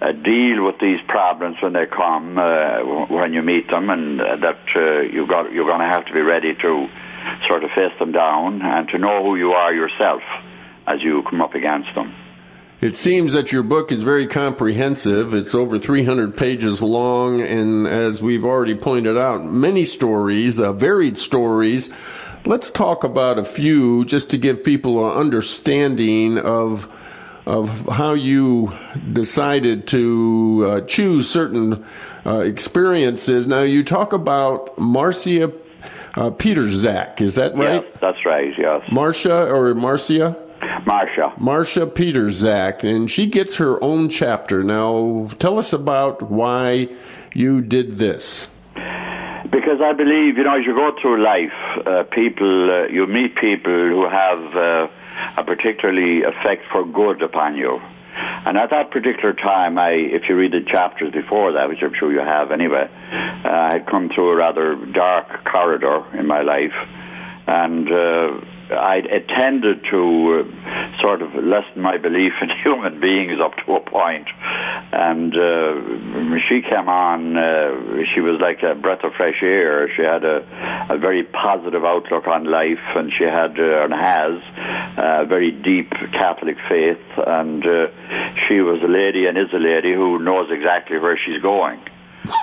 uh, 0.00 0.12
deal 0.12 0.64
with 0.64 0.80
these 0.80 1.00
problems 1.06 1.56
when 1.62 1.72
they 1.72 1.84
come, 1.84 2.38
uh, 2.38 2.80
when 3.12 3.32
you 3.32 3.42
meet 3.42 3.68
them, 3.68 3.90
and 3.90 4.20
uh, 4.20 4.36
that 4.40 4.64
uh, 4.74 5.00
you 5.02 5.26
got 5.26 5.52
you're 5.52 5.68
going 5.68 5.80
to 5.80 5.92
have 5.92 6.06
to 6.06 6.12
be 6.12 6.20
ready 6.20 6.54
to 6.54 6.88
sort 7.46 7.62
of 7.62 7.70
face 7.76 7.92
them 7.98 8.12
down 8.12 8.62
and 8.62 8.88
to 8.88 8.98
know 8.98 9.22
who 9.22 9.36
you 9.36 9.52
are 9.52 9.72
yourself 9.72 10.22
as 10.86 11.00
you 11.02 11.22
come 11.28 11.40
up 11.40 11.54
against 11.54 11.94
them. 11.94 12.12
It 12.80 12.96
seems 12.96 13.32
that 13.34 13.52
your 13.52 13.62
book 13.62 13.92
is 13.92 14.02
very 14.02 14.26
comprehensive. 14.26 15.34
It's 15.34 15.54
over 15.54 15.78
300 15.78 16.34
pages 16.34 16.80
long, 16.80 17.42
and 17.42 17.86
as 17.86 18.22
we've 18.22 18.44
already 18.44 18.74
pointed 18.74 19.18
out, 19.18 19.44
many 19.44 19.84
stories, 19.84 20.58
uh, 20.58 20.72
varied 20.72 21.18
stories. 21.18 21.90
Let's 22.46 22.70
talk 22.70 23.04
about 23.04 23.38
a 23.38 23.44
few 23.44 24.06
just 24.06 24.30
to 24.30 24.38
give 24.38 24.64
people 24.64 25.10
an 25.10 25.18
understanding 25.18 26.38
of 26.38 26.90
of 27.44 27.86
how 27.86 28.12
you 28.14 28.72
decided 29.12 29.86
to 29.88 30.66
uh, 30.66 30.80
choose 30.82 31.28
certain 31.28 31.84
uh, 32.24 32.38
experiences. 32.38 33.46
Now, 33.46 33.62
you 33.62 33.82
talk 33.82 34.12
about 34.12 34.78
Marcia 34.78 35.52
uh, 36.14 36.30
Peter 36.30 36.70
Zach. 36.70 37.20
Is 37.20 37.34
that 37.34 37.54
right? 37.54 37.82
Yes, 37.82 37.98
that's 38.00 38.24
right. 38.24 38.52
Yes, 38.56 38.82
Marcia 38.90 39.46
or 39.50 39.74
Marcia? 39.74 40.49
Marcia. 40.86 41.32
Marcia 41.38 41.86
Peter 41.86 42.30
Zach, 42.30 42.82
and 42.82 43.10
she 43.10 43.26
gets 43.26 43.56
her 43.56 43.82
own 43.82 44.08
chapter. 44.08 44.62
Now, 44.62 45.30
tell 45.38 45.58
us 45.58 45.72
about 45.72 46.30
why 46.30 46.88
you 47.34 47.60
did 47.60 47.98
this. 47.98 48.48
Because 48.74 49.80
I 49.82 49.92
believe, 49.92 50.36
you 50.36 50.44
know, 50.44 50.58
as 50.58 50.66
you 50.66 50.74
go 50.74 50.92
through 51.00 51.22
life, 51.24 51.86
uh, 51.86 52.04
people, 52.12 52.70
uh, 52.70 52.92
you 52.92 53.06
meet 53.06 53.34
people 53.36 53.72
who 53.72 54.08
have 54.08 54.56
uh, 54.56 55.40
a 55.40 55.44
particularly 55.44 56.22
effect 56.22 56.62
for 56.70 56.84
good 56.86 57.22
upon 57.22 57.56
you. 57.56 57.80
And 58.46 58.56
at 58.58 58.70
that 58.70 58.90
particular 58.90 59.32
time, 59.32 59.78
I, 59.78 59.90
if 59.90 60.22
you 60.28 60.36
read 60.36 60.52
the 60.52 60.64
chapters 60.66 61.12
before 61.12 61.52
that, 61.52 61.68
which 61.68 61.78
I'm 61.82 61.94
sure 61.98 62.12
you 62.12 62.20
have 62.20 62.50
anyway, 62.50 62.88
uh, 63.44 63.48
I 63.48 63.72
had 63.74 63.86
come 63.86 64.08
through 64.14 64.30
a 64.30 64.36
rather 64.36 64.76
dark 64.92 65.44
corridor 65.44 66.04
in 66.18 66.26
my 66.26 66.42
life, 66.42 66.74
and 67.46 67.88
uh, 68.70 68.76
I 68.76 69.02
tended 69.28 69.84
to 69.90 70.44
uh, 70.44 71.00
sort 71.02 71.22
of 71.22 71.34
lessen 71.34 71.82
my 71.82 71.98
belief 71.98 72.32
in 72.40 72.48
human 72.62 73.00
beings 73.00 73.40
up 73.42 73.52
to 73.66 73.74
a 73.74 73.80
point. 73.80 74.28
And 74.92 75.34
uh, 75.34 76.38
she 76.48 76.62
came 76.62 76.88
on, 76.88 77.36
uh, 77.36 78.04
she 78.14 78.20
was 78.20 78.40
like 78.40 78.62
a 78.62 78.74
breath 78.74 79.04
of 79.04 79.12
fresh 79.16 79.42
air. 79.42 79.88
She 79.96 80.02
had 80.02 80.24
a, 80.24 80.42
a 80.90 80.98
very 80.98 81.24
positive 81.24 81.84
outlook 81.84 82.26
on 82.26 82.44
life, 82.44 82.82
and 82.94 83.12
she 83.16 83.24
had 83.24 83.58
uh, 83.58 83.84
and 83.84 83.92
has 83.92 84.38
a 84.98 85.26
very 85.26 85.50
deep 85.50 85.90
Catholic 86.12 86.56
faith. 86.68 87.02
And 87.26 87.64
uh, 87.64 87.86
she 88.48 88.60
was 88.60 88.80
a 88.82 88.90
lady 88.90 89.26
and 89.26 89.38
is 89.38 89.52
a 89.52 89.62
lady 89.62 89.94
who 89.94 90.18
knows 90.18 90.48
exactly 90.50 90.98
where 90.98 91.18
she's 91.18 91.40
going 91.42 91.80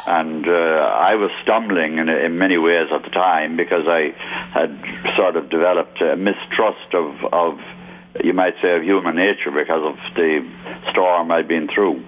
and 0.07 0.47
uh, 0.47 0.51
I 0.51 1.15
was 1.15 1.30
stumbling 1.43 1.97
in, 1.97 2.09
in 2.09 2.38
many 2.38 2.57
ways 2.57 2.88
at 2.91 3.03
the 3.03 3.09
time 3.09 3.57
because 3.57 3.86
I 3.88 4.15
had 4.53 4.73
sort 5.15 5.36
of 5.36 5.49
developed 5.49 6.01
a 6.01 6.15
mistrust 6.15 6.93
of, 6.93 7.13
of 7.32 7.59
you 8.23 8.34
might 8.34 8.55
say, 8.61 8.75
of 8.75 8.84
human 8.84 9.15
nature 9.15 9.51
because 9.51 9.84
of 9.84 9.95
the 10.15 10.41
storm 10.91 11.32
I'd 11.32 11.47
been 11.47 11.67
through. 11.73 12.03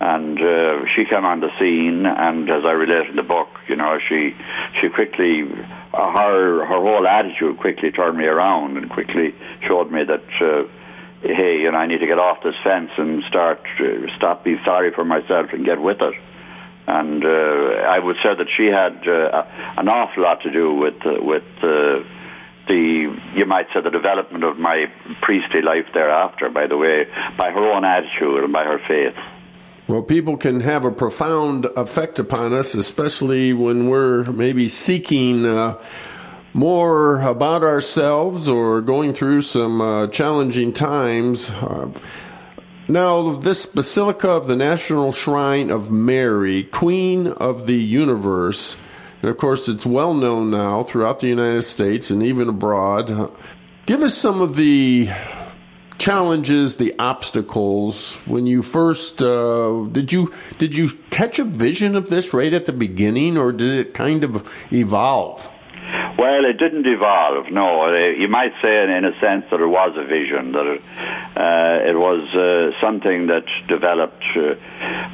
And 0.00 0.38
uh, 0.38 0.86
she 0.96 1.04
came 1.04 1.24
on 1.24 1.40
the 1.40 1.50
scene, 1.60 2.06
and 2.06 2.50
as 2.50 2.64
I 2.64 2.72
relate 2.72 3.08
in 3.10 3.14
the 3.14 3.22
book, 3.22 3.46
you 3.68 3.76
know, 3.76 3.98
she 4.08 4.34
she 4.80 4.88
quickly 4.88 5.46
her 5.92 6.66
her 6.66 6.80
whole 6.82 7.06
attitude 7.06 7.60
quickly 7.60 7.92
turned 7.92 8.18
me 8.18 8.24
around 8.24 8.78
and 8.78 8.90
quickly 8.90 9.32
showed 9.66 9.92
me 9.92 10.02
that. 10.02 10.26
Uh, 10.40 10.66
hey, 11.22 11.60
you 11.62 11.70
know, 11.70 11.78
I 11.78 11.86
need 11.86 12.00
to 12.00 12.06
get 12.08 12.18
off 12.18 12.42
this 12.42 12.56
fence 12.64 12.90
and 12.98 13.22
start, 13.28 13.60
uh, 13.78 14.10
stop 14.16 14.42
being 14.42 14.58
sorry 14.64 14.90
for 14.92 15.04
myself 15.04 15.50
and 15.52 15.64
get 15.64 15.80
with 15.80 15.98
it 16.00 16.14
and 16.86 17.24
uh, 17.24 17.28
I 17.28 17.98
would 17.98 18.16
say 18.16 18.34
that 18.36 18.46
she 18.56 18.66
had 18.66 19.06
uh, 19.06 19.46
an 19.78 19.88
awful 19.88 20.22
lot 20.24 20.42
to 20.42 20.50
do 20.50 20.74
with 20.74 20.94
uh, 21.06 21.22
with 21.22 21.44
uh, 21.62 22.02
the 22.66 23.16
you 23.34 23.46
might 23.46 23.66
say 23.72 23.80
the 23.80 23.90
development 23.90 24.44
of 24.44 24.58
my 24.58 24.86
priestly 25.20 25.62
life 25.62 25.86
thereafter. 25.94 26.48
By 26.48 26.66
the 26.66 26.76
way, 26.76 27.06
by 27.36 27.50
her 27.50 27.72
own 27.72 27.84
attitude 27.84 28.44
and 28.44 28.52
by 28.52 28.64
her 28.64 28.80
faith. 28.88 29.16
Well, 29.88 30.02
people 30.02 30.36
can 30.36 30.60
have 30.60 30.84
a 30.84 30.92
profound 30.92 31.66
effect 31.76 32.18
upon 32.18 32.52
us, 32.52 32.74
especially 32.74 33.52
when 33.52 33.88
we're 33.88 34.24
maybe 34.24 34.68
seeking 34.68 35.44
uh, 35.44 35.82
more 36.54 37.20
about 37.20 37.62
ourselves 37.62 38.48
or 38.48 38.80
going 38.80 39.12
through 39.12 39.42
some 39.42 39.80
uh, 39.80 40.06
challenging 40.08 40.72
times. 40.72 41.50
Uh, 41.50 41.88
now, 42.88 43.36
this 43.36 43.66
Basilica 43.66 44.30
of 44.30 44.48
the 44.48 44.56
National 44.56 45.12
Shrine 45.12 45.70
of 45.70 45.90
Mary, 45.90 46.64
Queen 46.64 47.28
of 47.28 47.66
the 47.66 47.76
Universe, 47.76 48.76
and 49.22 49.30
of 49.30 49.38
course, 49.38 49.68
it's 49.68 49.86
well 49.86 50.14
known 50.14 50.50
now 50.50 50.82
throughout 50.82 51.20
the 51.20 51.28
United 51.28 51.62
States 51.62 52.10
and 52.10 52.22
even 52.22 52.48
abroad. 52.48 53.30
Give 53.86 54.02
us 54.02 54.16
some 54.16 54.40
of 54.40 54.56
the 54.56 55.08
challenges, 55.98 56.76
the 56.76 56.94
obstacles 56.98 58.16
when 58.26 58.44
you 58.46 58.60
first 58.60 59.22
uh, 59.22 59.86
did 59.92 60.12
you 60.12 60.34
did 60.58 60.76
you 60.76 60.88
catch 61.10 61.38
a 61.38 61.44
vision 61.44 61.94
of 61.94 62.10
this 62.10 62.34
right 62.34 62.52
at 62.52 62.66
the 62.66 62.72
beginning, 62.72 63.38
or 63.38 63.52
did 63.52 63.78
it 63.78 63.94
kind 63.94 64.24
of 64.24 64.48
evolve? 64.72 65.48
Well, 66.22 66.46
it 66.46 66.54
didn't 66.56 66.86
evolve. 66.86 67.50
No, 67.50 67.90
uh, 67.90 68.14
you 68.14 68.28
might 68.28 68.54
say, 68.62 68.70
in 68.70 69.02
a 69.02 69.10
sense, 69.18 69.42
that 69.50 69.58
it 69.58 69.66
was 69.66 69.90
a 69.98 70.06
vision. 70.06 70.54
That 70.54 70.70
it, 70.70 70.78
uh, 71.34 71.90
it 71.90 71.98
was 71.98 72.22
uh, 72.30 72.70
something 72.78 73.26
that 73.26 73.42
developed. 73.66 74.22
Uh, 74.30 74.54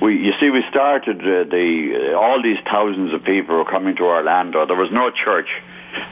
we, 0.05 0.21
you 0.21 0.37
see, 0.37 0.53
we 0.53 0.61
started 0.69 1.17
uh, 1.25 1.49
the 1.49 2.13
uh, 2.13 2.21
all 2.21 2.43
these 2.45 2.61
thousands 2.69 3.15
of 3.17 3.25
people 3.25 3.57
were 3.57 3.65
coming 3.65 3.97
to 3.97 4.05
Orlando. 4.05 4.67
There 4.69 4.77
was 4.77 4.93
no 4.93 5.09
church 5.09 5.49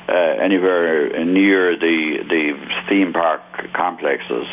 anywhere 0.09 1.13
near 1.29 1.77
the 1.77 2.25
the 2.25 2.57
theme 2.89 3.13
park 3.13 3.45
complexes. 3.77 4.49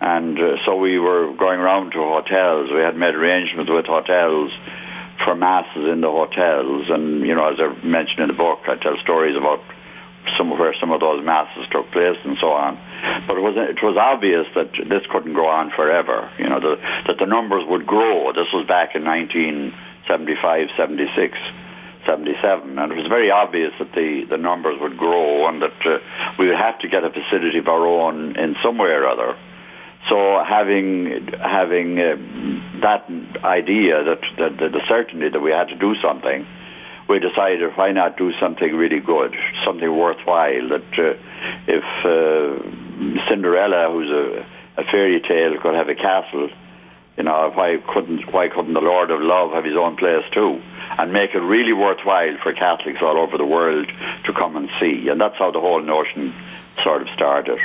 And 0.00 0.64
so 0.64 0.80
we 0.80 0.98
were 0.98 1.36
going 1.36 1.60
around 1.60 1.92
to 1.92 2.00
hotels. 2.00 2.72
We 2.72 2.80
had 2.80 2.96
made 2.96 3.12
arrangements 3.12 3.68
with 3.68 3.84
hotels 3.84 4.48
for 5.24 5.34
masses 5.36 5.84
in 5.92 6.00
the 6.00 6.10
hotels. 6.10 6.88
And, 6.88 7.20
you 7.20 7.34
know, 7.34 7.52
as 7.52 7.60
I 7.60 7.68
mentioned 7.84 8.20
in 8.20 8.28
the 8.28 8.34
book, 8.36 8.60
I 8.66 8.76
tell 8.76 8.96
stories 9.02 9.36
about 9.36 9.60
some 10.36 10.50
where 10.50 10.74
some 10.80 10.90
of 10.90 11.00
those 11.00 11.24
masses 11.24 11.66
took 11.70 11.90
place 11.92 12.18
and 12.24 12.36
so 12.40 12.52
on. 12.52 12.76
But 13.26 13.36
it 13.36 13.44
was 13.44 13.54
it 13.56 13.82
was 13.82 13.96
obvious 13.96 14.46
that 14.54 14.72
this 14.88 15.02
couldn't 15.10 15.34
go 15.34 15.46
on 15.46 15.70
forever. 15.76 16.30
You 16.38 16.48
know, 16.48 16.60
the, 16.60 16.76
that 17.06 17.18
the 17.18 17.26
numbers 17.26 17.64
would 17.68 17.86
grow. 17.86 18.32
This 18.32 18.48
was 18.52 18.66
back 18.66 18.94
in 18.94 19.04
1975, 19.04 20.68
76. 20.76 21.38
77, 22.06 22.78
and 22.78 22.92
it 22.92 22.96
was 22.96 23.08
very 23.08 23.30
obvious 23.30 23.72
that 23.78 23.88
the, 23.96 24.28
the 24.28 24.36
numbers 24.36 24.76
would 24.78 24.96
grow 24.96 25.48
and 25.48 25.62
that 25.62 25.72
uh, 25.88 25.96
we 26.38 26.46
would 26.46 26.56
have 26.60 26.78
to 26.80 26.88
get 26.88 27.02
a 27.02 27.08
facility 27.08 27.56
of 27.56 27.66
our 27.66 27.86
own 27.86 28.36
in 28.36 28.54
some 28.62 28.76
way 28.76 28.92
or 28.92 29.08
other. 29.08 29.34
So 30.08 30.44
having 30.44 31.32
having 31.40 31.96
uh, 31.96 32.20
that 32.84 33.08
idea 33.40 34.04
that, 34.04 34.20
that, 34.36 34.52
that 34.60 34.72
the 34.72 34.84
certainty 34.86 35.32
that 35.32 35.40
we 35.40 35.50
had 35.50 35.68
to 35.72 35.76
do 35.80 35.94
something, 36.04 36.44
we 37.08 37.18
decided 37.18 37.76
why 37.76 37.92
not 37.92 38.16
do 38.16 38.32
something 38.40 38.74
really 38.74 39.00
good, 39.00 39.34
something 39.64 39.94
worthwhile. 39.96 40.68
That 40.68 40.92
uh, 40.98 41.14
if 41.66 41.84
uh, 42.04 43.28
Cinderella, 43.28 43.92
who's 43.92 44.10
a, 44.10 44.80
a 44.80 44.84
fairy 44.84 45.20
tale, 45.20 45.60
could 45.60 45.74
have 45.74 45.88
a 45.88 45.94
castle, 45.94 46.48
you 47.16 47.24
know, 47.24 47.52
why 47.54 47.76
couldn't 47.92 48.32
why 48.32 48.48
couldn't 48.48 48.74
the 48.74 48.80
Lord 48.80 49.10
of 49.10 49.20
Love 49.20 49.52
have 49.52 49.64
his 49.64 49.76
own 49.76 49.96
place 49.96 50.24
too, 50.32 50.60
and 50.98 51.12
make 51.12 51.34
it 51.34 51.40
really 51.40 51.72
worthwhile 51.72 52.36
for 52.42 52.52
Catholics 52.52 53.00
all 53.02 53.18
over 53.18 53.36
the 53.38 53.46
world 53.46 53.86
to 54.24 54.32
come 54.32 54.56
and 54.56 54.68
see? 54.80 55.08
And 55.08 55.20
that's 55.20 55.36
how 55.38 55.50
the 55.50 55.60
whole 55.60 55.82
notion 55.82 56.34
sort 56.82 57.02
of 57.02 57.08
started. 57.14 57.58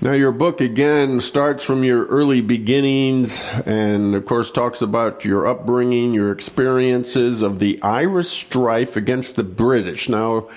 Now, 0.00 0.12
your 0.12 0.30
book 0.30 0.60
again 0.60 1.20
starts 1.20 1.64
from 1.64 1.82
your 1.82 2.06
early 2.06 2.40
beginnings 2.40 3.42
and, 3.66 4.14
of 4.14 4.26
course, 4.26 4.48
talks 4.52 4.80
about 4.80 5.24
your 5.24 5.48
upbringing, 5.48 6.14
your 6.14 6.30
experiences 6.30 7.42
of 7.42 7.58
the 7.58 7.82
Irish 7.82 8.28
strife 8.28 8.94
against 8.94 9.34
the 9.34 9.42
British. 9.42 10.08
Now, 10.08 10.50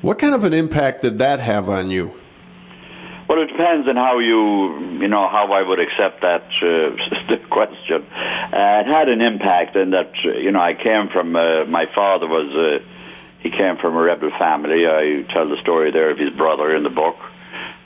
what 0.00 0.18
kind 0.18 0.34
of 0.34 0.42
an 0.42 0.52
impact 0.52 1.02
did 1.02 1.18
that 1.20 1.38
have 1.38 1.68
on 1.68 1.92
you? 1.92 2.12
Well, 3.28 3.40
it 3.40 3.46
depends 3.46 3.86
on 3.86 3.94
how 3.94 4.18
you, 4.18 4.98
you 5.00 5.06
know, 5.06 5.28
how 5.30 5.52
I 5.52 5.62
would 5.62 5.78
accept 5.78 6.20
that 6.22 6.42
uh, 6.42 7.36
question. 7.54 8.02
Uh, 8.02 8.82
it 8.82 8.86
had 8.90 9.08
an 9.08 9.20
impact 9.20 9.76
in 9.76 9.90
that, 9.90 10.10
you 10.24 10.50
know, 10.50 10.60
I 10.60 10.74
came 10.74 11.06
from, 11.12 11.36
uh, 11.36 11.66
my 11.66 11.86
father 11.94 12.26
was, 12.26 12.50
uh, 12.50 12.84
he 13.44 13.50
came 13.50 13.76
from 13.80 13.94
a 13.94 14.02
rebel 14.02 14.32
family. 14.40 14.88
I 14.88 15.22
tell 15.32 15.48
the 15.48 15.62
story 15.62 15.92
there 15.92 16.10
of 16.10 16.18
his 16.18 16.30
brother 16.30 16.74
in 16.74 16.82
the 16.82 16.90
book 16.90 17.14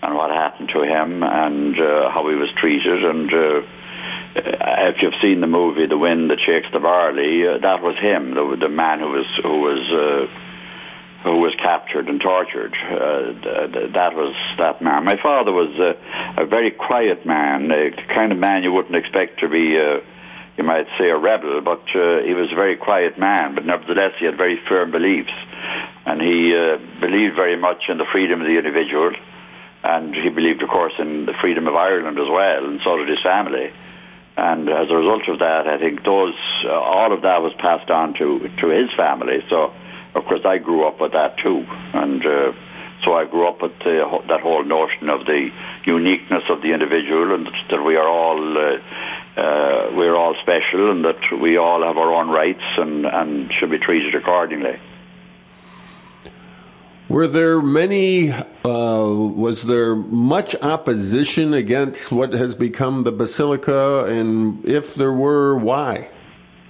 and 0.06 0.14
what 0.14 0.30
happened 0.30 0.70
to 0.72 0.82
him 0.82 1.22
and 1.22 1.74
uh, 1.74 2.10
how 2.14 2.28
he 2.30 2.36
was 2.36 2.48
treated. 2.60 3.02
And 3.02 3.26
uh, 3.26 3.66
if 4.86 5.02
you've 5.02 5.18
seen 5.20 5.40
the 5.40 5.50
movie 5.50 5.86
The 5.86 5.98
Wind 5.98 6.30
That 6.30 6.38
Shakes 6.38 6.70
the 6.72 6.78
Barley, 6.78 7.42
uh, 7.42 7.58
that 7.58 7.82
was 7.82 7.98
him, 7.98 8.34
the, 8.34 8.56
the 8.60 8.68
man 8.68 9.00
who 9.00 9.10
was 9.10 9.26
who 9.42 9.58
was 9.66 9.82
uh, 9.90 11.26
who 11.26 11.42
was 11.42 11.54
captured 11.58 12.06
and 12.06 12.20
tortured. 12.20 12.70
Uh, 12.86 13.90
that 13.98 14.14
was 14.14 14.34
that 14.58 14.80
man. 14.80 15.04
My 15.04 15.18
father 15.20 15.50
was 15.50 15.74
uh, 15.74 15.98
a 16.40 16.46
very 16.46 16.70
quiet 16.70 17.26
man, 17.26 17.66
the 17.66 17.90
kind 18.14 18.30
of 18.30 18.38
man 18.38 18.62
you 18.62 18.70
wouldn't 18.70 18.94
expect 18.94 19.40
to 19.40 19.48
be. 19.48 19.74
Uh, 19.74 20.06
you 20.56 20.64
might 20.64 20.86
say 20.96 21.10
a 21.10 21.18
rebel, 21.18 21.60
but 21.60 21.84
uh, 21.92 22.24
he 22.24 22.32
was 22.32 22.48
a 22.50 22.56
very 22.56 22.76
quiet 22.76 23.18
man. 23.18 23.54
But 23.54 23.66
nevertheless, 23.66 24.12
he 24.18 24.24
had 24.24 24.38
very 24.38 24.58
firm 24.68 24.90
beliefs, 24.90 25.34
and 26.06 26.22
he 26.22 26.54
uh, 26.54 26.78
believed 27.00 27.34
very 27.34 27.58
much 27.58 27.90
in 27.90 27.98
the 27.98 28.06
freedom 28.12 28.40
of 28.40 28.46
the 28.46 28.56
individual 28.56 29.12
and 29.86 30.14
he 30.14 30.28
believed, 30.30 30.62
of 30.62 30.68
course, 30.68 30.94
in 30.98 31.26
the 31.26 31.34
freedom 31.40 31.68
of 31.68 31.76
Ireland 31.76 32.18
as 32.18 32.28
well, 32.28 32.66
and 32.66 32.80
so 32.82 32.96
did 32.96 33.08
his 33.08 33.22
family. 33.22 33.70
And 34.36 34.68
as 34.68 34.90
a 34.90 34.96
result 34.96 35.28
of 35.28 35.38
that, 35.38 35.68
I 35.68 35.78
think 35.78 36.04
those 36.04 36.34
uh, 36.64 36.72
all 36.72 37.12
of 37.12 37.22
that 37.22 37.40
was 37.40 37.54
passed 37.58 37.88
on 37.88 38.12
to 38.14 38.50
to 38.60 38.66
his 38.68 38.90
family. 38.96 39.40
So, 39.48 39.72
of 40.14 40.24
course, 40.24 40.44
I 40.44 40.58
grew 40.58 40.86
up 40.86 41.00
with 41.00 41.12
that 41.12 41.38
too, 41.38 41.64
and 41.94 42.20
uh, 42.26 42.52
so 43.04 43.14
I 43.14 43.24
grew 43.24 43.46
up 43.46 43.62
with 43.62 43.78
uh, 43.80 44.26
that 44.28 44.40
whole 44.42 44.64
notion 44.64 45.08
of 45.08 45.24
the 45.24 45.48
uniqueness 45.86 46.42
of 46.50 46.60
the 46.60 46.74
individual, 46.74 47.32
and 47.34 47.46
that 47.70 47.82
we 47.82 47.94
are 47.96 48.08
all 48.08 48.42
uh, 48.58 49.40
uh, 49.40 49.94
we're 49.94 50.16
all 50.16 50.34
special, 50.42 50.90
and 50.90 51.04
that 51.04 51.22
we 51.40 51.56
all 51.56 51.82
have 51.86 51.96
our 51.96 52.12
own 52.12 52.28
rights 52.28 52.66
and 52.76 53.06
and 53.06 53.52
should 53.58 53.70
be 53.70 53.78
treated 53.78 54.14
accordingly. 54.16 54.76
Were 57.08 57.28
there 57.28 57.62
many, 57.62 58.32
uh, 58.32 58.44
was 58.64 59.62
there 59.62 59.94
much 59.94 60.56
opposition 60.60 61.54
against 61.54 62.10
what 62.10 62.32
has 62.32 62.56
become 62.56 63.04
the 63.04 63.12
Basilica? 63.12 64.06
And 64.06 64.64
if 64.64 64.96
there 64.96 65.12
were, 65.12 65.56
why? 65.56 66.10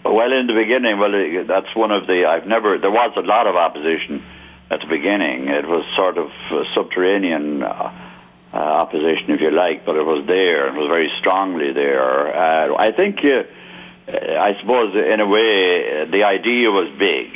Well, 0.04 0.32
in 0.32 0.46
the 0.46 0.52
beginning, 0.52 0.98
well, 0.98 1.10
that's 1.48 1.74
one 1.74 1.90
of 1.90 2.06
the, 2.06 2.26
I've 2.26 2.46
never, 2.46 2.76
there 2.76 2.90
was 2.90 3.14
a 3.16 3.22
lot 3.22 3.46
of 3.46 3.56
opposition 3.56 4.22
at 4.70 4.80
the 4.80 4.86
beginning. 4.86 5.48
It 5.48 5.66
was 5.66 5.86
sort 5.96 6.18
of 6.18 6.28
subterranean 6.74 7.62
uh, 7.62 7.90
uh, 8.52 8.56
opposition, 8.56 9.30
if 9.30 9.40
you 9.40 9.50
like, 9.50 9.86
but 9.86 9.96
it 9.96 10.04
was 10.04 10.26
there. 10.26 10.68
It 10.68 10.74
was 10.74 10.88
very 10.88 11.10
strongly 11.18 11.72
there. 11.72 12.36
Uh, 12.36 12.76
I 12.76 12.92
think, 12.92 13.20
uh, 13.24 14.12
I 14.12 14.52
suppose, 14.60 14.94
in 14.94 15.18
a 15.18 15.26
way, 15.26 16.04
the 16.12 16.24
idea 16.24 16.70
was 16.70 16.92
big. 16.98 17.32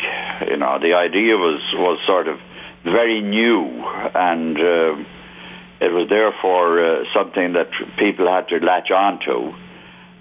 You 0.51 0.59
know, 0.59 0.79
the 0.79 0.93
idea 0.93 1.39
was, 1.39 1.63
was 1.75 1.99
sort 2.07 2.29
of 2.29 2.39
very 2.85 3.21
new, 3.21 3.67
and 4.15 4.57
uh, 4.57 5.05
it 5.81 5.93
was 5.93 6.09
therefore 6.09 6.85
uh, 6.85 7.05
something 7.15 7.53
that 7.55 7.71
people 7.99 8.27
had 8.27 8.49
to 8.49 8.65
latch 8.65 8.91
onto. 8.91 9.53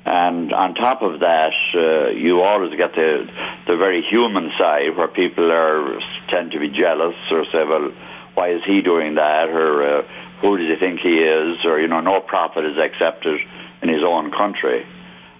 And 0.06 0.54
on 0.54 0.74
top 0.76 1.02
of 1.02 1.20
that, 1.20 1.54
uh, 1.76 2.10
you 2.12 2.42
always 2.42 2.76
get 2.76 2.96
the 2.96 3.28
the 3.68 3.78
very 3.78 4.02
human 4.02 4.52
side 4.58 4.96
where 4.98 5.08
people 5.08 5.52
are 5.52 6.00
tend 6.30 6.52
to 6.52 6.60
be 6.60 6.70
jealous 6.70 7.16
or 7.32 7.46
say, 7.52 7.64
"Well, 7.64 7.92
why 8.34 8.52
is 8.52 8.62
he 8.66 8.82
doing 8.82 9.16
that?" 9.16 9.50
or 9.50 10.00
uh, 10.00 10.02
"Who 10.42 10.58
does 10.58 10.68
he 10.68 10.76
think 10.80 11.02
he 11.02 11.20
is?" 11.20 11.66
or 11.66 11.80
you 11.80 11.88
know, 11.88 12.02
no 12.02 12.22
prophet 12.22 12.66
is 12.66 12.78
accepted 12.78 13.40
in 13.82 13.90
his 13.90 14.04
own 14.04 14.32
country 14.32 14.86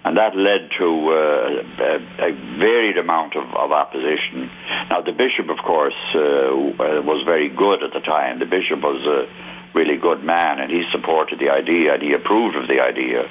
and 0.04 0.16
that 0.16 0.32
led 0.34 0.70
to 0.78 0.88
uh, 1.12 1.84
a, 1.84 2.28
a, 2.28 2.32
varied 2.56 2.96
amount 2.96 3.36
of, 3.36 3.44
of, 3.52 3.70
opposition. 3.70 4.48
Now, 4.88 5.02
the 5.02 5.12
bishop, 5.12 5.50
of 5.50 5.58
course, 5.64 5.98
uh, 6.14 7.04
was 7.04 7.22
very 7.26 7.50
good 7.50 7.82
at 7.82 7.92
the 7.92 8.00
time. 8.00 8.38
The 8.38 8.46
bishop 8.48 8.80
was 8.80 9.04
a 9.04 9.28
really 9.76 9.98
good 10.00 10.24
man, 10.24 10.58
and 10.58 10.70
he 10.70 10.84
supported 10.90 11.38
the 11.38 11.50
idea 11.50 11.94
and 11.94 12.02
he 12.02 12.14
approved 12.14 12.56
of 12.56 12.66
the 12.66 12.80
idea. 12.80 13.28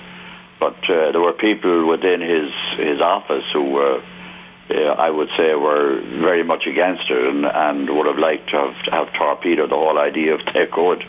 But 0.60 0.78
uh, 0.86 1.12
there 1.12 1.22
were 1.22 1.34
people 1.34 1.90
within 1.90 2.22
his 2.22 2.52
his 2.78 3.02
office 3.02 3.46
who. 3.54 3.80
Uh, 3.80 4.02
I 4.70 5.10
would 5.10 5.30
say 5.36 5.56
were 5.56 6.00
very 6.22 6.44
much 6.44 6.68
against 6.68 7.10
it 7.10 7.18
and, 7.18 7.44
and 7.44 7.90
would 7.90 8.06
have 8.06 8.20
liked 8.20 8.52
to 8.52 8.56
have, 8.56 8.86
to 8.86 8.92
have 8.92 9.14
torpedoed 9.18 9.72
the 9.72 9.76
whole 9.76 9.98
idea 9.98 10.36
if 10.36 10.42
they 10.54 10.68
could. 10.72 11.04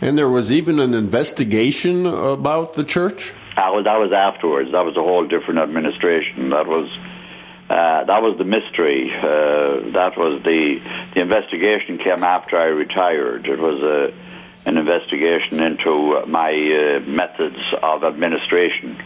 And 0.00 0.16
there 0.16 0.28
was 0.28 0.52
even 0.52 0.78
an 0.78 0.94
investigation 0.94 2.06
about 2.06 2.74
the 2.74 2.84
church? 2.84 3.32
Uh, 3.58 3.72
well, 3.74 3.82
that 3.82 3.98
was 3.98 4.12
afterwards. 4.12 4.70
That 4.70 4.84
was 4.84 4.96
a 4.96 5.02
whole 5.02 5.26
different 5.26 5.58
administration. 5.58 6.50
That 6.50 6.68
was 6.68 6.86
uh, 7.68 8.04
that 8.06 8.22
was 8.22 8.38
the 8.38 8.44
mystery. 8.44 9.10
Uh, 9.10 9.90
that 9.98 10.14
was 10.16 10.40
the 10.44 10.78
the 11.14 11.20
investigation 11.20 11.98
came 11.98 12.22
after 12.22 12.56
I 12.56 12.70
retired. 12.70 13.46
It 13.46 13.58
was 13.58 13.82
a 13.82 14.14
an 14.68 14.76
investigation 14.78 15.58
into 15.60 16.22
my 16.28 16.54
uh, 16.54 17.00
methods 17.10 17.58
of 17.82 18.04
administration, 18.04 19.02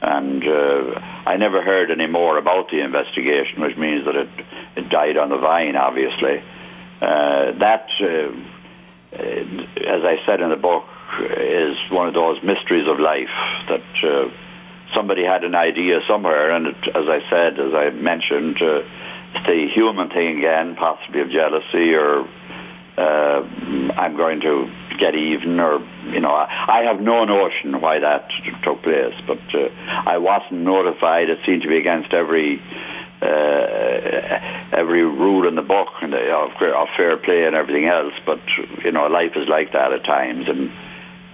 and 0.00 0.44
uh, 0.46 1.00
I 1.26 1.36
never 1.36 1.60
heard 1.60 1.90
any 1.90 2.06
more 2.06 2.38
about 2.38 2.70
the 2.70 2.78
investigation, 2.78 3.62
which 3.62 3.76
means 3.76 4.04
that 4.04 4.14
it 4.14 4.30
it 4.76 4.90
died 4.90 5.16
on 5.16 5.28
the 5.28 5.38
vine. 5.38 5.74
Obviously, 5.74 6.38
uh, 7.02 7.58
that, 7.58 7.90
as 9.10 10.02
I 10.06 10.22
said 10.24 10.40
in 10.40 10.50
the 10.50 10.56
book, 10.56 10.84
is 11.36 11.76
one 11.90 12.08
of 12.08 12.14
those 12.14 12.42
mysteries 12.42 12.88
of 12.88 12.98
life 12.98 13.32
that 13.68 13.88
uh, 14.04 14.28
somebody 14.94 15.24
had 15.24 15.44
an 15.44 15.54
idea 15.54 16.00
somewhere, 16.08 16.50
and 16.50 16.66
it, 16.68 16.80
as 16.94 17.06
I 17.08 17.20
said, 17.28 17.60
as 17.60 17.74
I 17.74 17.90
mentioned, 17.90 18.56
uh, 18.60 18.82
it's 19.34 19.46
the 19.46 19.66
human 19.74 20.08
thing 20.10 20.38
again, 20.38 20.76
possibly 20.76 21.20
of 21.20 21.30
jealousy 21.30 21.94
or 21.94 22.28
uh, 22.96 23.40
I'm 23.96 24.16
going 24.16 24.40
to 24.40 24.68
get 25.00 25.14
even, 25.14 25.58
or 25.58 25.80
you 26.12 26.20
know, 26.20 26.30
I, 26.30 26.44
I 26.68 26.92
have 26.92 27.00
no 27.00 27.24
notion 27.24 27.80
why 27.80 27.98
that 28.00 28.28
took 28.64 28.82
place, 28.82 29.16
but 29.26 29.40
uh, 29.56 29.72
I 30.06 30.18
wasn't 30.18 30.60
notified. 30.60 31.30
It 31.30 31.38
seemed 31.46 31.62
to 31.62 31.68
be 31.68 31.78
against 31.78 32.12
every 32.12 32.60
uh, 33.22 34.76
every 34.76 35.04
rule 35.04 35.48
in 35.48 35.54
the 35.54 35.62
book 35.62 35.88
and 36.02 36.12
of, 36.12 36.50
of 36.60 36.88
fair 36.96 37.16
play 37.16 37.44
and 37.46 37.56
everything 37.56 37.86
else. 37.86 38.12
But 38.26 38.40
you 38.84 38.92
know, 38.92 39.06
life 39.06 39.32
is 39.36 39.48
like 39.48 39.72
that 39.72 39.92
at 39.92 40.04
times, 40.04 40.44
and 40.48 40.70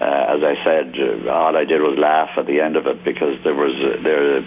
uh, 0.01 0.39
as 0.39 0.41
I 0.47 0.55
said, 0.63 0.95
uh, 0.95 1.31
all 1.31 1.57
I 1.57 1.65
did 1.65 1.83
was 1.83 1.99
laugh 1.99 2.31
at 2.39 2.47
the 2.47 2.61
end 2.61 2.77
of 2.77 2.87
it 2.87 3.03
because 3.05 3.35
there 3.43 3.55
was 3.55 3.75
uh, 3.75 4.03
there 4.03 4.43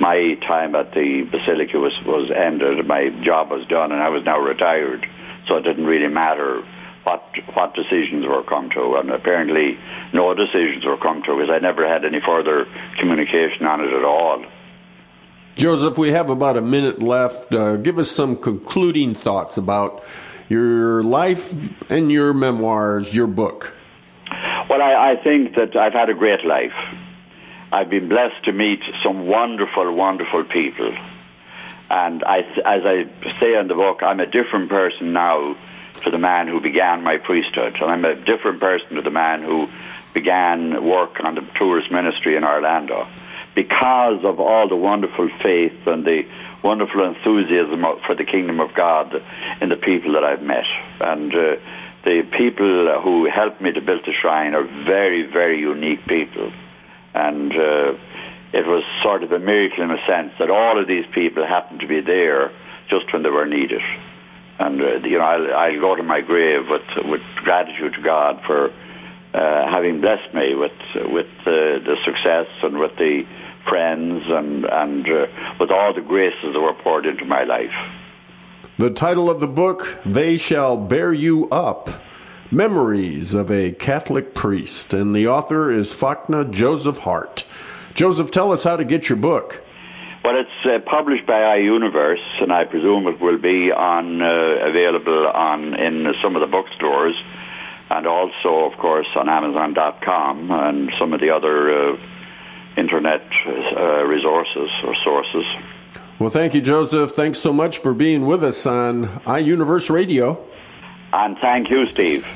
my 0.00 0.34
time 0.42 0.74
at 0.74 0.90
the 0.94 1.22
basilica 1.30 1.78
was 1.78 1.94
was 2.04 2.30
ended, 2.34 2.84
my 2.86 3.10
job 3.22 3.50
was 3.50 3.64
done, 3.68 3.92
and 3.92 4.02
I 4.02 4.08
was 4.08 4.24
now 4.24 4.40
retired, 4.40 5.06
so 5.46 5.56
it 5.56 5.62
didn't 5.62 5.86
really 5.86 6.12
matter 6.12 6.60
what 7.04 7.22
what 7.54 7.74
decisions 7.74 8.26
were 8.26 8.42
come 8.42 8.68
to, 8.70 8.96
and 8.98 9.10
apparently 9.10 9.78
no 10.12 10.34
decisions 10.34 10.84
were 10.84 10.98
come 10.98 11.22
to 11.22 11.36
because 11.38 11.54
I 11.54 11.60
never 11.60 11.86
had 11.86 12.04
any 12.04 12.18
further 12.26 12.66
communication 12.98 13.64
on 13.64 13.80
it 13.80 13.92
at 13.92 14.04
all. 14.04 14.44
Joseph, 15.54 15.96
we 15.96 16.10
have 16.10 16.30
about 16.30 16.56
a 16.56 16.62
minute 16.62 17.00
left. 17.00 17.54
Uh, 17.54 17.76
give 17.76 17.98
us 17.98 18.10
some 18.10 18.36
concluding 18.36 19.14
thoughts 19.14 19.56
about 19.56 20.02
your 20.48 21.04
life 21.04 21.54
and 21.88 22.10
your 22.10 22.34
memoirs, 22.34 23.14
your 23.14 23.28
book. 23.28 23.72
Well, 24.68 24.82
I, 24.82 25.12
I 25.12 25.22
think 25.22 25.54
that 25.54 25.76
I've 25.76 25.92
had 25.92 26.10
a 26.10 26.14
great 26.14 26.44
life. 26.44 26.74
I've 27.72 27.90
been 27.90 28.08
blessed 28.08 28.44
to 28.44 28.52
meet 28.52 28.80
some 29.02 29.26
wonderful, 29.26 29.92
wonderful 29.94 30.44
people. 30.44 30.92
And 31.88 32.24
I, 32.24 32.38
as 32.38 32.82
I 32.84 33.04
say 33.40 33.58
in 33.58 33.68
the 33.68 33.74
book, 33.74 34.02
I'm 34.02 34.18
a 34.18 34.26
different 34.26 34.68
person 34.70 35.12
now 35.12 35.56
to 36.02 36.10
the 36.10 36.18
man 36.18 36.48
who 36.48 36.60
began 36.60 37.02
my 37.02 37.18
priesthood. 37.18 37.76
And 37.80 37.90
I'm 37.90 38.04
a 38.04 38.16
different 38.16 38.60
person 38.60 38.96
to 38.96 39.02
the 39.02 39.10
man 39.10 39.42
who 39.42 39.68
began 40.14 40.84
work 40.84 41.22
on 41.22 41.36
the 41.36 41.42
tourist 41.58 41.92
ministry 41.92 42.36
in 42.36 42.42
Orlando 42.42 43.06
because 43.54 44.24
of 44.24 44.40
all 44.40 44.68
the 44.68 44.76
wonderful 44.76 45.30
faith 45.42 45.86
and 45.86 46.04
the 46.04 46.22
wonderful 46.62 47.04
enthusiasm 47.06 47.82
for 48.06 48.14
the 48.14 48.24
kingdom 48.24 48.60
of 48.60 48.74
God 48.74 49.14
in 49.60 49.68
the 49.68 49.76
people 49.76 50.12
that 50.14 50.24
I've 50.24 50.42
met. 50.42 50.64
And 51.00 51.32
uh, 51.32 51.56
the 52.06 52.22
people 52.38 53.02
who 53.02 53.26
helped 53.26 53.60
me 53.60 53.72
to 53.72 53.80
build 53.80 54.06
the 54.06 54.14
shrine 54.22 54.54
are 54.54 54.62
very, 54.86 55.26
very 55.26 55.58
unique 55.58 56.06
people. 56.06 56.52
And 57.14 57.50
uh, 57.50 57.98
it 58.54 58.62
was 58.62 58.86
sort 59.02 59.24
of 59.24 59.32
a 59.32 59.40
miracle 59.40 59.82
in 59.82 59.90
a 59.90 59.98
sense 60.06 60.30
that 60.38 60.48
all 60.48 60.80
of 60.80 60.86
these 60.86 61.04
people 61.12 61.44
happened 61.44 61.80
to 61.80 61.88
be 61.88 62.00
there 62.00 62.54
just 62.88 63.12
when 63.12 63.24
they 63.24 63.30
were 63.30 63.44
needed. 63.44 63.82
And, 64.60 64.80
uh, 64.80 65.02
you 65.02 65.18
know, 65.18 65.24
I'll, 65.24 65.52
I'll 65.52 65.80
go 65.80 65.96
to 65.96 66.04
my 66.04 66.20
grave 66.20 66.70
with, 66.70 66.86
with 67.10 67.22
gratitude 67.42 67.94
to 67.94 68.02
God 68.02 68.38
for 68.46 68.70
uh, 69.34 69.66
having 69.66 70.00
blessed 70.00 70.32
me 70.32 70.54
with, 70.54 70.78
with 71.10 71.26
uh, 71.42 71.82
the 71.82 71.96
success 72.06 72.46
and 72.62 72.78
with 72.78 72.94
the 73.02 73.26
friends 73.68 74.22
and, 74.30 74.64
and 74.64 75.04
uh, 75.10 75.26
with 75.58 75.72
all 75.72 75.92
the 75.92 76.06
graces 76.06 76.54
that 76.54 76.60
were 76.60 76.78
poured 76.86 77.04
into 77.04 77.24
my 77.24 77.42
life. 77.42 77.74
The 78.78 78.90
title 78.90 79.30
of 79.30 79.40
the 79.40 79.46
book, 79.46 79.88
They 80.04 80.36
Shall 80.36 80.76
Bear 80.76 81.10
You 81.10 81.48
Up 81.48 81.88
Memories 82.50 83.34
of 83.34 83.50
a 83.50 83.72
Catholic 83.72 84.34
Priest, 84.34 84.92
and 84.92 85.16
the 85.16 85.28
author 85.28 85.72
is 85.72 85.94
Fachtna 85.94 86.50
Joseph 86.50 86.98
Harte. 86.98 87.46
Joseph, 87.94 88.30
tell 88.30 88.52
us 88.52 88.64
how 88.64 88.76
to 88.76 88.84
get 88.84 89.08
your 89.08 89.16
book. 89.16 89.62
Well, 90.22 90.34
it's 90.38 90.66
uh, 90.66 90.84
published 90.90 91.26
by 91.26 91.40
iUniverse, 91.56 92.42
and 92.42 92.52
I 92.52 92.64
presume 92.64 93.06
it 93.06 93.18
will 93.18 93.38
be 93.38 93.72
on 93.72 94.20
uh, 94.20 94.68
available 94.68 95.26
on 95.28 95.72
in 95.72 96.12
some 96.22 96.36
of 96.36 96.42
the 96.42 96.46
bookstores, 96.46 97.14
and 97.88 98.06
also, 98.06 98.70
of 98.70 98.78
course, 98.78 99.08
on 99.16 99.30
Amazon.com 99.30 100.50
and 100.50 100.92
some 101.00 101.14
of 101.14 101.20
the 101.20 101.30
other 101.30 101.94
uh, 101.94 101.96
internet 102.76 103.24
uh, 103.46 104.04
resources 104.04 104.68
or 104.84 104.94
sources. 105.02 105.46
Well, 106.18 106.30
thank 106.30 106.54
you, 106.54 106.62
Joseph. 106.62 107.12
Thanks 107.12 107.38
so 107.38 107.52
much 107.52 107.78
for 107.78 107.92
being 107.92 108.26
with 108.26 108.42
us 108.42 108.66
on 108.66 109.04
iUniverse 109.26 109.90
Radio. 109.90 110.42
And 111.12 111.36
thank 111.38 111.68
you, 111.68 111.86
Steve. 111.86 112.26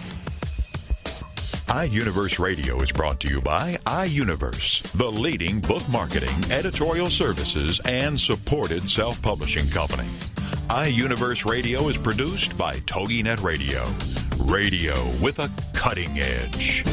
iUniverse 1.68 2.38
Radio 2.38 2.82
is 2.82 2.92
brought 2.92 3.20
to 3.20 3.28
you 3.28 3.40
by 3.40 3.78
iUniverse, 3.86 4.82
the 4.98 5.10
leading 5.10 5.60
book 5.60 5.88
marketing, 5.88 6.36
editorial 6.50 7.08
services, 7.08 7.80
and 7.86 8.18
supported 8.18 8.88
self 8.88 9.20
publishing 9.22 9.68
company. 9.70 10.08
iUniverse 10.68 11.48
Radio 11.48 11.88
is 11.88 11.96
produced 11.96 12.58
by 12.58 12.74
TogiNet 12.74 13.42
Radio, 13.42 13.82
radio 14.44 14.94
with 15.22 15.38
a 15.38 15.50
cutting 15.72 16.18
edge. 16.18 16.84